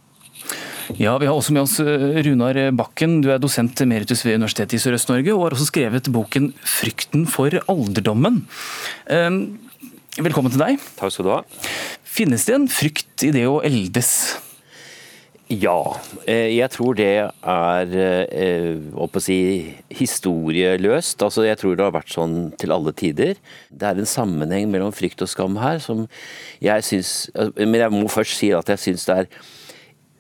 Ja, 0.96 1.18
Vi 1.18 1.28
har 1.28 1.36
også 1.36 1.52
med 1.52 1.66
oss 1.66 1.80
eh, 1.84 2.22
Runar 2.24 2.60
Bakken. 2.78 3.20
Du 3.24 3.32
er 3.34 3.42
dosent 3.42 3.82
emeritus 3.84 4.24
ved 4.24 4.38
Universitetet 4.40 4.78
i 4.78 4.84
Sørøst-Norge 4.86 5.34
og 5.34 5.44
har 5.44 5.56
også 5.58 5.68
skrevet 5.74 6.08
boken 6.14 6.54
'Frykten 6.64 7.26
for 7.28 7.52
alderdommen'. 7.68 8.46
Ehm, 9.12 9.67
velkommen 10.26 10.54
til 10.54 10.62
deg. 10.62 10.82
Takk 10.98 11.14
skal 11.14 11.28
du 11.28 11.32
ha. 11.36 11.40
Finnes 12.08 12.46
det 12.48 12.56
en 12.58 12.68
frykt 12.72 13.26
i 13.28 13.32
det 13.36 13.46
å 13.50 13.60
eldes? 13.66 14.12
Ja, 15.48 15.96
eh, 16.28 16.50
jeg 16.58 16.68
tror 16.74 16.98
det 16.98 17.12
er 17.24 17.94
eh, 17.96 18.74
å 18.98 19.08
si, 19.24 19.38
historieløst. 19.96 21.22
Altså, 21.24 21.46
jeg 21.48 21.60
tror 21.62 21.78
det 21.78 21.86
har 21.86 21.94
vært 21.96 22.12
sånn 22.12 22.36
til 22.60 22.74
alle 22.76 22.92
tider. 22.98 23.38
Det 23.70 23.88
er 23.88 24.02
en 24.02 24.10
sammenheng 24.10 24.68
mellom 24.74 24.92
frykt 24.96 25.24
og 25.24 25.32
skam 25.32 25.56
her 25.62 25.80
som 25.84 26.04
jeg 26.64 26.84
syns 26.84 27.14
Men 27.56 27.80
jeg 27.80 27.94
må 27.94 28.10
først 28.12 28.42
si 28.42 28.52
at 28.58 28.74
jeg 28.74 28.84
syns 28.84 29.08
det 29.08 29.22
er 29.22 29.32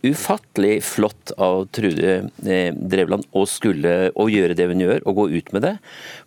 ufattelig 0.06 0.84
flott 0.86 1.32
av 1.41 1.66
Trude 1.74 2.30
eh, 2.45 2.70
Drevland 2.74 3.26
å 3.36 3.43
skulle 3.50 4.12
å 4.14 4.28
gjøre 4.30 4.56
det 4.58 4.68
hun 4.70 4.84
gjør, 4.84 5.02
og 5.10 5.20
gå 5.22 5.26
ut 5.39 5.52
med 5.56 5.66
det. 5.66 5.74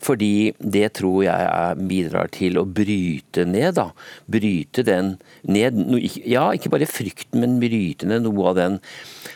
Fordi 0.03 0.33
det 0.59 0.89
tror 0.99 1.23
jeg 1.27 1.49
er, 1.49 1.83
bidrar 1.91 2.31
til 2.35 2.59
å 2.61 2.67
bryte 2.67 3.47
ned, 3.49 3.77
da. 3.79 3.91
Bryte 4.31 4.85
den 4.87 5.15
ned. 5.43 5.79
Ja, 6.25 6.51
ikke 6.55 6.73
bare 6.73 6.91
frykten, 6.91 7.41
men 7.43 7.61
bryte 7.63 8.09
ned 8.11 8.27
noe 8.27 8.51
av 8.51 8.59
den 8.59 8.81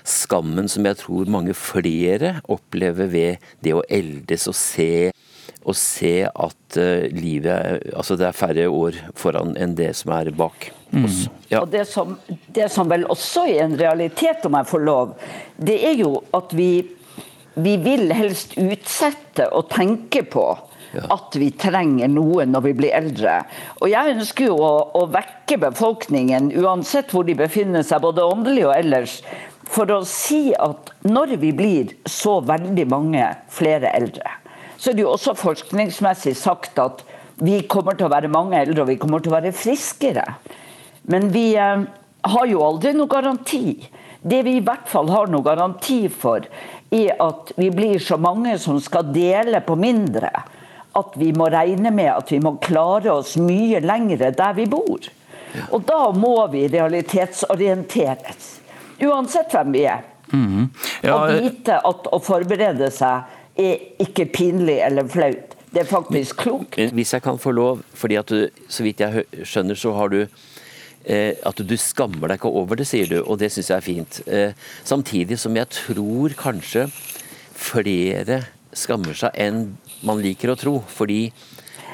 skammen 0.04 0.68
som 0.70 0.86
jeg 0.88 1.00
tror 1.00 1.30
mange 1.30 1.54
flere 1.56 2.38
opplever 2.50 3.08
ved 3.12 3.52
det 3.64 3.76
å 3.76 3.84
eldes 3.92 4.48
og 4.50 4.58
se 4.58 5.12
og 5.64 5.76
se 5.78 6.26
at 6.28 6.78
uh, 6.78 7.06
livet 7.14 7.84
Altså 7.94 8.18
det 8.20 8.28
er 8.28 8.36
færre 8.36 8.66
år 8.68 8.98
foran 9.18 9.54
enn 9.60 9.76
det 9.78 9.92
som 9.96 10.12
er 10.16 10.32
bak 10.36 10.68
oss. 10.94 11.24
Mm. 11.24 11.38
Ja. 11.50 11.62
Og 11.62 11.70
det 11.72 11.86
som, 11.90 12.18
det 12.54 12.68
som, 12.72 12.90
vel 12.90 13.06
også 13.10 13.46
er 13.50 13.64
en 13.64 13.78
realitet, 13.78 14.44
om 14.46 14.58
jeg 14.58 14.70
får 14.70 14.84
lov, 14.84 15.16
det 15.56 15.78
er 15.88 15.96
jo 15.98 16.18
at 16.36 16.54
vi, 16.54 16.70
vi 17.54 17.74
vil 17.82 18.12
helst 18.14 18.56
utsette 18.60 19.48
og 19.50 19.68
tenke 19.72 20.24
på 20.30 20.46
ja. 20.94 21.06
at 21.16 21.38
vi 21.38 21.50
trenger 21.58 22.10
noe 22.12 22.46
når 22.48 22.68
vi 22.68 22.74
blir 22.82 22.94
eldre. 22.96 23.40
Og 23.80 23.90
jeg 23.92 24.14
ønsker 24.16 24.50
jo 24.50 24.58
å, 24.60 24.74
å 25.00 25.06
vekke 25.12 25.58
befolkningen, 25.66 26.52
uansett 26.62 27.14
hvor 27.14 27.26
de 27.26 27.36
befinner 27.38 27.86
seg, 27.86 28.04
både 28.04 28.26
åndelig 28.26 28.68
og 28.68 28.76
ellers, 28.76 29.18
for 29.74 29.90
å 29.90 30.02
si 30.06 30.52
at 30.60 30.92
når 31.08 31.36
vi 31.42 31.50
blir 31.56 31.94
så 32.10 32.38
veldig 32.44 32.86
mange 32.90 33.30
flere 33.52 33.90
eldre, 33.96 34.36
så 34.76 34.90
er 34.90 34.96
det 34.96 35.04
jo 35.04 35.12
også 35.14 35.36
forskningsmessig 35.38 36.34
sagt 36.38 36.78
at 36.82 37.04
vi 37.42 37.60
kommer 37.70 37.96
til 37.98 38.06
å 38.08 38.12
være 38.12 38.30
mange 38.30 38.58
eldre, 38.60 38.84
og 38.84 38.92
vi 38.92 38.98
kommer 39.00 39.22
til 39.22 39.32
å 39.32 39.38
være 39.38 39.54
friskere. 39.56 40.24
Men 41.10 41.28
vi 41.34 41.52
eh, 41.58 41.84
har 42.30 42.46
jo 42.48 42.62
aldri 42.64 42.94
noe 42.96 43.10
garanti. 43.10 43.74
Det 44.24 44.40
vi 44.46 44.56
i 44.58 44.64
hvert 44.64 44.88
fall 44.88 45.10
har 45.12 45.28
noe 45.32 45.44
garanti 45.44 46.06
for, 46.08 46.46
er 46.94 47.18
at 47.20 47.52
vi 47.58 47.68
blir 47.74 47.98
så 48.00 48.16
mange 48.20 48.56
som 48.62 48.78
skal 48.80 49.10
dele 49.12 49.60
på 49.66 49.76
mindre. 49.76 50.30
At 50.94 51.18
vi 51.18 51.32
må 51.34 51.50
regne 51.50 51.90
med 51.90 52.12
at 52.12 52.30
vi 52.32 52.38
må 52.40 52.54
klare 52.62 53.12
oss 53.12 53.34
mye 53.40 53.82
lengre 53.82 54.30
der 54.36 54.56
vi 54.56 54.68
bor. 54.70 55.10
Og 55.70 55.84
da 55.86 56.08
må 56.14 56.36
vi 56.54 56.66
realitetsorienteres. 56.70 58.50
Uansett 59.04 59.54
hvem 59.54 59.74
vi 59.74 59.84
er. 59.90 60.04
Mm. 60.32 60.70
Ja, 61.04 61.18
og 61.18 61.34
vite 61.36 61.76
at 61.84 62.06
å 62.10 62.18
forberede 62.22 62.88
seg 62.94 63.42
er 63.58 64.02
ikke 64.02 64.26
pinlig 64.34 64.80
eller 64.84 65.08
flaut. 65.10 65.54
Det 65.74 65.82
er 65.82 65.90
faktisk 65.90 66.36
klokt. 66.44 66.78
Hvis 66.94 67.14
jeg 67.16 67.22
kan 67.22 67.38
få 67.38 67.50
lov, 67.50 67.82
fordi 67.98 68.18
at 68.20 68.30
du, 68.30 68.48
så 68.70 68.84
vidt 68.86 69.02
jeg 69.02 69.24
skjønner, 69.42 69.78
så 69.78 69.90
har 69.96 70.12
du 70.12 70.20
eh, 70.22 71.34
at 71.34 71.58
du 71.58 71.74
skammer 71.80 72.30
deg 72.30 72.38
ikke 72.38 72.52
over 72.62 72.78
det, 72.78 72.86
sier 72.86 73.10
du, 73.10 73.18
og 73.24 73.40
det 73.42 73.50
syns 73.50 73.72
jeg 73.72 73.80
er 73.80 73.86
fint. 73.86 74.20
Eh, 74.26 74.54
samtidig 74.86 75.40
som 75.42 75.56
jeg 75.58 75.70
tror 75.74 76.36
kanskje 76.38 76.86
flere 77.58 78.44
skammer 78.74 79.18
seg 79.18 79.34
enn 79.38 79.64
man 80.06 80.22
liker 80.22 80.52
å 80.52 80.58
tro. 80.58 80.76
Fordi 80.86 81.32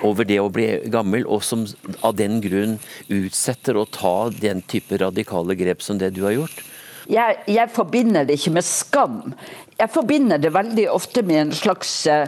over 0.04 0.28
det 0.28 0.40
å 0.40 0.50
bli 0.52 0.66
gammel, 0.92 1.24
og 1.28 1.44
som 1.44 1.64
av 2.04 2.16
den 2.20 2.40
grunn 2.44 2.78
utsetter 3.12 3.76
å 3.76 3.88
ta 3.88 4.30
den 4.32 4.62
type 4.68 5.00
radikale 5.00 5.56
grep 5.58 5.84
som 5.84 6.00
det 6.00 6.14
du 6.16 6.24
har 6.28 6.36
gjort. 6.36 6.64
Jeg, 7.10 7.40
jeg 7.50 7.72
forbinder 7.74 8.26
det 8.26 8.36
ikke 8.38 8.54
med 8.54 8.66
skam. 8.66 9.20
Jeg 9.80 9.92
forbinder 9.94 10.40
det 10.40 10.52
veldig 10.54 10.86
ofte 10.92 11.24
med 11.26 11.46
en 11.46 11.52
slags 11.56 11.94
uh, 12.10 12.26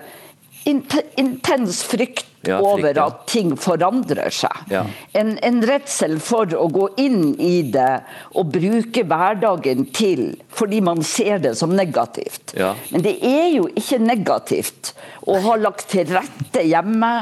intens 0.64 1.82
frykt 1.84 2.26
ja, 2.46 2.58
over 2.58 2.98
at 2.98 3.22
ting 3.30 3.52
forandrer 3.60 4.32
seg. 4.34 4.64
Ja. 4.72 4.82
En, 5.18 5.34
en, 5.44 5.60
redsel 5.66 6.18
for 6.22 6.50
å 6.58 6.66
gå 6.72 6.88
inn 7.02 7.34
i 7.38 7.62
det 7.74 8.02
og 8.38 8.50
bruke 8.54 9.04
hverdagen 9.06 9.86
til 9.94 10.32
fordi 10.52 10.82
man 10.84 11.04
ser 11.06 11.42
det 11.44 11.54
som 11.58 11.74
negativt. 11.76 12.54
Men 12.90 13.06
det 13.06 13.16
er 13.26 13.48
jo 13.54 13.68
ikke 13.70 14.02
negativt 14.02 14.94
å 15.30 15.38
ha 15.46 15.58
lagt 15.60 15.90
til 15.94 16.10
rette 16.10 16.66
hjemme 16.66 17.14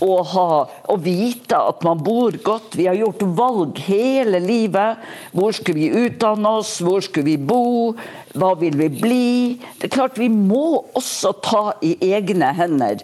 å, 0.00 0.14
ha, 0.24 0.48
å 0.88 0.96
vite 1.00 1.58
at 1.58 1.82
man 1.84 2.00
bor 2.04 2.34
godt. 2.44 2.76
Vi 2.78 2.86
har 2.88 2.96
gjort 2.98 3.22
valg 3.36 3.80
hele 3.84 4.40
livet. 4.42 5.00
Hvor 5.36 5.54
skulle 5.56 5.82
vi 5.82 6.06
utdanne 6.06 6.54
oss? 6.60 6.78
Hvor 6.84 7.04
skulle 7.04 7.34
vi 7.34 7.36
bo? 7.36 7.92
Hva 8.38 8.52
vil 8.60 8.76
vi 8.78 8.88
bli? 8.88 9.58
Det 9.80 9.88
er 9.88 9.94
klart 9.94 10.18
Vi 10.18 10.28
må 10.30 10.84
også 10.94 11.32
ta 11.42 11.62
i 11.82 11.96
egne 12.12 12.52
hender. 12.54 13.00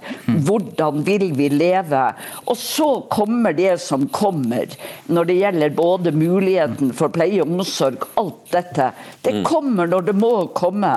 Hvordan 0.46 1.02
vil 1.06 1.32
vi 1.34 1.48
leve? 1.50 2.02
Og 2.46 2.56
så 2.60 2.88
kommer 3.10 3.56
det 3.56 3.80
som 3.82 4.06
kommer, 4.14 4.70
når 5.10 5.24
det 5.30 5.38
gjelder 5.40 5.74
både 5.76 6.12
muligheten 6.14 6.92
for 6.94 7.10
pleie 7.14 7.40
og 7.42 7.50
omsorg, 7.56 8.06
alt 8.20 8.52
dette. 8.54 8.92
Det 9.22 9.34
Mm. 9.34 9.42
kommer 9.44 9.86
når 9.86 10.06
det 10.06 10.14
må 10.14 10.46
komme. 10.54 10.94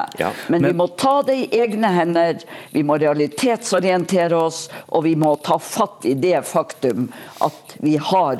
Men 0.48 0.64
vi 0.64 0.74
må 0.74 0.88
ta 0.96 1.22
det 1.22 1.36
i 1.36 1.50
egne 1.62 1.88
hender, 1.88 2.44
vi 2.72 2.84
må 2.84 3.00
realitetsorientere 3.00 4.34
oss, 4.38 4.70
og 4.90 5.04
vi 5.04 5.16
må 5.16 5.36
ta 5.42 5.58
fatt 5.58 6.06
i 6.06 6.14
det 6.14 6.46
faktum 6.46 7.10
at 7.42 7.76
vi 7.82 7.98
har 7.98 8.40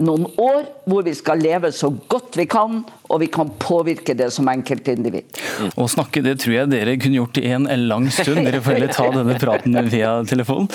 noen 0.00 0.26
år 0.40 0.68
hvor 0.88 1.04
vi 1.06 1.14
skal 1.16 1.40
leve 1.42 1.70
så 1.74 1.90
godt 2.10 2.38
vi 2.38 2.46
kan, 2.50 2.80
og 3.10 3.20
vi 3.22 3.28
kan 3.32 3.50
påvirke 3.60 4.14
det 4.16 4.30
som 4.34 4.48
enkeltindivid. 4.50 5.40
Å 5.76 5.88
snakke, 5.90 6.22
det 6.24 6.38
tror 6.42 6.56
jeg 6.56 6.70
dere 6.72 6.96
kunne 7.00 7.20
gjort 7.20 7.40
i 7.42 7.46
en 7.52 7.68
lang 7.90 8.08
stund. 8.14 8.42
Dere 8.46 8.62
får 8.64 8.78
heller 8.78 8.94
ta 8.94 9.08
denne 9.14 9.36
praten 9.40 9.76
via 9.92 10.14
telefon. 10.28 10.70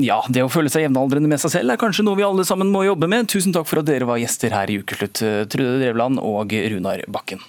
Ja, 0.00 0.20
det 0.28 0.44
å 0.46 0.50
føle 0.52 0.72
seg 0.72 0.88
jevnaldrende 0.88 1.30
med 1.30 1.42
seg 1.42 1.54
selv 1.58 1.74
er 1.74 1.80
kanskje 1.80 2.06
noe 2.06 2.18
vi 2.18 2.26
alle 2.26 2.46
sammen 2.48 2.72
må 2.72 2.84
jobbe 2.88 3.10
med. 3.10 3.30
Tusen 3.30 3.54
takk 3.56 3.68
for 3.70 3.82
at 3.82 3.88
dere 3.90 4.08
var 4.08 4.20
gjester 4.22 4.54
her 4.56 4.72
i 4.72 4.80
Ukeslutt, 4.82 5.22
Trude 5.52 5.78
Drevland 5.82 6.20
og 6.22 6.52
Runar 6.74 7.06
Bakken. 7.12 7.42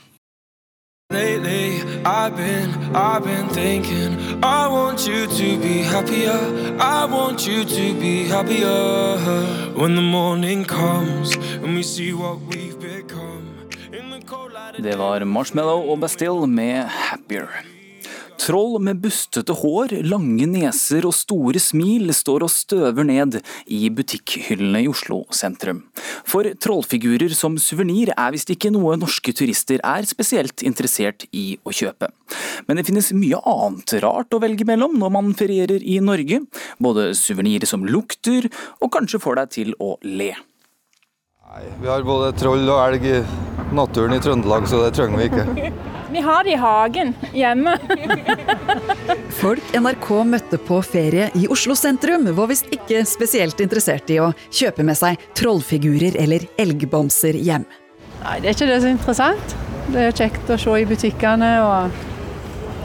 Lately, 1.12 1.82
I've 2.06 2.36
been, 2.38 2.70
I've 2.96 3.24
been 3.24 3.48
thinking. 3.50 4.42
I 4.42 4.68
want 4.68 5.06
you 5.08 5.28
to 5.28 5.48
be 5.68 5.84
happier. 5.94 6.40
I 6.80 7.06
want 7.06 7.46
you 7.46 7.66
to 7.66 7.94
be 8.00 8.24
happier. 8.28 9.18
When 9.76 9.96
the 9.96 10.02
morning 10.02 10.64
comes 10.64 11.36
and 11.36 11.76
we 11.76 11.84
see 11.84 12.14
what 12.14 12.38
we've 12.50 12.80
become. 12.80 13.52
Det 14.78 14.96
var 14.96 15.24
Marshmallow 15.24 15.90
og 15.92 16.00
Bastille 16.00 16.48
med 16.48 16.86
'Happier'. 16.86 17.71
Troll 18.42 18.80
med 18.82 18.98
bustete 19.04 19.54
hår, 19.54 19.92
lange 20.10 20.48
neser 20.50 21.06
og 21.06 21.14
store 21.14 21.62
smil 21.62 22.10
står 22.16 22.48
og 22.48 22.50
støver 22.50 23.06
ned 23.06 23.38
i 23.70 23.84
butikkhyllene 23.94 24.82
i 24.82 24.90
Oslo 24.90 25.20
sentrum. 25.36 25.84
For 26.26 26.50
trollfigurer 26.64 27.36
som 27.38 27.60
suvenir 27.62 28.10
er 28.16 28.34
visst 28.34 28.50
ikke 28.50 28.74
noe 28.74 28.98
norske 28.98 29.36
turister 29.38 29.84
er 29.86 30.10
spesielt 30.10 30.66
interessert 30.66 31.28
i 31.30 31.60
å 31.62 31.76
kjøpe. 31.76 32.10
Men 32.66 32.82
det 32.82 32.88
finnes 32.90 33.14
mye 33.14 33.38
annet 33.46 33.94
rart 34.02 34.34
å 34.34 34.42
velge 34.42 34.66
mellom 34.66 34.98
når 34.98 35.18
man 35.20 35.34
ferierer 35.38 35.86
i 35.86 36.00
Norge. 36.02 36.42
Både 36.82 37.12
suvenirer 37.18 37.70
som 37.70 37.86
lukter, 37.86 38.50
og 38.82 38.96
kanskje 38.98 39.22
får 39.22 39.44
deg 39.44 39.60
til 39.60 39.78
å 39.78 40.00
le. 40.02 40.34
Vi 41.82 41.88
har 41.88 42.04
både 42.04 42.32
troll 42.40 42.64
og 42.72 42.80
elg 42.80 43.06
i 43.12 43.18
naturen 43.76 44.16
i 44.16 44.20
Trøndelag, 44.24 44.68
så 44.72 44.86
det 44.86 44.94
trenger 44.96 45.20
vi 45.20 45.26
ikke. 45.28 45.72
Vi 46.12 46.20
har 46.20 46.44
det 46.44 46.52
i 46.52 46.60
hagen 46.60 47.14
hjemme. 47.32 47.74
Folk 49.42 49.74
NRK 49.76 50.10
møtte 50.28 50.60
på 50.60 50.82
ferie 50.84 51.30
i 51.40 51.46
Oslo 51.52 51.76
sentrum, 51.80 52.28
var 52.36 52.50
visst 52.52 52.68
ikke 52.72 53.06
spesielt 53.08 53.64
interessert 53.64 54.12
i 54.12 54.20
å 54.20 54.34
kjøpe 54.52 54.84
med 54.84 55.00
seg 55.00 55.20
trollfigurer 55.40 56.16
eller 56.20 56.44
elgbamser 56.60 57.40
hjem. 57.40 57.64
Nei, 58.22 58.38
det 58.44 58.52
er 58.52 58.58
ikke 58.58 58.70
det 58.72 58.80
som 58.82 58.90
er 58.92 58.98
interessant. 58.98 59.56
Det 59.92 60.08
er 60.08 60.18
kjekt 60.20 60.52
å 60.52 60.60
se 60.60 60.76
i 60.82 60.88
butikkene 60.88 61.52
og 61.64 62.11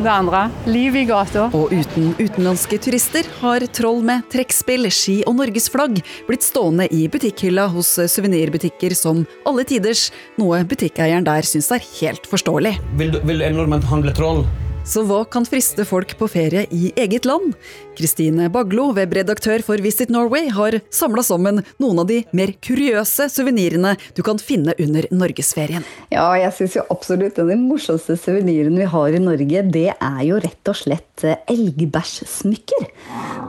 det 0.03 0.11
andre. 0.13 0.43
Liv 0.69 0.97
i 0.97 1.05
gata. 1.09 1.47
Og 1.57 1.73
uten 1.75 2.13
utenlandske 2.19 2.79
turister 2.83 3.29
har 3.41 3.65
troll 3.77 4.03
med 4.07 4.27
trekkspill, 4.33 4.89
ski 4.93 5.21
og 5.27 5.39
norgesflagg 5.41 6.03
blitt 6.29 6.47
stående 6.47 6.89
i 6.93 7.07
butikkhylla 7.13 7.69
hos 7.73 7.95
suvenirbutikker 8.13 8.97
som 8.99 9.25
alle 9.49 9.67
tiders, 9.69 10.11
noe 10.41 10.63
butikkeieren 10.69 11.27
der 11.27 11.47
syns 11.49 11.73
er 11.75 11.85
helt 12.01 12.29
forståelig. 12.31 12.77
Vil, 13.01 13.19
vil 13.27 13.45
en 13.47 13.61
nordmann 13.61 13.85
handle 13.91 14.15
troll? 14.17 14.45
Så 14.87 15.03
hva 15.03 15.25
kan 15.27 15.43
friste 15.43 15.83
folk 15.83 16.13
på 16.15 16.29
ferie 16.31 16.63
i 16.71 16.93
eget 16.95 17.25
land? 17.27 17.57
Kristine 17.99 18.47
Baglo, 18.55 18.93
webredaktør 18.95 19.65
for 19.67 19.83
Visit 19.83 20.13
Norway, 20.15 20.47
har 20.55 20.77
samla 20.95 21.25
sammen 21.27 21.59
noen 21.83 22.03
av 22.05 22.07
de 22.07 22.21
mer 22.37 22.53
kuriøse 22.63 23.27
suvenirene 23.35 23.97
du 24.15 24.23
kan 24.27 24.39
finne 24.39 24.77
under 24.79 25.09
norgesferien. 25.11 25.83
Ja, 26.15 26.29
jeg 26.39 26.55
syns 26.55 26.79
jo 26.79 26.87
absolutt 26.95 27.41
den 27.41 27.67
morsomste 27.67 28.15
suveniren 28.21 28.79
vi 28.79 28.87
har 28.95 29.19
i 29.19 29.25
Norge, 29.27 29.65
det 29.75 29.89
er 29.91 30.23
jo 30.29 30.39
rett 30.47 30.71
og 30.71 30.79
slett 30.79 31.27
eh, 31.27 31.43
elgbæsjsmykker. 31.51 32.89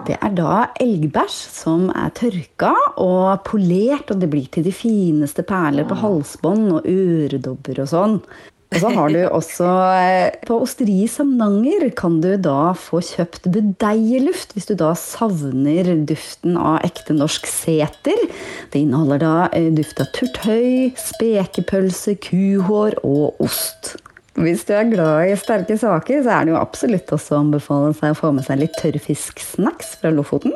Det 0.09 0.17
er 0.17 0.35
da 0.41 0.59
elgbæsj 0.81 1.39
som 1.53 1.87
er 1.93 2.17
tørka 2.17 2.73
og 2.97 3.45
polert, 3.45 4.09
og 4.09 4.25
det 4.25 4.33
blir 4.33 4.49
til 4.49 4.65
de 4.65 4.73
fineste 4.73 5.45
perler 5.45 5.85
på 5.85 6.01
halsbånd 6.01 6.79
og 6.79 6.93
øredobber 6.97 7.85
og 7.85 7.93
sånn. 7.93 8.21
Og 8.67 8.81
så 8.81 8.89
har 8.91 9.13
du 9.13 9.19
også 9.31 9.67
eh, 9.95 10.33
På 10.43 10.57
Osteriet 10.65 11.13
Samnanger 11.13 11.87
kan 11.95 12.17
du 12.23 12.33
da 12.41 12.73
få 12.75 12.99
kjøpt 13.05 13.47
budeieluft 13.53 14.51
hvis 14.55 14.67
du 14.67 14.73
da 14.79 14.91
savner 14.99 15.93
duften 16.09 16.57
av 16.59 16.81
ekte 16.85 17.15
norsk 17.15 17.47
seter. 17.47 18.25
Det 18.73 18.81
inneholder 18.83 19.23
da 19.23 19.35
eh, 19.55 19.69
duft 19.75 20.01
av 20.03 20.11
turtøy, 20.17 20.91
spekepølse, 20.99 22.17
kuhår 22.27 22.99
og 23.07 23.39
ost. 23.47 23.95
Hvis 24.37 24.67
du 24.67 24.75
er 24.77 24.89
glad 24.91 25.31
i 25.31 25.37
sterke 25.39 25.79
saker, 25.79 26.19
så 26.21 26.35
er 26.35 26.45
det 26.45 26.53
jo 26.53 26.59
absolutt 26.59 27.13
også 27.15 27.37
å 27.37 27.43
anbefale 27.45 27.95
seg 27.97 28.13
å 28.13 28.19
få 28.19 28.33
med 28.35 28.45
seg 28.45 28.59
litt 28.61 28.75
tørrfisksnacks 28.77 29.95
fra 30.01 30.11
Lofoten. 30.13 30.53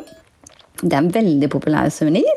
Det 0.82 0.92
er 0.92 1.00
en 1.00 1.14
veldig 1.14 1.50
populær 1.54 1.90
suvenir. 1.94 2.30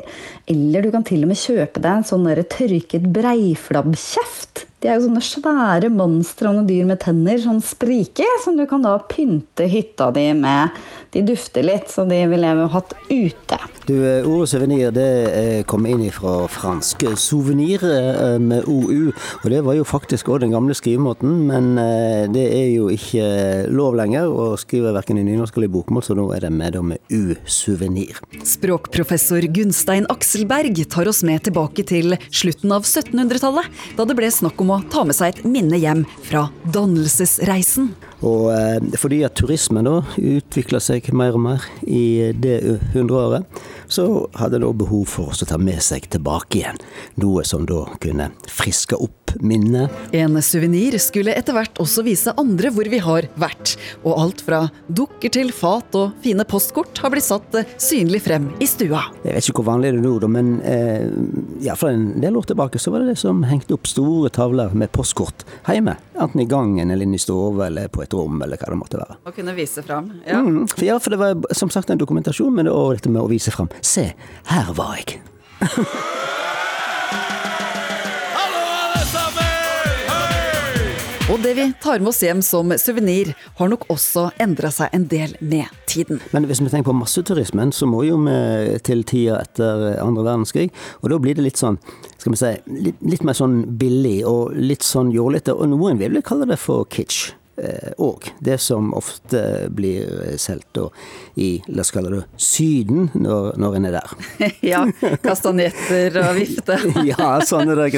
Eller 0.49 0.85
du 0.85 0.91
kan 0.93 1.05
til 1.05 1.25
og 1.25 1.33
med 1.33 1.41
kjøpe 1.41 1.81
deg 1.81 1.91
en 1.99 2.07
sånn 2.07 2.25
tørket 2.49 3.05
breiflabbkjeft. 3.13 4.65
De 4.83 4.89
er 4.91 4.99
jo 4.99 5.07
sånne 5.07 5.23
svære 5.23 5.89
monstrende 5.93 6.65
dyr 6.67 6.85
med 6.89 6.99
tenner, 7.03 7.39
sånn 7.41 7.61
sprike, 7.63 8.27
som 8.43 8.57
du 8.59 8.65
kan 8.69 8.83
da 8.85 8.97
pynte 9.09 9.69
hytta 9.71 10.11
di 10.15 10.27
med. 10.37 10.75
De 11.15 11.23
dufter 11.25 11.63
litt, 11.63 11.87
så 11.89 12.03
de 12.09 12.19
ville 12.27 12.49
jeg 12.51 12.69
hatt 12.73 12.93
ute. 13.07 13.59
Du, 13.85 13.93
eh, 14.01 14.25
Ordet 14.25 14.49
suvenir 14.49 14.89
det 14.91 15.09
eh, 15.29 15.59
kom 15.69 15.85
inn 15.85 16.03
fra 16.13 16.47
fransk 16.49 17.05
souvenir 17.21 17.83
eh, 17.85 18.37
med 18.41 18.65
OU. 18.65 19.11
Og 19.43 19.47
det 19.53 19.61
var 19.63 19.77
jo 19.77 19.85
faktisk 19.85 20.31
òg 20.33 20.41
den 20.41 20.55
gamle 20.55 20.73
skrivemåten, 20.75 21.45
men 21.49 21.75
det 22.33 22.43
er 22.49 22.69
jo 22.73 22.87
ikke 22.91 23.69
lov 23.73 23.95
lenger 23.97 24.27
å 24.27 24.47
skrive 24.59 24.93
verken 24.95 25.19
i 25.21 25.25
nynorsk 25.27 25.55
eller 25.57 25.69
i 25.69 25.73
bokmål, 25.75 26.03
så 26.05 26.15
nå 26.17 26.25
er 26.35 26.47
det 26.47 26.51
med, 26.53 26.77
med 26.89 27.13
U-suvenir. 27.13 28.19
Språkprofessor 28.45 29.45
Gunstein 29.53 30.09
Akselberg 30.11 30.81
tar 30.91 31.09
oss 31.11 31.21
med 31.27 31.45
tilbake 31.45 31.85
til 31.87 32.17
slutten 32.27 32.73
av 32.75 32.87
1700-tallet, 32.89 33.69
da 33.99 34.07
det 34.09 34.17
ble 34.17 34.31
snakk 34.33 34.61
om 34.64 34.64
å 34.73 34.81
ta 34.91 35.03
med 35.07 35.17
seg 35.17 35.33
et 35.33 35.45
minne 35.47 35.79
hjem 35.81 36.05
fra 36.25 36.47
dannelsesreisen. 36.73 37.93
Og 38.25 38.49
eh, 38.53 38.97
fordi 38.99 39.21
at 39.27 39.37
turismen 39.37 39.87
da 39.87 39.99
utvikla 40.17 40.81
seg 40.83 41.11
mer 41.15 41.37
og 41.37 41.45
mer 41.45 41.65
i 41.85 42.33
det 42.33 42.57
hundreåret, 42.95 43.45
så 43.87 44.25
hadde 44.39 44.61
da 44.63 44.71
behov 44.73 45.05
for 45.09 45.33
oss 45.33 45.43
å 45.45 45.49
ta 45.49 45.59
med 45.61 45.81
seg 45.83 46.07
tilbake 46.13 46.61
igjen 46.61 46.79
noe 47.21 47.43
som 47.45 47.67
da 47.69 47.83
kunne 48.01 48.31
friske 48.49 48.97
opp 48.97 49.35
minnet. 49.43 49.91
En 50.15 50.37
suvenir 50.43 50.95
skulle 51.01 51.33
etter 51.35 51.55
hvert 51.55 51.79
også 51.81 52.05
vise 52.05 52.33
andre 52.39 52.71
hvor 52.73 52.87
vi 52.89 53.01
har 53.03 53.27
vært, 53.41 53.75
og 54.03 54.21
alt 54.21 54.43
fra 54.45 54.61
dukker 54.87 55.33
til 55.35 55.51
fat 55.55 55.97
og 55.97 56.15
fine 56.23 56.45
postkort 56.47 57.01
har 57.03 57.13
blitt 57.13 57.27
satt 57.27 57.59
eh, 57.59 57.75
synlig 57.81 58.23
frem 58.25 58.49
i 58.63 58.69
stua. 58.69 59.03
Jeg 59.25 59.35
vet 59.35 59.49
ikke 59.49 59.61
hvor 59.61 59.69
vanlig 59.73 59.93
det 59.93 60.01
er 60.01 60.05
nå, 60.05 60.31
men 60.31 60.53
eh, 60.65 61.05
ja, 61.65 61.75
for 61.77 61.91
en 61.91 62.13
del 62.23 62.39
år 62.39 62.49
tilbake 62.49 62.81
så 62.81 62.93
var 62.93 63.03
det 63.03 63.13
det 63.13 63.21
som 63.21 63.43
hengte 63.47 63.75
opp 63.77 63.89
store 63.89 64.31
tavler 64.33 64.73
med 64.77 64.93
postkort 64.95 65.45
hjemme. 65.67 65.97
Enten 66.15 66.41
i 66.41 66.47
gangen 66.49 66.91
eller 66.91 67.03
inne 67.03 67.19
i 67.19 67.21
stua 67.21 67.67
eller 67.67 67.91
på 67.91 68.05
et 68.05 68.14
rom 68.15 68.41
eller 68.41 68.59
hva 68.61 68.71
det 68.73 68.79
måtte 68.79 69.01
være. 69.01 69.19
Å 69.27 69.35
kunne 69.35 69.55
vise 69.57 69.83
fram. 69.85 70.11
Ja. 70.25 70.41
Mm, 70.41 70.65
for, 70.71 70.85
ja, 70.87 70.99
for 71.01 71.15
det 71.15 71.21
var 71.21 71.55
som 71.55 71.71
sagt 71.73 71.91
en 71.93 72.01
dokumentasjon, 72.01 72.53
men 72.55 72.69
det 72.69 72.75
også 72.75 72.99
dette 72.99 73.13
med 73.13 73.23
å 73.25 73.31
vise 73.31 73.53
fram. 73.55 73.71
Se, 73.83 74.11
her 74.51 74.75
var 74.77 74.99
jeg. 75.01 75.19
Og 81.25 81.39
det 81.41 81.55
vi 81.57 81.63
tar 81.81 81.99
med 81.99 82.11
oss 82.11 82.19
hjem 82.21 82.41
som 82.45 82.69
suvenir, 82.77 83.31
har 83.57 83.69
nok 83.71 83.87
også 83.89 84.27
endra 84.39 84.69
seg 84.71 84.93
en 84.93 85.07
del 85.09 85.33
med 85.41 85.71
tiden. 85.89 86.19
Men 86.31 86.45
hvis 86.45 86.61
vi 86.61 86.69
tenker 86.69 86.91
på 86.91 86.93
masseturismen, 86.99 87.71
så 87.73 87.87
må 87.89 88.03
jo 88.05 88.19
vi 88.27 88.77
til 88.85 89.01
tida 89.09 89.39
etter 89.41 89.87
andre 90.03 90.27
verdenskrig. 90.27 90.69
Og 91.01 91.09
da 91.09 91.17
blir 91.19 91.33
det 91.35 91.47
litt 91.47 91.57
sånn, 91.57 91.79
skal 92.19 92.35
vi 92.35 92.39
si, 92.39 92.51
litt, 92.87 93.01
litt 93.01 93.25
mer 93.25 93.35
sånn 93.35 93.63
billig 93.81 94.19
og 94.29 94.53
litt 94.53 94.85
sånn 94.85 95.09
jålete. 95.15 95.55
Og 95.57 95.73
noen 95.73 95.97
vil 95.97 96.13
vel 96.13 96.23
kalle 96.25 96.45
det 96.51 96.59
for 96.61 96.85
kitsch 96.93 97.33
òg. 98.01 98.25
det 98.43 98.57
som 98.59 98.93
ofte 98.93 99.69
blir 99.71 100.35
solgt 100.37 100.77
i 101.35 101.61
la 101.67 101.81
oss 101.85 101.91
kalle 101.95 102.11
det 102.11 102.23
Syden, 102.41 103.09
når, 103.13 103.55
når 103.59 103.77
en 103.77 103.87
er 103.89 103.97
der. 103.97 104.13
ja, 104.73 104.81
kastanjetter 105.23 106.19
og 106.23 106.39
vifte. 106.39 106.79
ja, 107.11 107.29
sånne 107.47 107.77
der. 107.77 107.93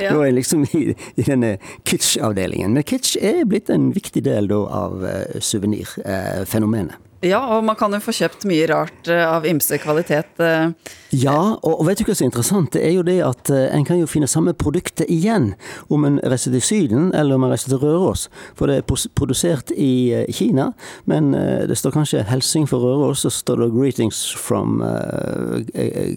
Ja. 0.00 0.12
Da 0.12 0.16
er 0.20 0.30
en 0.30 0.38
liksom 0.38 0.66
i, 0.76 0.90
i 1.16 1.26
denne 1.26 1.56
kitsch-avdelingen. 1.88 2.74
Men 2.76 2.86
kitsch 2.86 3.16
er 3.20 3.44
blitt 3.48 3.70
en 3.72 3.90
viktig 3.96 4.24
del 4.26 4.50
da 4.50 4.60
av 4.82 5.04
uh, 5.04 5.38
suvenirfenomenet. 5.40 7.09
Ja, 7.20 7.40
og 7.52 7.64
man 7.68 7.76
kan 7.76 7.92
jo 7.92 7.98
få 8.00 8.14
kjøpt 8.16 8.46
mye 8.48 8.64
rart 8.70 9.08
eh, 9.12 9.20
av 9.28 9.44
ymse 9.44 9.76
kvalitet. 9.82 10.40
eh. 10.40 10.70
Ja, 11.12 11.58
og 11.60 11.82
vet 11.84 12.00
du 12.00 12.06
hva 12.06 12.14
som 12.16 12.24
er 12.24 12.30
interessant? 12.30 12.72
Det 12.72 12.80
er 12.86 12.94
jo 12.94 13.04
det 13.04 13.18
at 13.26 13.50
eh, 13.52 13.66
en 13.76 13.84
kan 13.84 14.00
jo 14.00 14.08
finne 14.08 14.28
samme 14.30 14.54
produktet 14.56 15.04
igjen 15.12 15.50
om 15.92 16.06
en 16.08 16.16
reiser 16.24 16.54
til 16.56 16.64
Syden 16.64 17.10
eller 17.12 17.36
om 17.36 17.44
en 17.44 17.52
reiser 17.52 17.74
til 17.74 17.82
Røros. 17.84 18.30
For 18.56 18.72
det 18.72 18.80
er 18.80 18.88
produsert 19.18 19.74
i 19.76 20.24
Kina, 20.32 20.70
men 21.04 21.32
det 21.68 21.76
står 21.76 21.92
kanskje 21.98 22.24
'Helsing 22.24 22.66
for 22.68 22.80
Røros', 22.80 23.26
så 23.26 23.30
står 23.30 23.56
det 23.66 23.72
'Greetings 23.74 24.36
from 24.36 24.80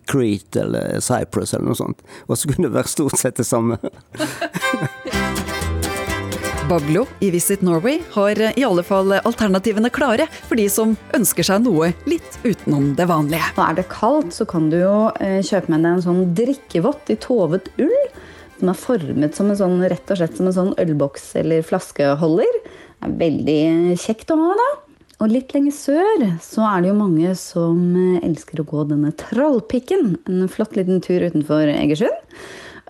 Crete' 0.07 0.61
eller 0.61 0.99
Cyprus 1.01 1.53
eller 1.53 1.65
noe 1.65 1.75
sånt. 1.75 1.99
Og 2.27 2.37
så 2.37 2.47
kunne 2.47 2.69
det 2.69 2.77
være 2.79 2.87
stort 2.87 3.19
sett 3.19 3.35
det 3.35 3.45
samme. 3.45 3.77
Baglo 6.69 7.05
i 7.19 7.31
Visit 7.31 7.61
Norway 7.61 7.99
har 8.11 8.39
eh, 8.41 8.53
i 8.59 8.63
alle 8.63 8.83
fall 8.87 9.11
alternativene 9.17 9.89
klare 9.91 10.27
for 10.47 10.55
de 10.59 10.69
som 10.71 10.93
ønsker 11.15 11.43
seg 11.43 11.65
noe 11.65 11.89
litt 12.07 12.37
utenom 12.43 12.93
det 12.97 13.07
vanlige. 13.09 13.49
Nå 13.57 13.65
er 13.65 13.77
det 13.77 13.85
kaldt, 13.91 14.31
så 14.35 14.47
kan 14.47 14.69
du 14.71 14.77
jo 14.79 14.95
eh, 15.19 15.41
kjøpe 15.43 15.73
med 15.73 15.83
deg 15.83 15.97
en 15.97 16.05
sånn 16.05 16.23
drikkevott 16.37 17.11
i 17.11 17.17
tovet 17.19 17.67
ull. 17.83 18.07
Som 18.61 18.71
er 18.71 18.79
formet 18.79 19.35
som 19.35 19.51
en 19.51 19.59
sånn, 19.59 19.77
rett 19.91 20.15
og 20.15 20.21
slett 20.21 20.39
som 20.39 20.47
en 20.47 20.55
sånn 20.55 20.73
ølboks 20.79 21.33
eller 21.41 21.65
flaskeholder. 21.67 22.59
Det 22.63 23.09
er 23.09 23.19
veldig 23.25 23.99
kjekt 23.99 24.31
å 24.31 24.39
ha, 24.39 24.55
da. 24.61 24.69
Og 25.23 25.31
litt 25.31 25.51
lenger 25.55 25.75
sør 25.75 26.27
så 26.43 26.63
er 26.69 26.83
det 26.83 26.93
jo 26.93 26.99
mange 26.99 27.35
som 27.39 27.79
eh, 27.91 28.23
elsker 28.23 28.63
å 28.63 28.69
gå 28.71 28.87
denne 28.93 29.11
Trollpikken. 29.19 30.15
En 30.31 30.47
flott 30.51 30.79
liten 30.79 31.03
tur 31.03 31.27
utenfor 31.27 31.67
Egersund. 31.75 32.37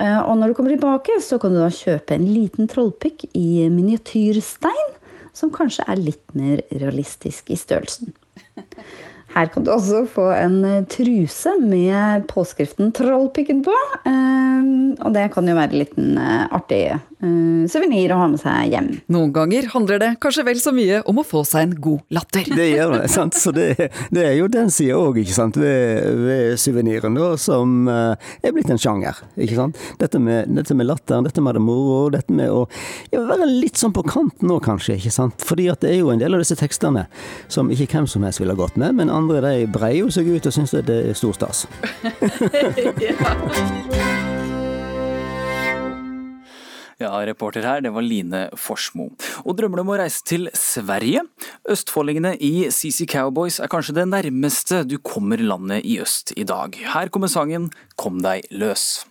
Eh, 0.01 0.19
Og 0.19 0.37
når 0.37 0.47
du 0.47 0.53
kommer 0.57 0.73
tilbake, 0.73 1.19
så 1.21 1.39
kan 1.39 1.53
du 1.53 1.59
da 1.61 1.69
kjøpe 1.69 2.15
en 2.15 2.25
liten 2.25 2.67
trollpikk 2.67 3.27
i 3.33 3.69
miniatyrstein, 3.69 4.95
som 5.33 5.51
kanskje 5.53 5.85
er 5.87 6.01
litt 6.01 6.35
mer 6.37 6.61
realistisk 6.71 7.49
i 7.49 7.57
størrelsen. 7.57 8.13
Her 9.33 9.47
kan 9.49 9.63
du 9.65 9.71
også 9.73 10.03
få 10.09 10.27
en 10.35 10.59
eh, 10.65 10.83
truse 10.85 11.55
med 11.61 12.27
påskriften 12.29 12.91
'Trollpikken' 12.93 13.63
på. 13.65 13.73
eh, 14.05 15.05
Og 15.05 15.13
det 15.13 15.31
kan 15.33 15.47
jo 15.47 15.55
være 15.55 15.71
en 15.73 15.79
liten 15.79 16.17
artig 16.51 16.99
eh, 17.23 17.63
suvenir 17.71 18.13
å 18.13 18.19
ha 18.21 18.27
med 18.31 18.41
seg 18.41 18.73
hjem. 18.73 18.89
Noen 19.13 19.33
ganger 19.35 19.67
handler 19.73 20.01
det 20.01 20.11
kanskje 20.23 20.45
vel 20.47 20.59
så 20.61 20.73
mye 20.75 21.01
om 21.09 21.21
å 21.21 21.25
få 21.27 21.43
seg 21.47 21.67
en 21.67 21.75
god 21.83 22.01
latter. 22.13 22.47
Det 22.47 22.67
gjør 22.69 22.95
det, 22.97 23.07
sant. 23.13 23.37
Så 23.39 23.53
det, 23.55 23.89
det 24.13 24.25
er 24.27 24.35
jo 24.37 24.49
den 24.51 24.71
sida 24.73 24.97
òg, 24.99 25.19
ikke 25.23 25.35
sant, 25.35 25.57
ved, 25.59 26.19
ved 26.23 26.59
suveniren, 26.61 27.17
da, 27.17 27.33
som 27.39 27.87
uh, 27.89 28.13
er 28.43 28.55
blitt 28.55 28.71
en 28.73 28.81
sjanger. 28.81 29.23
Ikke 29.37 29.57
sant. 29.57 29.79
Dette 30.01 30.21
med, 30.21 30.51
dette 30.53 30.77
med 30.77 30.89
latteren, 30.89 31.25
dette 31.27 31.43
med 31.43 31.57
det 31.57 31.63
moro, 31.63 32.07
dette 32.13 32.33
med 32.35 32.51
å 32.51 32.65
ja, 33.13 33.23
være 33.23 33.49
litt 33.49 33.79
sånn 33.81 33.95
på 33.95 34.05
kanten 34.07 34.49
nå, 34.51 34.59
kanskje, 34.63 34.97
ikke 34.99 35.13
sant. 35.13 35.43
Fordi 35.47 35.69
at 35.73 35.83
det 35.83 35.93
er 35.93 36.01
jo 36.01 36.11
en 36.13 36.21
del 36.21 36.37
av 36.37 36.43
disse 36.43 36.57
tekstene 36.59 37.07
som 37.51 37.71
ikke 37.73 37.89
hvem 37.93 38.09
som 38.09 38.25
helst 38.27 38.43
ville 38.43 38.57
gått 38.57 38.77
med, 38.79 38.97
men 38.99 39.13
andre 39.13 39.43
de 39.43 39.71
breier 39.71 40.03
jo 40.03 40.13
seg 40.13 40.29
ut 40.29 40.49
og 40.49 40.55
syns 40.55 40.75
det 40.75 40.99
er 41.11 41.17
stor 41.17 41.37
stas. 41.37 41.65
Ja, 44.13 44.22
reporter 47.27 47.65
her, 47.67 47.83
det 47.83 47.93
var 47.93 48.05
Line 48.05 48.45
Forsmo. 48.59 49.09
Og 49.43 49.57
drømmer 49.57 49.79
du 49.79 49.85
om 49.85 49.93
å 49.93 49.99
reise 50.01 50.23
til 50.27 50.49
Sverige? 50.57 51.25
Østfoldingene 51.69 52.35
i 52.39 52.69
CC 52.73 53.07
Cowboys 53.09 53.59
er 53.59 53.71
kanskje 53.71 53.97
det 53.99 54.09
nærmeste 54.11 54.83
du 54.87 54.99
kommer 55.03 55.41
landet 55.41 55.85
i 55.85 55.99
øst 56.03 56.35
i 56.37 56.47
dag. 56.47 56.77
Her 56.95 57.13
kommer 57.13 57.31
sangen 57.31 57.71
Kom 57.99 58.21
deg 58.23 58.47
løs. 58.51 59.03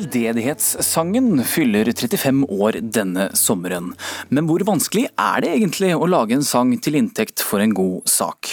Veldedighetssangen 0.00 1.44
fyller 1.44 1.84
35 1.92 2.46
år 2.48 2.78
denne 2.80 3.28
sommeren. 3.36 3.92
Men 4.28 4.46
hvor 4.48 4.62
vanskelig 4.64 5.10
er 5.12 5.44
det 5.44 5.50
egentlig 5.58 5.92
å 5.92 6.08
lage 6.08 6.38
en 6.38 6.46
sang 6.46 6.72
til 6.80 6.96
inntekt 6.96 7.44
for 7.44 7.60
en 7.60 7.74
god 7.76 8.08
sak? 8.08 8.48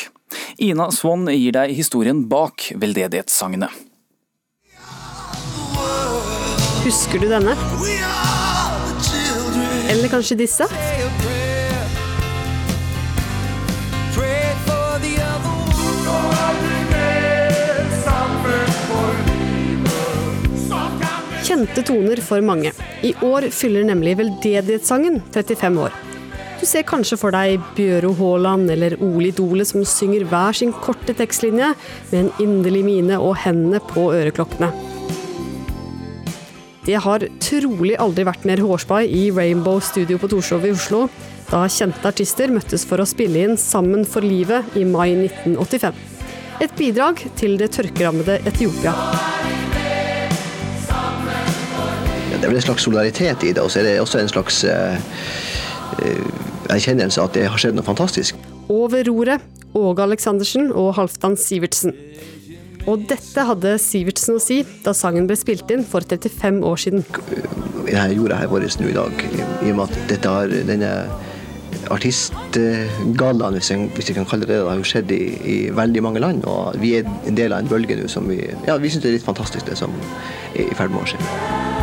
Ina 0.59 0.89
Swann 0.91 1.23
gir 1.31 1.55
deg 1.55 1.71
historien 1.77 2.25
bak 2.27 2.67
veldedighetssangene. 2.75 3.69
Husker 6.83 7.23
du 7.23 7.29
denne? 7.31 7.55
Eller 9.87 10.11
kanskje 10.11 10.41
disse? 10.43 10.67
Kjente 21.57 21.81
toner 21.81 22.19
for 22.21 22.43
mange. 22.45 22.69
I 23.01 23.15
år 23.25 23.47
fyller 23.49 23.81
nemlig 23.87 24.11
veldedighetssangen 24.19 25.23
35 25.33 25.79
år. 25.81 25.95
Du 26.59 26.65
ser 26.69 26.83
kanskje 26.85 27.17
for 27.17 27.33
deg 27.33 27.63
Bjøro 27.73 28.11
Haaland 28.19 28.69
eller 28.69 28.93
Ole 29.01 29.31
Idole 29.31 29.65
som 29.65 29.81
synger 29.81 30.27
hver 30.29 30.53
sin 30.53 30.69
korte 30.85 31.15
tekstlinje 31.17 31.71
med 32.11 32.19
en 32.19 32.29
inderlig 32.43 32.83
mine 32.85 33.17
og 33.17 33.39
hendene 33.41 33.81
på 33.89 34.05
øreklokkene. 34.13 34.69
Det 36.85 37.01
har 37.07 37.25
trolig 37.41 37.97
aldri 38.05 38.27
vært 38.29 38.45
mer 38.45 38.61
hårspai 38.61 39.07
i 39.09 39.23
Rainbow 39.33 39.81
Studio 39.81 40.21
på 40.21 40.29
Torshov 40.29 40.67
i 40.69 40.75
Oslo, 40.77 41.07
da 41.49 41.63
kjente 41.65 42.05
artister 42.05 42.53
møttes 42.53 42.85
for 42.85 43.01
å 43.01 43.09
spille 43.09 43.47
inn 43.47 43.57
Sammen 43.57 44.05
for 44.05 44.21
livet 44.21 44.77
i 44.77 44.85
mai 44.85 45.09
1985. 45.15 46.05
Et 46.61 46.77
bidrag 46.77 47.25
til 47.39 47.57
det 47.57 47.73
tørkerammede 47.79 48.43
Etiopia. 48.45 48.93
Det 52.37 52.45
er 52.45 52.51
vel 52.51 52.59
en 52.59 52.67
slags 52.67 52.83
solidaritet 52.85 53.43
i 53.47 53.51
det, 53.51 53.61
og 53.63 53.71
så 53.73 53.81
er 53.81 53.87
det 53.87 53.99
også 54.01 54.19
en 54.21 54.29
slags 54.29 54.63
eh, 54.69 54.97
eh, 56.05 56.25
erkjennelse 56.69 57.23
at 57.23 57.33
det 57.33 57.47
har 57.49 57.57
skjedd 57.57 57.77
noe 57.79 57.87
fantastisk. 57.87 58.37
Over 58.69 59.07
roret 59.09 59.41
Åge 59.77 60.03
Aleksandersen 60.05 60.69
og 60.71 60.93
Halvdan 60.97 61.37
Sivertsen. 61.39 61.95
Og 62.87 63.07
dette 63.09 63.43
hadde 63.49 63.73
Sivertsen 63.81 64.37
å 64.37 64.41
si 64.41 64.61
da 64.85 64.93
sangen 64.95 65.25
ble 65.27 65.35
spilt 65.39 65.71
inn 65.73 65.83
for 65.85 66.05
35 66.05 66.61
år 66.65 66.83
siden. 66.83 67.07
Denne 67.87 68.11
jorda 68.13 68.37
her 68.43 68.51
vår 68.51 68.67
nå 68.81 68.91
i 68.91 68.95
dag, 68.95 69.25
i, 69.33 69.41
og 69.71 69.79
med 69.79 69.83
at 69.87 69.97
dette 70.13 70.35
har 70.37 70.53
denne 70.69 70.91
artistgallaen, 71.91 73.57
hvis, 73.57 73.71
hvis 73.95 74.11
jeg 74.11 74.17
kan 74.17 74.27
kalle 74.29 74.47
det 74.47 74.55
det, 74.55 74.69
har 74.69 74.79
jo 74.79 74.87
skjedd 74.87 75.11
i, 75.15 75.23
i 75.41 75.57
veldig 75.75 76.03
mange 76.03 76.21
land, 76.23 76.45
og 76.45 76.77
vi 76.83 76.97
er 76.99 77.09
en 77.27 77.37
del 77.37 77.55
av 77.55 77.63
en 77.63 77.71
bølge 77.71 77.97
nå 77.99 78.07
som 78.11 78.27
vi 78.29 78.41
Ja, 78.67 78.77
vi 78.77 78.91
syns 78.91 79.03
det 79.03 79.13
er 79.13 79.19
litt 79.19 79.27
fantastisk, 79.27 79.67
det 79.67 79.79
som 79.79 79.93
er 80.53 80.67
i 80.67 80.77
ferd 80.77 80.93
med 80.93 81.03
å 81.03 81.11
skje. 81.11 81.76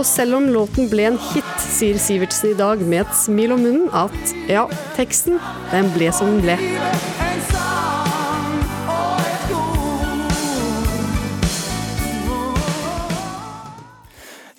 Og 0.00 0.06
selv 0.08 0.38
om 0.38 0.46
låten 0.48 0.86
ble 0.88 1.10
en 1.10 1.18
hit, 1.20 1.56
sier 1.60 1.98
Sivertsen 2.00 2.54
i 2.54 2.56
dag 2.56 2.80
med 2.80 3.02
et 3.02 3.18
smil 3.20 3.52
om 3.52 3.60
munnen 3.60 3.90
at 3.92 4.32
ja, 4.48 4.64
teksten, 4.96 5.36
den 5.74 5.92
ble 5.92 6.08
som 6.16 6.38
den 6.38 6.46
ble. 6.46 7.29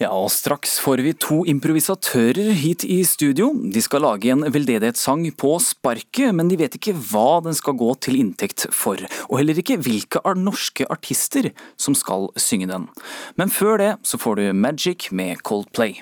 Ja, 0.01 0.09
og 0.17 0.31
straks 0.33 0.79
får 0.81 1.03
vi 1.05 1.11
to 1.13 1.43
improvisatører 1.45 2.55
hit 2.57 2.81
i 2.89 3.03
studio. 3.05 3.51
De 3.53 3.83
skal 3.85 4.01
lage 4.01 4.31
en 4.33 4.41
veldedighetssang 4.49 5.27
på 5.37 5.51
sparket, 5.61 6.33
men 6.33 6.49
de 6.49 6.57
vet 6.57 6.73
ikke 6.79 6.95
hva 7.11 7.37
den 7.45 7.53
skal 7.53 7.77
gå 7.77 7.91
til 8.01 8.17
inntekt 8.17 8.65
for, 8.73 8.97
og 9.29 9.37
heller 9.37 9.61
ikke 9.61 9.77
hvilke 9.77 10.23
av 10.25 10.41
norske 10.41 10.89
artister 10.89 11.51
som 11.77 11.93
skal 11.93 12.31
synge 12.33 12.71
den. 12.73 12.89
Men 13.37 13.53
før 13.53 13.77
det 13.77 13.91
så 14.01 14.17
får 14.17 14.41
du 14.41 14.47
Magic 14.57 15.11
med 15.13 15.45
Coldplay. 15.45 16.01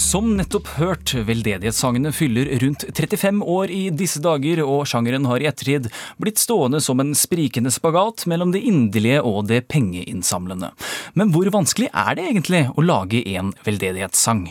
Som 0.00 0.30
nettopp 0.38 0.68
hørt, 0.78 1.12
veldedighetssangene 1.12 2.10
fyller 2.16 2.48
rundt 2.62 2.86
35 2.88 3.42
år 3.44 3.70
i 3.74 3.80
disse 3.92 4.22
dager, 4.24 4.62
og 4.64 4.86
sjangeren 4.88 5.26
har 5.28 5.42
i 5.42 5.48
ettertid 5.50 5.90
blitt 6.22 6.40
stående 6.40 6.80
som 6.80 7.02
en 7.02 7.12
sprikende 7.18 7.72
spagat 7.74 8.24
mellom 8.30 8.54
det 8.54 8.62
inderlige 8.64 9.20
og 9.20 9.50
det 9.50 9.66
pengeinnsamlende. 9.68 10.70
Men 11.12 11.34
hvor 11.34 11.50
vanskelig 11.52 11.90
er 11.92 12.16
det 12.16 12.24
egentlig 12.30 12.62
å 12.72 12.84
lage 12.86 13.20
en 13.34 13.52
veldedighetssang? 13.66 14.46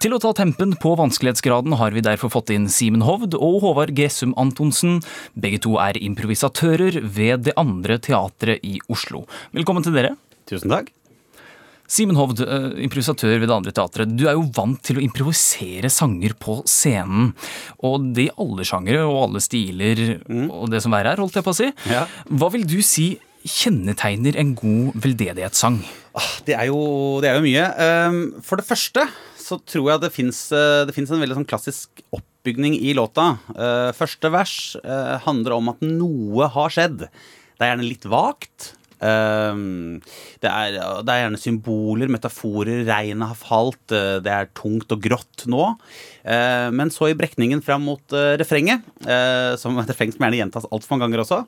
Til 0.00 0.16
å 0.16 0.20
ta 0.22 0.32
tempen 0.38 0.72
på 0.80 0.94
vanskelighetsgraden 0.96 1.76
har 1.76 1.92
vi 1.92 2.04
derfor 2.06 2.32
fått 2.32 2.52
inn 2.54 2.70
Simen 2.72 3.04
Hovd 3.04 3.36
og 3.36 3.58
Håvard 3.66 3.92
Gressum 3.98 4.32
Antonsen. 4.40 5.02
Begge 5.36 5.60
to 5.66 5.76
er 5.82 6.00
improvisatører 6.00 7.02
ved 7.04 7.44
Det 7.50 7.54
Andre 7.60 8.00
Teatret 8.00 8.64
i 8.64 8.80
Oslo. 8.88 9.26
Velkommen 9.52 9.84
til 9.84 10.00
dere. 10.00 10.16
Tusen 10.48 10.72
takk. 10.72 10.88
Simen 11.90 12.14
Hovd, 12.14 12.44
eh, 12.44 12.68
improvisatør 12.84 13.40
ved 13.40 13.48
Det 13.48 13.56
Andre 13.56 13.72
Teatret. 13.74 14.12
Du 14.14 14.28
er 14.30 14.36
jo 14.38 14.44
vant 14.54 14.78
til 14.86 15.00
å 15.00 15.02
improvisere 15.02 15.90
sanger 15.90 16.36
på 16.38 16.60
scenen. 16.70 17.32
Og 17.82 18.12
det 18.14 18.28
i 18.28 18.34
alle 18.38 18.66
sjangere 18.68 19.02
og 19.08 19.24
alle 19.24 19.42
stiler 19.42 20.20
og 20.46 20.70
det 20.70 20.82
som 20.84 20.94
verre 20.94 21.16
er, 21.16 21.22
holdt 21.22 21.34
jeg 21.40 21.46
på 21.46 21.50
å 21.50 21.58
si. 21.58 21.72
Ja. 21.90 22.04
Hva 22.30 22.52
vil 22.54 22.62
du 22.68 22.78
si 22.86 23.08
kjennetegner 23.42 24.36
en 24.38 24.54
god 24.54 25.00
veldedighetssang? 25.02 25.80
Det 26.46 26.54
er 26.54 26.68
jo, 26.70 27.18
det 27.24 27.30
er 27.30 27.38
jo 27.40 27.44
mye. 27.46 27.66
Ehm, 27.82 28.20
For 28.44 28.60
det 28.60 28.68
første 28.68 29.06
så 29.40 29.58
tror 29.66 29.90
jeg 29.94 30.04
det 30.06 30.14
fins 30.14 30.52
en 30.52 31.22
veldig 31.24 31.40
sånn 31.40 31.48
klassisk 31.48 32.04
oppbygning 32.14 32.76
i 32.78 32.94
låta. 32.94 33.32
Eh, 33.50 33.90
Første 33.98 34.30
vers 34.30 34.76
eh, 34.84 35.16
handler 35.26 35.56
om 35.58 35.72
at 35.74 35.82
noe 35.82 36.46
har 36.54 36.70
skjedd. 36.70 37.08
Det 37.08 37.66
er 37.66 37.74
gjerne 37.74 37.88
litt 37.88 38.06
vagt. 38.06 38.74
Ehm, 39.00 40.00
Det 40.40 40.48
er, 40.48 40.76
det 41.04 41.12
er 41.12 41.22
gjerne 41.24 41.40
symboler, 41.40 42.08
metaforer. 42.12 42.84
Regnet 42.88 43.28
har 43.32 43.36
falt. 43.38 43.92
eh, 43.92 44.20
Det 44.20 44.32
er 44.32 44.48
tungt 44.56 44.92
og 44.92 45.00
grått 45.02 45.46
nå. 45.46 45.76
Eh, 46.24 46.70
Men 46.70 46.90
så 46.90 47.10
i 47.10 47.14
brekningen 47.18 47.62
fram 47.64 47.82
mot 47.84 48.12
eh, 48.12 48.36
refrenget, 48.40 48.82
eh, 49.06 49.56
som 49.56 49.78
et 49.82 49.88
refreng 49.88 50.12
som 50.12 50.24
gjerne 50.24 50.40
gjentas 50.40 50.68
altfor 50.70 50.96
mange 50.96 51.08
ganger 51.08 51.24
også, 51.24 51.40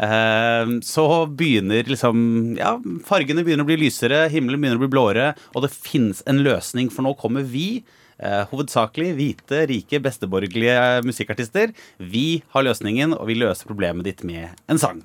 eh, 0.00 0.74
så 0.86 1.06
begynner 1.30 1.86
liksom 1.86 2.56
Ja, 2.58 2.76
fargene 3.06 3.44
begynner 3.44 3.64
å 3.66 3.70
bli 3.70 3.80
lysere, 3.86 4.28
himmelen 4.30 4.60
begynner 4.60 4.78
å 4.80 4.84
bli 4.86 4.92
blåere, 4.94 5.32
og 5.54 5.62
det 5.66 5.70
finnes 5.74 6.22
en 6.26 6.42
løsning, 6.44 6.90
for 6.92 7.02
nå 7.06 7.14
kommer 7.18 7.42
vi. 7.46 7.82
Eh, 8.20 8.44
hovedsakelig 8.50 9.14
hvite, 9.16 9.62
rike, 9.70 9.98
besteborgerlige 10.04 11.00
musikkartister. 11.08 11.72
Vi 11.98 12.42
har 12.52 12.66
løsningen, 12.66 13.14
og 13.16 13.26
vi 13.30 13.38
løser 13.40 13.66
problemet 13.70 14.04
ditt 14.04 14.22
med 14.28 14.50
en 14.68 14.78
sang. 14.78 15.00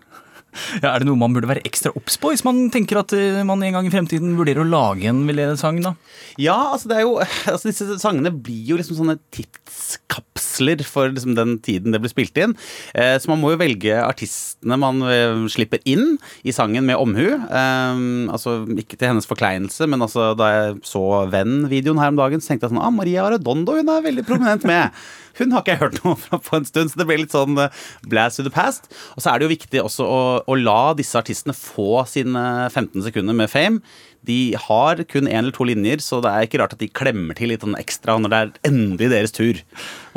Ja, 0.81 0.93
er 0.93 1.01
det 1.01 1.09
noe 1.09 1.19
man 1.19 1.35
burde 1.35 1.49
være 1.49 1.63
ekstra 1.67 1.93
obs 1.97 2.17
på 2.21 2.31
hvis 2.33 2.45
man 2.45 2.67
tenker 2.73 2.99
at 3.01 3.13
eh, 3.15 3.41
man 3.47 3.63
en 3.63 3.77
gang 3.77 3.87
i 3.87 3.93
fremtiden 3.93 4.35
vurderer 4.39 4.63
å 4.63 4.69
lage 4.69 5.09
en 5.09 5.25
sang 5.59 5.81
da? 5.83 5.95
Ja, 6.41 6.55
altså 6.73 6.91
det 6.91 6.99
er 6.99 7.05
jo 7.05 7.17
altså 7.51 7.69
Disse 7.69 7.99
sangene 8.01 8.31
blir 8.33 8.73
jo 8.73 8.79
liksom 8.79 8.99
sånne 8.99 9.17
tidskapsler 9.35 10.83
for 10.87 11.11
liksom 11.11 11.35
den 11.37 11.57
tiden 11.63 11.95
det 11.95 12.01
blir 12.03 12.11
spilt 12.11 12.37
inn. 12.39 12.55
Eh, 12.95 13.15
så 13.21 13.31
man 13.31 13.41
må 13.41 13.53
jo 13.53 13.61
velge 13.61 13.97
artistene 14.01 14.79
man 14.79 15.03
eh, 15.09 15.45
slipper 15.51 15.83
inn 15.87 16.15
i 16.43 16.53
sangen 16.55 16.87
med 16.87 16.99
omhu. 16.99 17.27
Eh, 17.35 18.01
altså 18.31 18.57
Ikke 18.75 18.99
til 18.99 19.11
hennes 19.11 19.29
forkleinelse, 19.29 19.87
men 19.91 20.03
altså 20.05 20.33
da 20.37 20.51
jeg 20.53 20.79
så 20.87 21.03
Venn-videoen 21.31 22.01
her 22.01 22.13
om 22.13 22.19
dagen, 22.19 22.43
så 22.43 22.53
tenkte 22.53 22.67
jeg 22.67 22.75
sånn 22.75 22.83
ah, 22.83 22.93
Maria 22.93 23.25
Arredondo 23.27 23.77
hun 23.77 23.91
er 23.91 24.05
veldig 24.05 24.27
prominent 24.27 24.67
med. 24.67 24.91
Hun 25.39 25.51
har 25.55 25.61
ikke 25.63 25.73
jeg 25.75 25.81
hørt 25.83 25.99
noe 26.05 26.15
fra 26.19 26.39
på 26.39 26.55
en 26.57 26.65
stund, 26.67 26.91
så 26.93 26.99
det 27.01 27.07
ble 27.09 27.17
litt 27.23 27.33
sånn 27.35 27.57
eh, 27.59 27.69
blast 28.11 28.39
to 28.39 28.45
the 28.47 28.53
past. 28.53 28.89
Og 29.15 29.23
så 29.25 29.31
er 29.33 29.39
det 29.41 29.47
jo 29.49 29.53
viktig 29.55 29.81
også 29.83 30.05
å, 30.07 30.19
å 30.47 30.57
la 30.59 30.93
disse 30.97 31.17
artistene 31.19 31.55
få 31.57 32.03
sine 32.09 32.43
15 32.71 33.03
sekunder 33.09 33.35
med 33.37 33.51
fame. 33.51 33.81
De 34.25 34.55
har 34.57 35.03
kun 35.11 35.27
én 35.29 35.37
eller 35.43 35.53
to 35.53 35.67
linjer, 35.69 35.99
så 36.01 36.17
det 36.23 36.31
er 36.33 36.47
ikke 36.47 36.57
rart 36.63 36.73
at 36.73 36.81
de 36.81 36.87
klemmer 36.89 37.37
til 37.37 37.51
litt 37.51 37.61
sånn 37.61 37.75
ekstra 37.77 38.15
når 38.17 38.31
det 38.33 38.39
er 38.41 38.53
endelig 38.71 39.11
deres 39.11 39.35
tur. 39.35 39.59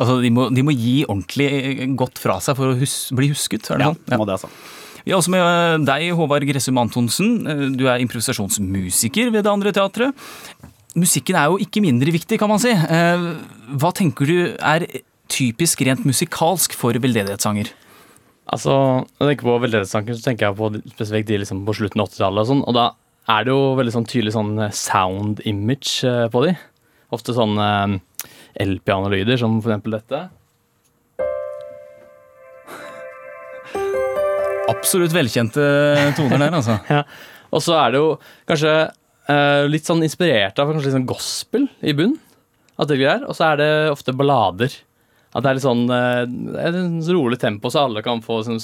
Altså, 0.01 0.16
de 0.25 0.31
må, 0.33 0.47
de 0.55 0.64
må 0.64 0.73
gi 0.73 1.03
ordentlig 1.05 1.91
godt 2.01 2.23
fra 2.23 2.39
seg 2.41 2.57
for 2.57 2.73
å 2.73 2.79
hus 2.81 2.95
bli 3.19 3.29
husket? 3.35 3.69
er 3.75 3.83
det 3.83 3.89
Ja, 3.91 3.93
sånn? 3.99 4.16
må 4.23 4.25
det 4.31 4.39
altså. 4.39 4.49
Vi 5.05 5.12
er 5.12 5.19
også 5.21 5.33
med 5.33 5.45
eh, 5.45 5.77
deg, 5.89 6.09
Håvard 6.16 6.45
Gressum 6.49 6.81
Antonsen. 6.81 7.37
Eh, 7.49 7.66
Du 7.77 7.85
er 7.89 8.01
improvisasjonsmusiker 8.05 9.31
ved 9.35 9.45
Det 9.47 9.53
Andre 9.53 9.73
Teatret. 9.77 10.16
Musikken 10.99 11.37
er 11.39 11.53
jo 11.53 11.59
ikke 11.62 11.83
mindre 11.85 12.12
viktig, 12.12 12.39
kan 12.41 12.49
man 12.51 12.61
si. 12.62 12.73
Eh, 12.73 13.29
Hva 13.79 13.93
tenker 13.97 14.29
du 14.29 14.37
er 14.57 14.87
typisk 15.33 15.83
rent 15.87 16.07
musikalsk 16.09 16.74
for 16.76 16.97
veldedighetssanger? 16.97 17.70
Altså, 18.49 18.72
Når 18.72 19.26
jeg 19.26 19.37
tenker 19.37 19.49
på 19.51 19.59
veldedighetssanger, 19.64 20.16
så 20.16 20.24
tenker 20.24 20.49
jeg 20.49 20.57
på 20.57 20.70
spesifikt 20.95 21.29
de 21.29 21.43
liksom 21.43 21.66
på 21.66 21.76
slutten 21.76 22.01
av 22.01 22.09
80-tallet. 22.09 22.41
Og 22.43 22.49
sånn, 22.49 22.64
og 22.64 22.76
da 22.76 22.87
er 23.29 23.45
det 23.45 23.53
jo 23.53 23.76
veldig 23.76 23.93
sånn 23.93 24.09
tydelig 24.09 24.33
sånn 24.33 24.55
eh, 24.64 24.74
sound 24.74 25.43
image 25.49 26.01
eh, 26.09 26.26
på 26.33 26.47
de. 26.47 26.55
Ofte 27.12 27.37
sånn 27.37 27.59
eh, 27.61 27.99
elpianolyder, 28.64 29.37
som 29.41 29.59
for 29.61 29.74
eksempel 29.74 29.99
dette. 29.99 30.22
Absolutt 34.68 35.12
velkjente 35.16 35.64
toner 36.16 36.41
der, 36.47 36.57
altså. 36.57 36.79
ja. 36.97 37.05
Og 37.53 37.64
så 37.64 37.76
er 37.81 37.93
det 37.93 38.01
jo 38.01 38.09
kanskje 38.49 38.72
eh, 38.81 39.68
litt 39.68 39.89
sånn 39.89 40.05
inspirert 40.05 40.59
av 40.61 40.72
kanskje 40.72 40.89
litt 40.89 40.97
sånn 40.97 41.09
gospel 41.09 41.68
i 41.81 41.95
bunn. 41.97 42.16
At 42.79 42.93
det. 42.93 43.01
Og 43.26 43.35
så 43.35 43.53
er 43.53 43.61
det 43.61 43.72
ofte 43.93 44.14
ballader. 44.14 44.72
At 45.37 45.45
det 45.45 45.51
er 45.51 45.59
litt 45.59 45.66
sånn 45.66 45.87
eh, 45.93 46.24
en 46.68 46.99
rolig 47.12 47.39
tempo, 47.43 47.70
så 47.72 47.87
alle 47.87 48.03
kan 48.05 48.22
få 48.24 48.41
sin, 48.47 48.61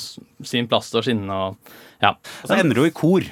sin 0.47 0.69
plass 0.71 0.91
til 0.93 1.03
å 1.03 1.07
skinne. 1.07 1.41
Og, 1.49 1.75
ja. 2.05 2.15
Og 2.43 2.51
så 2.51 2.61
ender 2.61 2.81
du 2.81 2.87
i 2.89 2.95
kor. 2.95 3.27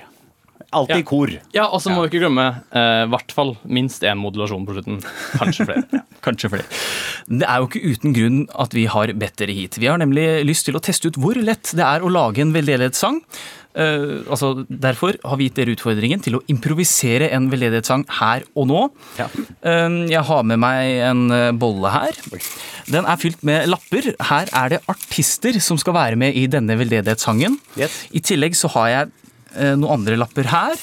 Alltid 0.72 1.02
i 1.02 1.04
kor. 1.04 1.32
Ja, 1.52 1.66
og 1.68 1.82
så 1.84 1.92
må 1.92 2.00
vi 2.02 2.12
ikke 2.12 2.22
glemme 2.22 2.46
eh, 2.72 3.02
hvert 3.12 3.32
fall 3.36 3.54
minst 3.68 4.04
én 4.08 4.20
modulasjon 4.20 4.64
på 4.68 4.76
slutten. 4.76 5.00
Kanskje 5.40 5.66
flere. 5.68 6.02
Kanskje 6.24 6.52
flere. 6.52 6.68
Det 7.28 7.48
er 7.48 7.60
jo 7.60 7.68
ikke 7.68 7.82
uten 7.92 8.16
grunn 8.16 8.38
at 8.64 8.76
vi 8.76 8.86
har 8.88 9.12
bedt 9.20 9.36
dere 9.42 9.56
hit. 9.56 9.76
Vi 9.80 9.90
har 9.90 10.00
nemlig 10.00 10.24
lyst 10.48 10.68
til 10.68 10.78
å 10.78 10.84
teste 10.84 11.12
ut 11.12 11.20
hvor 11.20 11.36
lett 11.36 11.74
det 11.76 11.84
er 11.84 12.04
å 12.04 12.12
lage 12.12 12.44
en 12.44 12.54
veldedighetssang. 12.56 13.20
Eh, 13.72 14.20
altså, 14.28 14.52
derfor 14.68 15.16
har 15.24 15.38
vi 15.40 15.48
gitt 15.48 15.56
dere 15.56 15.72
utfordringen 15.76 16.20
til 16.24 16.36
å 16.36 16.42
improvisere 16.52 17.30
en 17.32 17.48
veldedighetssang 17.52 18.04
her 18.18 18.44
og 18.58 18.68
nå. 18.68 18.82
Eh, 19.18 19.98
jeg 20.12 20.24
har 20.28 20.44
med 20.48 20.60
meg 20.60 20.92
en 21.08 21.24
eh, 21.32 21.48
bolle 21.56 21.92
her. 21.94 22.20
Den 22.92 23.08
er 23.08 23.20
fylt 23.20 23.42
med 23.46 23.70
lapper. 23.72 24.12
Her 24.28 24.52
er 24.62 24.74
det 24.74 24.82
artister 24.92 25.56
som 25.64 25.80
skal 25.80 25.96
være 25.96 26.20
med 26.20 26.36
i 26.36 26.46
denne 26.50 26.76
veldedighetssangen. 26.80 27.58
I 28.12 28.24
tillegg 28.24 28.56
så 28.58 28.70
har 28.74 28.88
jeg 28.90 29.10
uh, 29.56 29.74
noen 29.78 30.00
andre 30.00 30.18
lapper 30.20 30.48
her, 30.50 30.80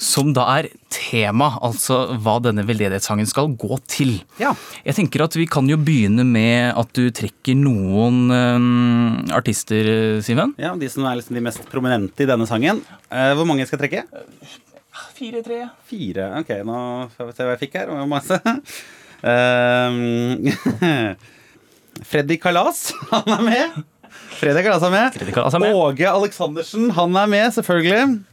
som 0.00 0.30
da 0.32 0.46
er 0.56 0.70
tema, 0.92 1.50
altså 1.60 2.16
hva 2.24 2.38
denne 2.42 2.64
veldedighetssangen 2.64 3.28
skal 3.28 3.52
gå 3.60 3.76
til. 3.90 4.14
Jeg 4.40 4.96
tenker 4.96 5.26
at 5.26 5.36
vi 5.36 5.44
kan 5.50 5.68
jo 5.68 5.76
begynne 5.76 6.24
med 6.24 6.72
at 6.72 6.94
du 6.96 7.10
trekker 7.14 7.58
noen 7.58 8.32
um, 8.32 9.18
artister, 9.36 10.18
Simen. 10.24 10.54
Ja, 10.60 10.72
De 10.80 10.88
som 10.88 11.04
er 11.04 11.20
liksom 11.20 11.36
de 11.36 11.44
mest 11.44 11.68
prominente 11.70 12.24
i 12.24 12.30
denne 12.30 12.48
sangen. 12.48 12.80
Uh, 13.12 13.32
hvor 13.36 13.44
mange 13.48 13.68
skal 13.68 13.76
jeg 13.76 13.84
trekke? 13.84 14.30
Fire, 15.18 15.44
tre. 15.44 15.60
Fire. 15.90 16.30
Ok, 16.40 16.54
nå 16.64 16.80
får 17.18 17.28
vi 17.28 17.36
se 17.36 17.44
hva 17.44 17.52
jeg 17.52 17.62
fikk 17.66 17.78
her. 17.82 17.92
Hvor 17.92 18.08
masse. 18.08 18.40
Uh, 19.20 21.12
Freddy 22.10 22.40
Kalas, 22.40 22.88
han 23.12 23.36
er 23.36 23.44
med. 23.44 23.80
Freddy 24.40 24.64
Kalas 24.64 24.88
er 24.88 24.96
med. 24.96 25.20
Kalas 25.36 25.54
er 25.54 25.60
med. 25.60 25.76
Åge 25.76 26.08
Aleksandersen, 26.08 26.88
han 26.96 27.20
er 27.20 27.28
med, 27.28 27.50
selvfølgelig. 27.52 28.29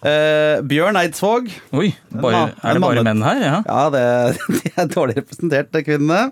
Eh, 0.00 0.62
Bjørn 0.64 0.96
Eidsvåg. 0.96 1.50
Oi, 1.76 1.90
bare, 2.08 2.46
er 2.56 2.76
det 2.76 2.82
bare 2.82 3.04
menn 3.04 3.20
her? 3.24 3.44
Ja, 3.44 3.60
ja 3.66 3.84
det, 3.92 4.02
de 4.56 4.72
er 4.72 4.90
dårlig 4.94 5.18
representert, 5.20 5.72
de 5.74 5.84
kvinnene. 5.84 6.28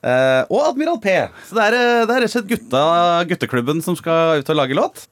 Uh, 0.00 0.46
og 0.48 0.62
Admiral 0.70 0.96
P. 1.02 1.12
Så 1.44 1.58
det 1.58 1.64
er, 1.66 1.74
eh, 1.76 2.02
det 2.08 2.14
er 2.14 2.22
rett 2.24 2.30
og 2.30 2.32
slett 2.32 2.46
gutta, 2.48 2.84
gutteklubben 3.28 3.82
som 3.84 3.98
skal 3.98 4.40
ut 4.40 4.52
og 4.52 4.56
lage 4.56 4.78
låt. 4.78 5.02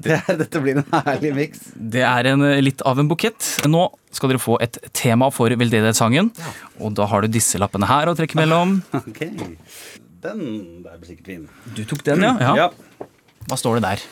Det 0.00 0.14
er, 0.16 0.38
dette 0.40 0.62
blir 0.64 0.80
en 0.80 0.86
herlig 0.94 1.34
miks. 1.36 1.66
Det 1.76 2.06
er 2.08 2.30
en, 2.30 2.46
litt 2.64 2.80
av 2.88 3.02
en 3.02 3.10
bukett. 3.10 3.50
Nå 3.68 3.82
skal 4.16 4.32
dere 4.32 4.40
få 4.40 4.56
et 4.64 4.78
tema 4.96 5.28
for 5.34 5.52
veldedighetssangen. 5.52 6.32
Og 6.80 6.96
da 6.96 7.10
har 7.10 7.26
du 7.26 7.34
disse 7.34 7.60
lappene 7.60 7.90
her 7.90 8.08
å 8.08 8.16
trekke 8.16 8.40
mellom. 8.40 8.78
Okay. 9.10 9.32
Den 10.20 10.40
der 10.84 10.96
blir 11.00 11.08
sikkert 11.08 11.28
fin. 11.30 11.44
Du 11.76 11.80
tok 11.88 12.02
den, 12.06 12.24
ja? 12.24 12.52
Ja. 12.56 12.66
Hva 13.48 13.56
står 13.58 13.78
det 13.78 13.88
der? 13.88 14.02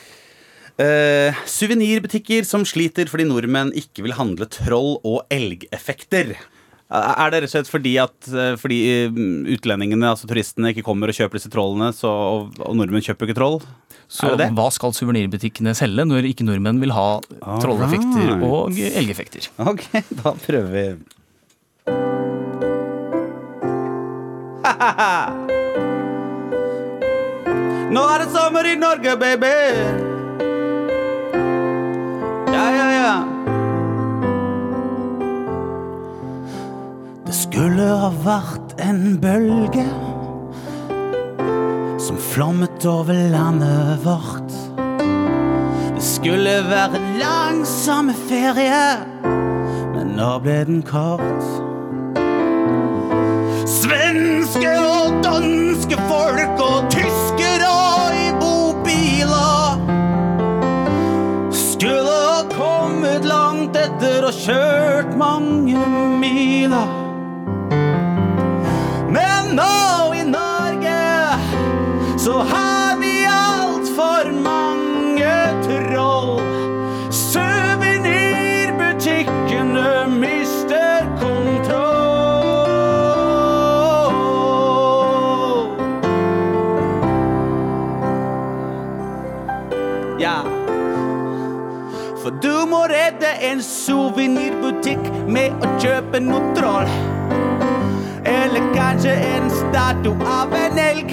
Eh, 0.79 1.35
Suvenirbutikker 1.49 2.45
som 2.47 2.63
sliter 2.67 3.09
fordi 3.11 3.25
nordmenn 3.27 3.73
ikke 3.75 4.03
vil 4.05 4.13
handle 4.15 4.45
troll 4.47 4.95
og 5.03 5.25
elgeffekter. 5.33 6.31
Eh, 6.89 7.13
Er 7.19 7.29
det 7.33 7.41
rett 7.43 7.49
og 7.49 7.53
slett 7.57 7.67
fordi 7.71 7.97
at 7.99 8.29
eh, 8.31 8.53
fordi 8.61 8.77
utlendingene, 9.57 10.07
altså 10.13 10.27
turistene, 10.29 10.71
ikke 10.71 10.85
kommer 10.87 11.11
og 11.11 11.15
kjøper 11.19 11.35
disse 11.35 11.51
trollene, 11.51 11.91
så, 11.93 12.07
og, 12.07 12.55
og 12.63 12.75
nordmenn 12.79 13.03
kjøper 13.03 13.27
ikke 13.27 13.35
troll? 13.41 13.59
Så 14.09 14.31
det 14.33 14.39
det? 14.41 14.47
hva 14.57 14.69
skal 14.73 14.89
suvenirbutikkene 14.95 15.75
selge 15.77 16.01
når 16.07 16.25
ikke 16.31 16.47
nordmenn 16.47 16.79
vil 16.81 16.95
ha 16.95 17.19
trolleffekter 17.61 18.39
og 18.41 18.73
elgeffekter? 18.79 19.51
Ok, 19.67 19.83
da 20.23 20.31
prøver 20.47 20.71
vi. 20.73 20.87
Nå 27.89 28.01
er 28.05 28.21
det 28.21 28.29
sommer 28.33 28.67
i 28.69 28.75
Norge, 28.77 29.15
baby. 29.17 29.49
Ja, 32.59 32.71
ja, 32.71 32.87
ja. 32.91 33.23
Det 37.25 37.35
skulle 37.35 37.85
ha 38.01 38.09
vært 38.25 38.73
en 38.83 39.15
bølge 39.23 39.85
som 42.03 42.19
flommet 42.19 42.83
over 42.89 43.15
landet 43.31 44.03
vårt. 44.03 44.51
Det 45.95 46.03
skulle 46.03 46.57
være 46.67 46.99
en 46.99 47.07
lang 47.21 47.63
sommerferie, 47.63 48.83
men 49.95 50.17
nå 50.19 50.33
ble 50.43 50.59
den 50.67 50.83
kort. 50.83 51.47
Svenske 53.69 54.75
og 54.83 55.23
danske 55.23 56.01
folk 56.11 56.65
og 56.67 56.91
tyskere 56.91 57.08
etter 63.99 64.23
og 64.23 64.33
kjørt 64.33 65.15
mange 65.19 65.79
miler. 66.21 66.91
Men 69.11 69.51
nå 69.57 69.88
du 92.41 92.65
må 92.71 92.85
redde 92.87 93.29
en 93.43 93.59
suvenirbutikk 93.63 95.01
med 95.27 95.55
å 95.59 95.71
kjøpe 95.81 96.21
noe 96.23 96.53
troll. 96.55 96.87
Eller 98.23 98.69
kanskje 98.75 99.15
en 99.33 99.49
statue 99.51 100.29
av 100.29 100.55
en 100.55 100.79
elg. 100.79 101.11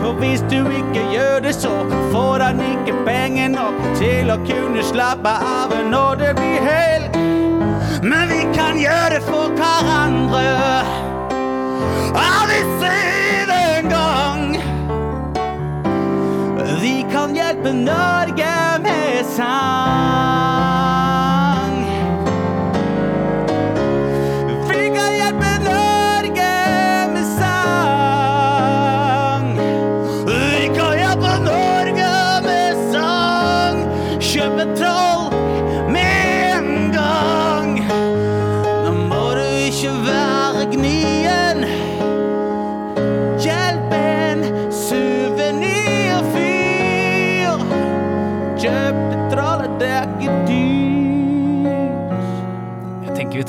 For 0.00 0.18
hvis 0.18 0.42
du 0.50 0.58
ikke 0.80 1.04
gjør 1.12 1.44
det, 1.46 1.54
så 1.56 1.72
får 2.12 2.46
han 2.48 2.62
ikke 2.64 2.96
penger 3.06 3.54
nok 3.54 3.78
til 4.00 4.34
å 4.34 4.40
kunne 4.48 4.82
slappe 4.90 5.36
av 5.54 5.76
når 5.92 6.20
det 6.24 6.32
blir 6.40 6.68
helg. 6.68 7.20
Men 8.02 8.28
vi 8.32 8.42
kan 8.56 8.80
gjøre 8.80 9.14
det 9.14 9.22
for 9.28 9.54
hverandre. 9.54 10.44
Og 12.14 12.42
vi 12.50 12.60
sett 12.82 13.43
kan 17.24 17.34
hjelpe 17.34 17.72
Norge 17.72 18.78
med 18.82 19.24
sang. 19.36 20.93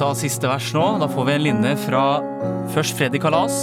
Tar 0.06 0.14
siste 0.14 0.46
vers 0.46 0.68
nå. 0.76 0.84
Da 1.02 1.08
får 1.10 1.26
vi 1.26 1.34
en 1.34 1.42
linje 1.42 1.72
fra 1.82 2.02
først 2.70 2.94
Freddy 2.94 3.18
Kalas, 3.18 3.56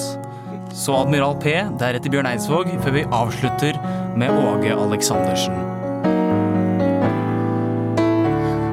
så 0.74 0.96
Admiral 1.04 1.36
P, 1.38 1.52
deretter 1.78 2.10
Bjørn 2.10 2.26
Eidsvåg, 2.26 2.72
før 2.82 2.96
vi 2.96 3.04
avslutter 3.14 3.78
med 4.18 4.34
Åge 4.34 4.72
Aleksandersen. 4.74 5.54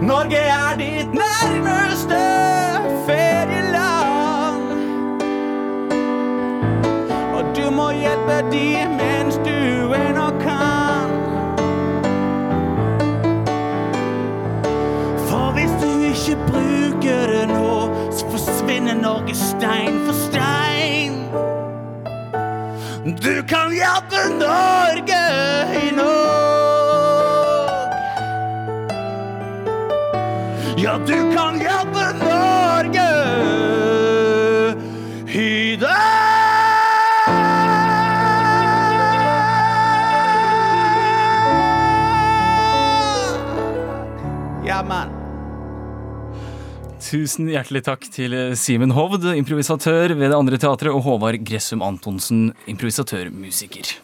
Norge 0.01 0.41
er 0.41 0.81
ditt 0.81 1.13
nærmeste 1.13 2.23
ferieland. 3.05 4.65
Og 7.37 7.53
du 7.53 7.69
må 7.69 7.91
hjelpe 7.99 8.39
de 8.49 8.65
mens 8.95 9.37
du 9.45 9.93
ennå 9.99 10.31
kan. 10.41 11.13
For 15.29 15.53
hvis 15.59 15.77
du 15.85 15.91
ikke 16.09 16.41
bruker 16.99 17.27
det 17.27 17.47
nå, 17.47 17.89
så 18.11 18.25
forsvinner 18.31 18.95
Norge 18.95 19.35
stein 19.35 20.05
for 20.05 20.13
stein. 20.13 21.29
Du 23.23 23.43
kan 23.47 23.71
hjelpe 23.71 24.29
Norge 24.39 25.21
i 25.83 25.91
nord. 25.95 26.09
Ja, 30.77 30.97
du 31.07 31.35
kan 31.35 31.59
hjelpe 31.59 32.13
Norge 32.19 32.28
Tusen 47.09 47.47
hjertelig 47.49 47.79
takk 47.87 48.03
til 48.13 48.35
Simen 48.53 48.91
Hovd, 48.93 49.23
improvisatør 49.33 50.11
ved 50.13 50.29
det 50.29 50.37
andre 50.37 50.59
teatret, 50.61 50.93
og 50.93 51.01
Håvard 51.07 51.39
Gressum 51.41 51.81
Antonsen, 51.81 52.51
improvisatør-musiker. 52.69 53.95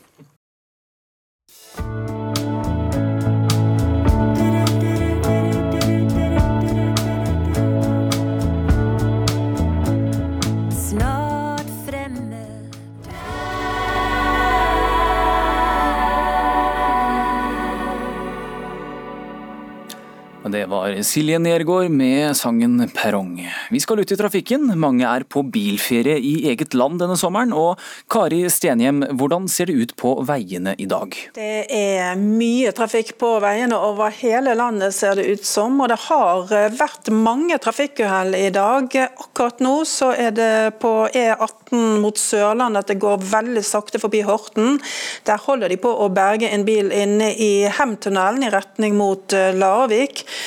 Det 20.66 20.72
var 20.72 20.96
Silje 21.06 21.38
Nergård 21.40 21.92
med 21.94 22.38
sangen 22.38 22.90
'Perrong'. 22.90 23.50
Vi 23.70 23.80
skal 23.80 24.00
ut 24.00 24.12
i 24.12 24.16
trafikken. 24.18 24.72
Mange 24.80 25.06
er 25.06 25.22
på 25.22 25.44
bilferie 25.46 26.18
i 26.18 26.48
eget 26.50 26.74
land 26.74 26.98
denne 26.98 27.14
sommeren. 27.22 27.52
Og 27.54 27.78
Kari 28.10 28.40
Stenhjem, 28.50 29.04
hvordan 29.14 29.46
ser 29.48 29.70
det 29.70 29.76
ut 29.78 29.94
på 29.96 30.16
veiene 30.26 30.74
i 30.82 30.88
dag? 30.90 31.14
Det 31.36 31.68
er 31.70 32.18
mye 32.18 32.72
trafikk 32.74 33.14
på 33.22 33.36
veiene 33.44 33.78
over 33.78 34.10
hele 34.10 34.56
landet, 34.58 34.96
ser 34.98 35.22
det 35.22 35.28
ut 35.36 35.46
som. 35.46 35.78
Og 35.86 35.92
det 35.94 36.00
har 36.08 36.50
vært 36.80 37.14
mange 37.14 37.62
trafikkuhell 37.62 38.34
i 38.34 38.50
dag. 38.50 38.90
Akkurat 39.06 39.62
nå 39.62 39.76
så 39.86 40.16
er 40.18 40.34
det 40.34 40.80
på 40.82 40.96
E18 41.14 42.02
mot 42.02 42.18
Sørlandet 42.18 42.88
at 42.88 42.96
det 42.96 43.04
går 43.06 43.22
veldig 43.22 43.62
sakte 43.62 44.02
forbi 44.02 44.26
Horten. 44.26 44.82
Der 45.30 45.46
holder 45.46 45.70
de 45.70 45.78
på 45.78 45.94
å 45.94 46.10
berge 46.10 46.50
en 46.50 46.66
bil 46.66 46.90
inne 46.90 47.36
i 47.38 47.70
Hemtunnelen 47.70 48.50
i 48.50 48.54
retning 48.58 48.98
mot 48.98 49.30
eh, 49.30 49.54
Larvik. 49.54 50.26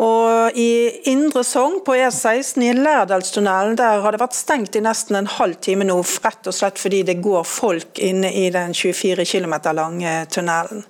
Og 0.00 0.56
I 0.56 1.02
Indre 1.10 1.42
Sogn 1.44 1.82
på 1.84 1.92
E16 1.92 2.62
i 2.64 2.70
Lærdalstunnelen 2.72 3.74
der 3.76 4.00
har 4.00 4.14
det 4.14 4.20
vært 4.22 4.36
stengt 4.38 4.76
i 4.78 4.80
nesten 4.80 5.18
en 5.18 5.28
halv 5.28 5.58
time 5.60 5.84
nå, 5.84 5.98
rett 6.24 6.48
og 6.48 6.56
slett 6.56 6.80
fordi 6.80 7.02
det 7.04 7.18
går 7.20 7.44
folk 7.44 8.00
inne 8.00 8.30
i 8.32 8.46
den 8.54 8.72
24 8.72 9.26
km 9.28 9.54
lange 9.76 10.14
tunnelen. 10.32 10.86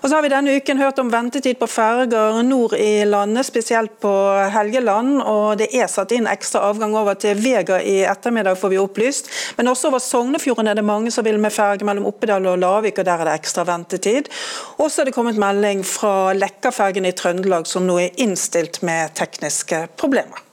Og 0.00 0.06
så 0.08 0.14
har 0.14 0.24
vi 0.24 0.30
denne 0.32 0.54
uken 0.56 0.80
hørt 0.80 1.00
om 1.02 1.12
ventetid 1.12 1.58
på 1.60 1.68
ferger 1.68 2.40
nord 2.46 2.72
i 2.80 3.04
landet, 3.04 3.44
spesielt 3.44 3.98
på 4.00 4.14
Helgeland. 4.54 5.20
og 5.20 5.58
Det 5.60 5.68
er 5.76 5.92
satt 5.92 6.16
inn 6.16 6.30
ekstra 6.30 6.64
avgang 6.70 6.96
over 6.96 7.18
til 7.20 7.36
Vega 7.44 7.82
i 7.82 7.98
ettermiddag, 8.08 8.56
får 8.56 8.72
vi 8.72 8.80
opplyst. 8.80 9.30
Men 9.60 9.68
også 9.68 9.90
over 9.90 10.00
Sognefjorden 10.00 10.72
er 10.72 10.80
det 10.80 10.86
mange 10.86 11.12
som 11.12 11.28
vil 11.28 11.36
med 11.42 11.52
ferge 11.52 11.84
mellom 11.84 12.08
Oppedal 12.08 12.48
og 12.48 12.56
Lavik, 12.64 13.02
og 13.02 13.04
der 13.04 13.20
er 13.20 13.28
det 13.28 13.36
ekstra 13.36 13.66
ventetid. 13.68 14.32
Og 14.80 14.88
så 14.88 15.02
er 15.02 15.10
det 15.10 15.16
kommet 15.18 15.36
melding 15.40 15.84
fra 15.84 16.32
Lekkafergen 16.32 17.04
i 17.04 17.12
Trøndelag, 17.16 17.68
som 17.68 17.84
nå 17.84 18.00
er 18.00 18.16
innstilt 18.16 18.45
med 18.82 19.14
tekniske 19.18 19.86
problemer. 19.96 20.46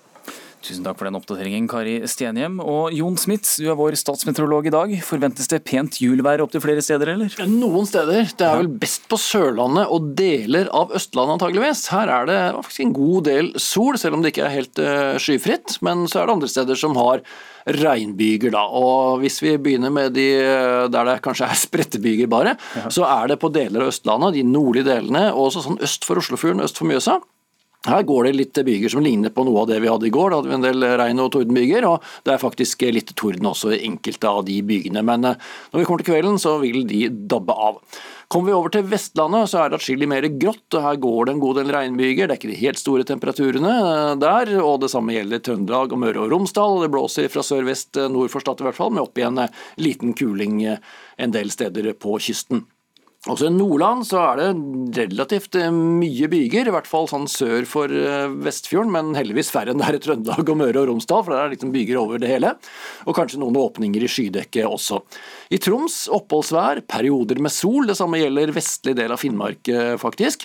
Tusen 0.64 0.86
takk 0.86 0.96
for 0.96 1.10
den 1.10 1.18
oppdateringen, 1.18 1.66
Kari 1.68 1.98
Stenhjem. 2.08 2.56
Og 2.64 2.94
Jon 2.96 3.18
Smits, 3.20 3.58
du 3.60 3.66
er 3.68 3.76
vår 3.76 3.98
statsmeteorolog 4.00 4.70
i 4.70 4.72
dag. 4.72 4.94
Forventes 5.04 5.50
det 5.52 5.60
pent 5.68 5.98
julvær 6.00 6.39
opptil 6.46 6.64
flere 6.64 6.84
steder, 6.84 7.12
eller? 7.18 7.34
Noen 7.52 7.88
steder. 7.89 8.30
Det 8.32 8.48
er 8.48 8.62
vel 8.62 8.70
best 8.80 9.10
på 9.12 9.20
Sørlandet 9.20 9.91
og 9.91 10.14
deler 10.16 10.72
av 10.72 10.94
Østlandet 10.96 11.36
antageligvis. 11.36 11.84
Her 11.91 12.12
er 12.16 12.30
det 12.30 12.38
faktisk 12.62 12.86
en 12.86 12.96
god 12.96 13.28
del 13.28 13.52
sol, 13.60 14.00
selv 14.00 14.16
om 14.16 14.24
det 14.24 14.32
ikke 14.32 14.46
er 14.48 14.56
helt 14.56 14.80
uh, 14.80 15.18
skyfritt. 15.20 15.82
Men 15.84 16.08
så 16.08 16.22
er 16.22 16.30
det 16.30 16.38
andre 16.38 16.52
steder 16.56 16.80
som 16.80 16.96
har 17.02 17.26
regnbyger, 17.84 18.56
da. 18.56 18.64
Og 18.64 19.20
hvis 19.20 19.41
vi 19.44 19.58
begynner 19.60 19.91
med 19.91 20.16
de 20.16 20.30
der 20.94 21.12
det 21.12 21.20
kanskje 21.28 21.52
er 21.52 21.60
spredtebyger 21.66 22.32
bare, 22.32 22.56
ja. 22.80 22.88
så 22.88 23.04
er 23.10 23.34
det 23.34 23.41
på 23.44 23.52
deler 23.52 23.84
av 23.84 23.91
Østlandet, 23.91 24.39
de 24.39 24.48
nordlige 24.48 24.88
delene, 24.94 25.28
og 25.36 25.50
også 25.50 25.68
sånn 25.68 25.84
øst 25.84 26.08
for 26.08 26.24
Oslofjorden, 26.24 26.64
øst 26.64 26.80
for 26.80 26.88
Mjøsa. 26.88 27.20
Her 27.84 28.05
går 28.07 28.29
det 28.29 28.34
litt 28.38 28.59
byger 28.63 28.93
som 28.93 29.03
ligner 29.03 29.34
på 29.34 29.43
noe 29.43 29.65
av 29.65 29.67
det 29.67 29.81
vi 29.84 29.89
hadde 29.91 30.07
i 30.07 30.13
går. 30.13 30.31
Da 30.31 30.39
hadde 30.39 30.51
vi 30.51 30.55
en 30.55 30.63
del 30.63 30.86
regn- 31.01 31.19
og 31.19 31.34
tordenbyger, 31.36 31.84
og 31.89 32.05
det 32.23 32.31
er 32.31 32.39
faktisk 32.39 32.86
litt 32.95 33.11
torden 33.19 33.49
også 33.49 33.73
i 33.75 33.84
enkelte 33.89 34.29
av 34.29 34.45
de 34.47 34.61
bygene. 34.63 35.03
Men 35.03 35.25
når 35.27 35.75
vi 35.75 35.84
kommer 35.84 36.03
til 36.03 36.13
kvelden, 36.13 36.39
så 36.39 36.55
vil 36.61 36.86
de 36.88 37.09
dabbe 37.11 37.51
av. 37.51 37.81
Kommer 38.31 38.49
vi 38.49 38.55
over 38.55 38.71
til 38.73 38.86
Vestlandet, 38.88 39.51
så 39.51 39.59
er 39.61 39.69
det 39.69 39.77
atskillig 39.77 40.07
mer 40.09 40.25
grått. 40.41 40.65
og 40.71 40.81
Her 40.81 40.95
går 41.03 41.25
det 41.25 41.34
en 41.36 41.41
god 41.43 41.59
del 41.59 41.73
regnbyger. 41.75 42.29
Det 42.29 42.34
er 42.34 42.39
ikke 42.39 42.53
de 42.53 42.61
helt 42.63 42.81
store 42.81 43.05
temperaturene 43.05 43.73
der. 44.21 44.53
og 44.63 44.79
Det 44.81 44.89
samme 44.89 45.13
gjelder 45.13 45.43
Trøndelag 45.43 45.93
og 45.93 46.01
Møre 46.01 46.23
og 46.23 46.31
Romsdal. 46.31 46.79
Det 46.81 46.91
blåser 46.95 47.27
fra 47.29 47.43
sørvest 47.45 47.99
nord 48.09 48.31
for 48.34 48.41
Stad 48.41 48.63
i 48.63 48.69
hvert 48.69 48.79
fall, 48.79 48.95
med 48.95 49.03
opp 49.03 49.19
igjen 49.19 49.43
liten 49.77 50.15
kuling 50.17 50.63
en 50.65 51.36
del 51.36 51.51
steder 51.51 51.91
på 51.93 52.15
kysten. 52.17 52.63
Også 53.32 53.47
i 53.47 53.53
Nordland 53.55 54.01
så 54.03 54.19
er 54.19 54.39
det 54.41 54.97
relativt 54.97 55.55
mye 55.71 56.28
byger, 56.28 56.67
i 56.67 56.74
hvert 56.76 56.89
fall 56.89 57.07
sånn 57.07 57.24
sør 57.32 57.63
for 57.69 57.88
Vestfjorden, 58.43 58.91
men 58.91 59.13
heldigvis 59.15 59.51
færre 59.53 59.71
enn 59.71 59.80
det 59.80 59.88
er 59.88 59.95
i 59.95 60.01
Trøndelag 60.03 60.51
og 60.51 60.59
Møre 60.59 60.82
og 60.82 60.89
Romsdal, 60.89 61.24
for 61.24 61.32
der 61.32 61.45
er 61.45 61.47
det 61.47 61.55
liksom 61.55 61.71
byger 61.71 62.01
over 62.01 62.19
det 62.19 62.34
hele. 62.34 62.51
Og 63.07 63.15
kanskje 63.15 63.39
noen 63.39 63.61
åpninger 63.61 64.03
i 64.03 64.11
skydekket 64.11 64.67
også. 64.67 64.99
I 65.55 65.61
Troms 65.63 66.01
oppholdsvær, 66.11 66.84
perioder 66.84 67.39
med 67.39 67.55
sol, 67.55 67.88
det 67.88 67.95
samme 68.01 68.19
gjelder 68.19 68.51
vestlig 68.59 68.97
del 68.99 69.15
av 69.15 69.24
Finnmark 69.24 69.71
faktisk. 70.03 70.43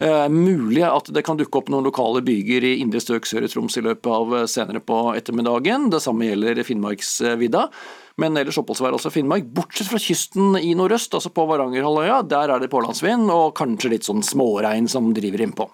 Eh, 0.00 0.28
mulig 0.32 0.80
at 0.86 1.10
det 1.12 1.22
kan 1.26 1.36
dukke 1.36 1.60
opp 1.60 1.68
noen 1.68 1.84
lokale 1.84 2.22
byger 2.24 2.64
i 2.64 2.76
indre 2.80 3.02
strøk 3.04 3.26
sør 3.28 3.44
i 3.44 3.50
Troms 3.52 3.76
i 3.76 3.82
løpet 3.84 4.08
av 4.08 4.36
eh, 4.38 4.46
senere 4.48 4.80
på 4.80 5.00
ettermiddagen. 5.12 5.90
Det 5.92 6.00
samme 6.00 6.30
gjelder 6.30 6.62
Finnmarksvidda. 6.64 7.66
Men 8.20 8.36
ellers 8.40 8.56
oppholdsvær 8.60 8.96
altså 8.96 9.12
Finnmark, 9.12 9.44
bortsett 9.52 9.90
fra 9.92 10.00
kysten 10.00 10.56
i 10.60 10.72
nordøst, 10.76 11.12
altså 11.16 11.32
på 11.32 11.44
Varangerhalvøya. 11.48 12.22
Der 12.28 12.52
er 12.54 12.62
det 12.62 12.72
pålandsvind 12.72 13.28
og 13.32 13.52
kanskje 13.60 13.92
litt 13.92 14.08
sånn 14.08 14.24
småregn 14.24 14.88
som 14.88 15.12
driver 15.16 15.44
innpå. 15.44 15.68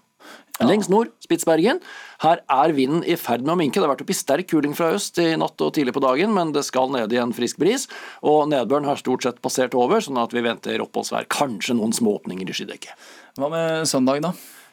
Lengst 0.65 0.89
nord, 0.89 1.11
Spitsbergen. 1.21 1.83
Her 2.23 2.41
er 2.49 2.73
vinden 2.73 3.03
i 3.05 3.15
ferd 3.21 3.45
med 3.45 3.53
å 3.53 3.59
minke. 3.61 3.77
Det 3.77 3.85
har 3.85 3.93
vært 3.93 4.07
oppe 4.07 4.15
i 4.15 4.17
sterk 4.17 4.49
kuling 4.49 4.73
fra 4.75 4.89
øst 4.97 5.21
i 5.21 5.35
natt 5.37 5.61
og 5.61 5.75
tidlig 5.77 5.93
på 5.95 6.03
dagen, 6.03 6.33
men 6.35 6.55
det 6.57 6.65
skal 6.65 6.89
ned 6.95 7.13
i 7.13 7.21
en 7.21 7.35
frisk 7.37 7.61
bris. 7.61 7.85
Og 8.25 8.49
nedbøren 8.51 8.89
har 8.89 8.99
stort 8.99 9.27
sett 9.27 9.43
passert 9.45 9.77
over, 9.77 10.01
sånn 10.01 10.19
at 10.23 10.33
vi 10.33 10.45
venter 10.47 10.83
oppholdsvær. 10.83 11.29
Kanskje 11.31 11.77
noen 11.77 11.93
smååpninger 11.95 12.49
i 12.49 12.57
skydekket. 12.57 13.07
Hva 13.37 13.51
med 13.53 13.85
søndag, 13.85 14.23
da? 14.25 14.31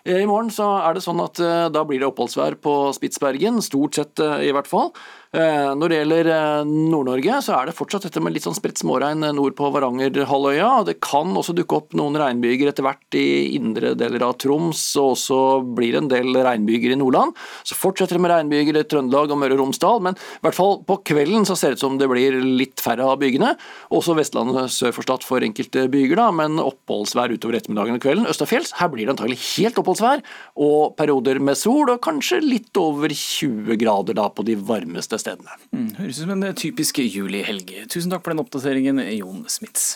I 0.07 0.24
morgen 0.28 0.49
så 0.51 0.66
er 0.86 0.95
det 0.95 1.01
sånn 1.03 1.20
at 1.24 1.39
eh, 1.43 1.66
da 1.72 1.82
blir 1.88 1.99
det 1.99 2.07
oppholdsvær 2.07 2.55
på 2.64 2.76
Spitsbergen, 2.95 3.59
stort 3.64 3.99
sett 3.99 4.22
eh, 4.24 4.45
i 4.47 4.53
hvert 4.55 4.70
fall. 4.70 4.93
Eh, 5.34 5.71
Når 5.73 5.89
det 5.89 5.97
gjelder 5.97 6.27
eh, 6.29 6.67
Nord-Norge, 6.69 7.39
så 7.41 7.55
er 7.57 7.65
det 7.65 7.73
fortsatt 7.73 8.03
dette 8.05 8.21
med 8.21 8.36
litt 8.36 8.43
sånn 8.45 8.53
spredt 8.53 8.77
småregn 8.84 9.25
nord 9.34 9.55
på 9.57 9.65
Varangerhalvøya. 9.73 10.84
Det 10.86 10.99
kan 11.01 11.31
også 11.34 11.55
dukke 11.57 11.79
opp 11.79 11.95
noen 11.97 12.13
regnbyger 12.21 12.69
etter 12.69 12.86
hvert 12.86 13.17
i 13.17 13.55
indre 13.57 13.95
deler 13.97 14.21
av 14.27 14.36
Troms, 14.38 14.84
og 15.01 15.15
også 15.15 15.39
blir 15.73 15.95
det 15.95 16.03
en 16.03 16.09
del 16.11 16.38
regnbyger 16.38 16.93
i 16.93 16.97
Nordland. 17.01 17.34
Så 17.65 17.73
fortsetter 17.73 18.19
det 18.19 18.21
med 18.21 18.29
regnbyger 18.29 18.77
i 18.77 18.84
Trøndelag 18.86 19.34
og 19.34 19.39
Møre 19.41 19.57
og 19.57 19.63
Romsdal, 19.63 20.03
men 20.05 20.19
i 20.19 20.43
hvert 20.45 20.59
fall 20.59 20.77
på 20.86 20.99
kvelden 21.09 21.49
så 21.49 21.57
ser 21.57 21.73
det 21.73 21.81
ut 21.81 21.86
som 21.88 21.97
det 21.97 22.11
blir 22.13 22.38
litt 22.38 22.86
færre 22.86 23.09
av 23.09 23.17
bygene. 23.25 23.55
Også 23.89 24.13
Vestlandet 24.19 24.69
sør 24.75 24.93
for 24.93 25.07
Stad 25.07 25.25
for 25.25 25.41
enkelte 25.41 25.88
byger, 25.89 26.21
da, 26.21 26.29
men 26.29 26.61
oppholdsvær 26.61 27.34
utover 27.34 27.57
ettermiddagen 27.57 27.97
og 27.97 28.05
kvelden. 28.05 28.29
Østafjells, 28.29 28.75
her 28.77 28.93
blir 28.93 29.09
det 29.09 29.17
antagelig 29.17 29.41
helt 29.55 29.81
oppholdsvær, 29.81 30.21
og 30.69 30.93
perioder 31.01 31.41
med 31.41 31.57
sol, 31.57 31.89
og 31.89 32.05
kanskje 32.05 32.43
litt 32.45 32.77
over 32.77 33.09
20 33.09 33.81
grader 33.81 34.21
da 34.21 34.29
på 34.29 34.45
de 34.45 34.61
varmeste 34.61 35.22
stedene. 35.24 35.59
Mm, 35.74 35.89
høres 35.99 36.19
ut 36.19 36.26
som 36.28 36.36
en 36.38 36.47
typisk 36.59 37.03
julihelg. 37.03 37.76
Tusen 37.89 38.13
takk 38.13 38.26
for 38.26 38.36
den 38.36 38.43
oppdateringen, 38.43 39.03
Jon 39.17 39.45
Smits. 39.51 39.93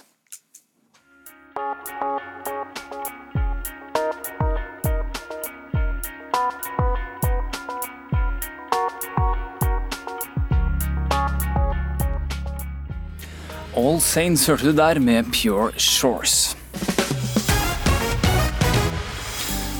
All 13.77 13.99
Saints 14.01 14.47
hørte 14.49 14.71
du 14.71 14.73
der 14.73 14.97
med 14.99 15.29
Pure 15.29 15.69
Shores. 15.77 16.57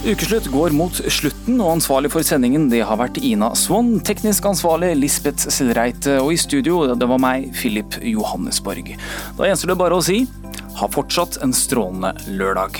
Ukeslutt 0.08 0.46
går 0.48 0.72
mot 0.72 1.00
slutten, 1.12 1.58
og 1.60 1.74
ansvarlig 1.74 2.14
for 2.14 2.24
sendingen 2.24 2.70
det 2.72 2.80
har 2.88 2.96
vært 2.96 3.18
Ina 3.20 3.50
Swann. 3.60 3.98
Teknisk 4.08 4.46
ansvarlig 4.48 4.94
Lisbeth 4.96 5.52
Selreite, 5.52 6.22
og 6.22 6.32
i 6.32 6.38
studio 6.40 6.86
det 6.96 7.10
var 7.12 7.20
meg, 7.20 7.50
Philip 7.58 7.98
Johannesborg. 8.00 8.94
Da 9.36 9.50
gjenstår 9.50 9.74
det 9.74 9.78
bare 9.84 9.98
å 10.00 10.06
si 10.08 10.22
ha 10.80 10.88
fortsatt 10.96 11.42
en 11.44 11.52
strålende 11.52 12.14
lørdag. 12.40 12.80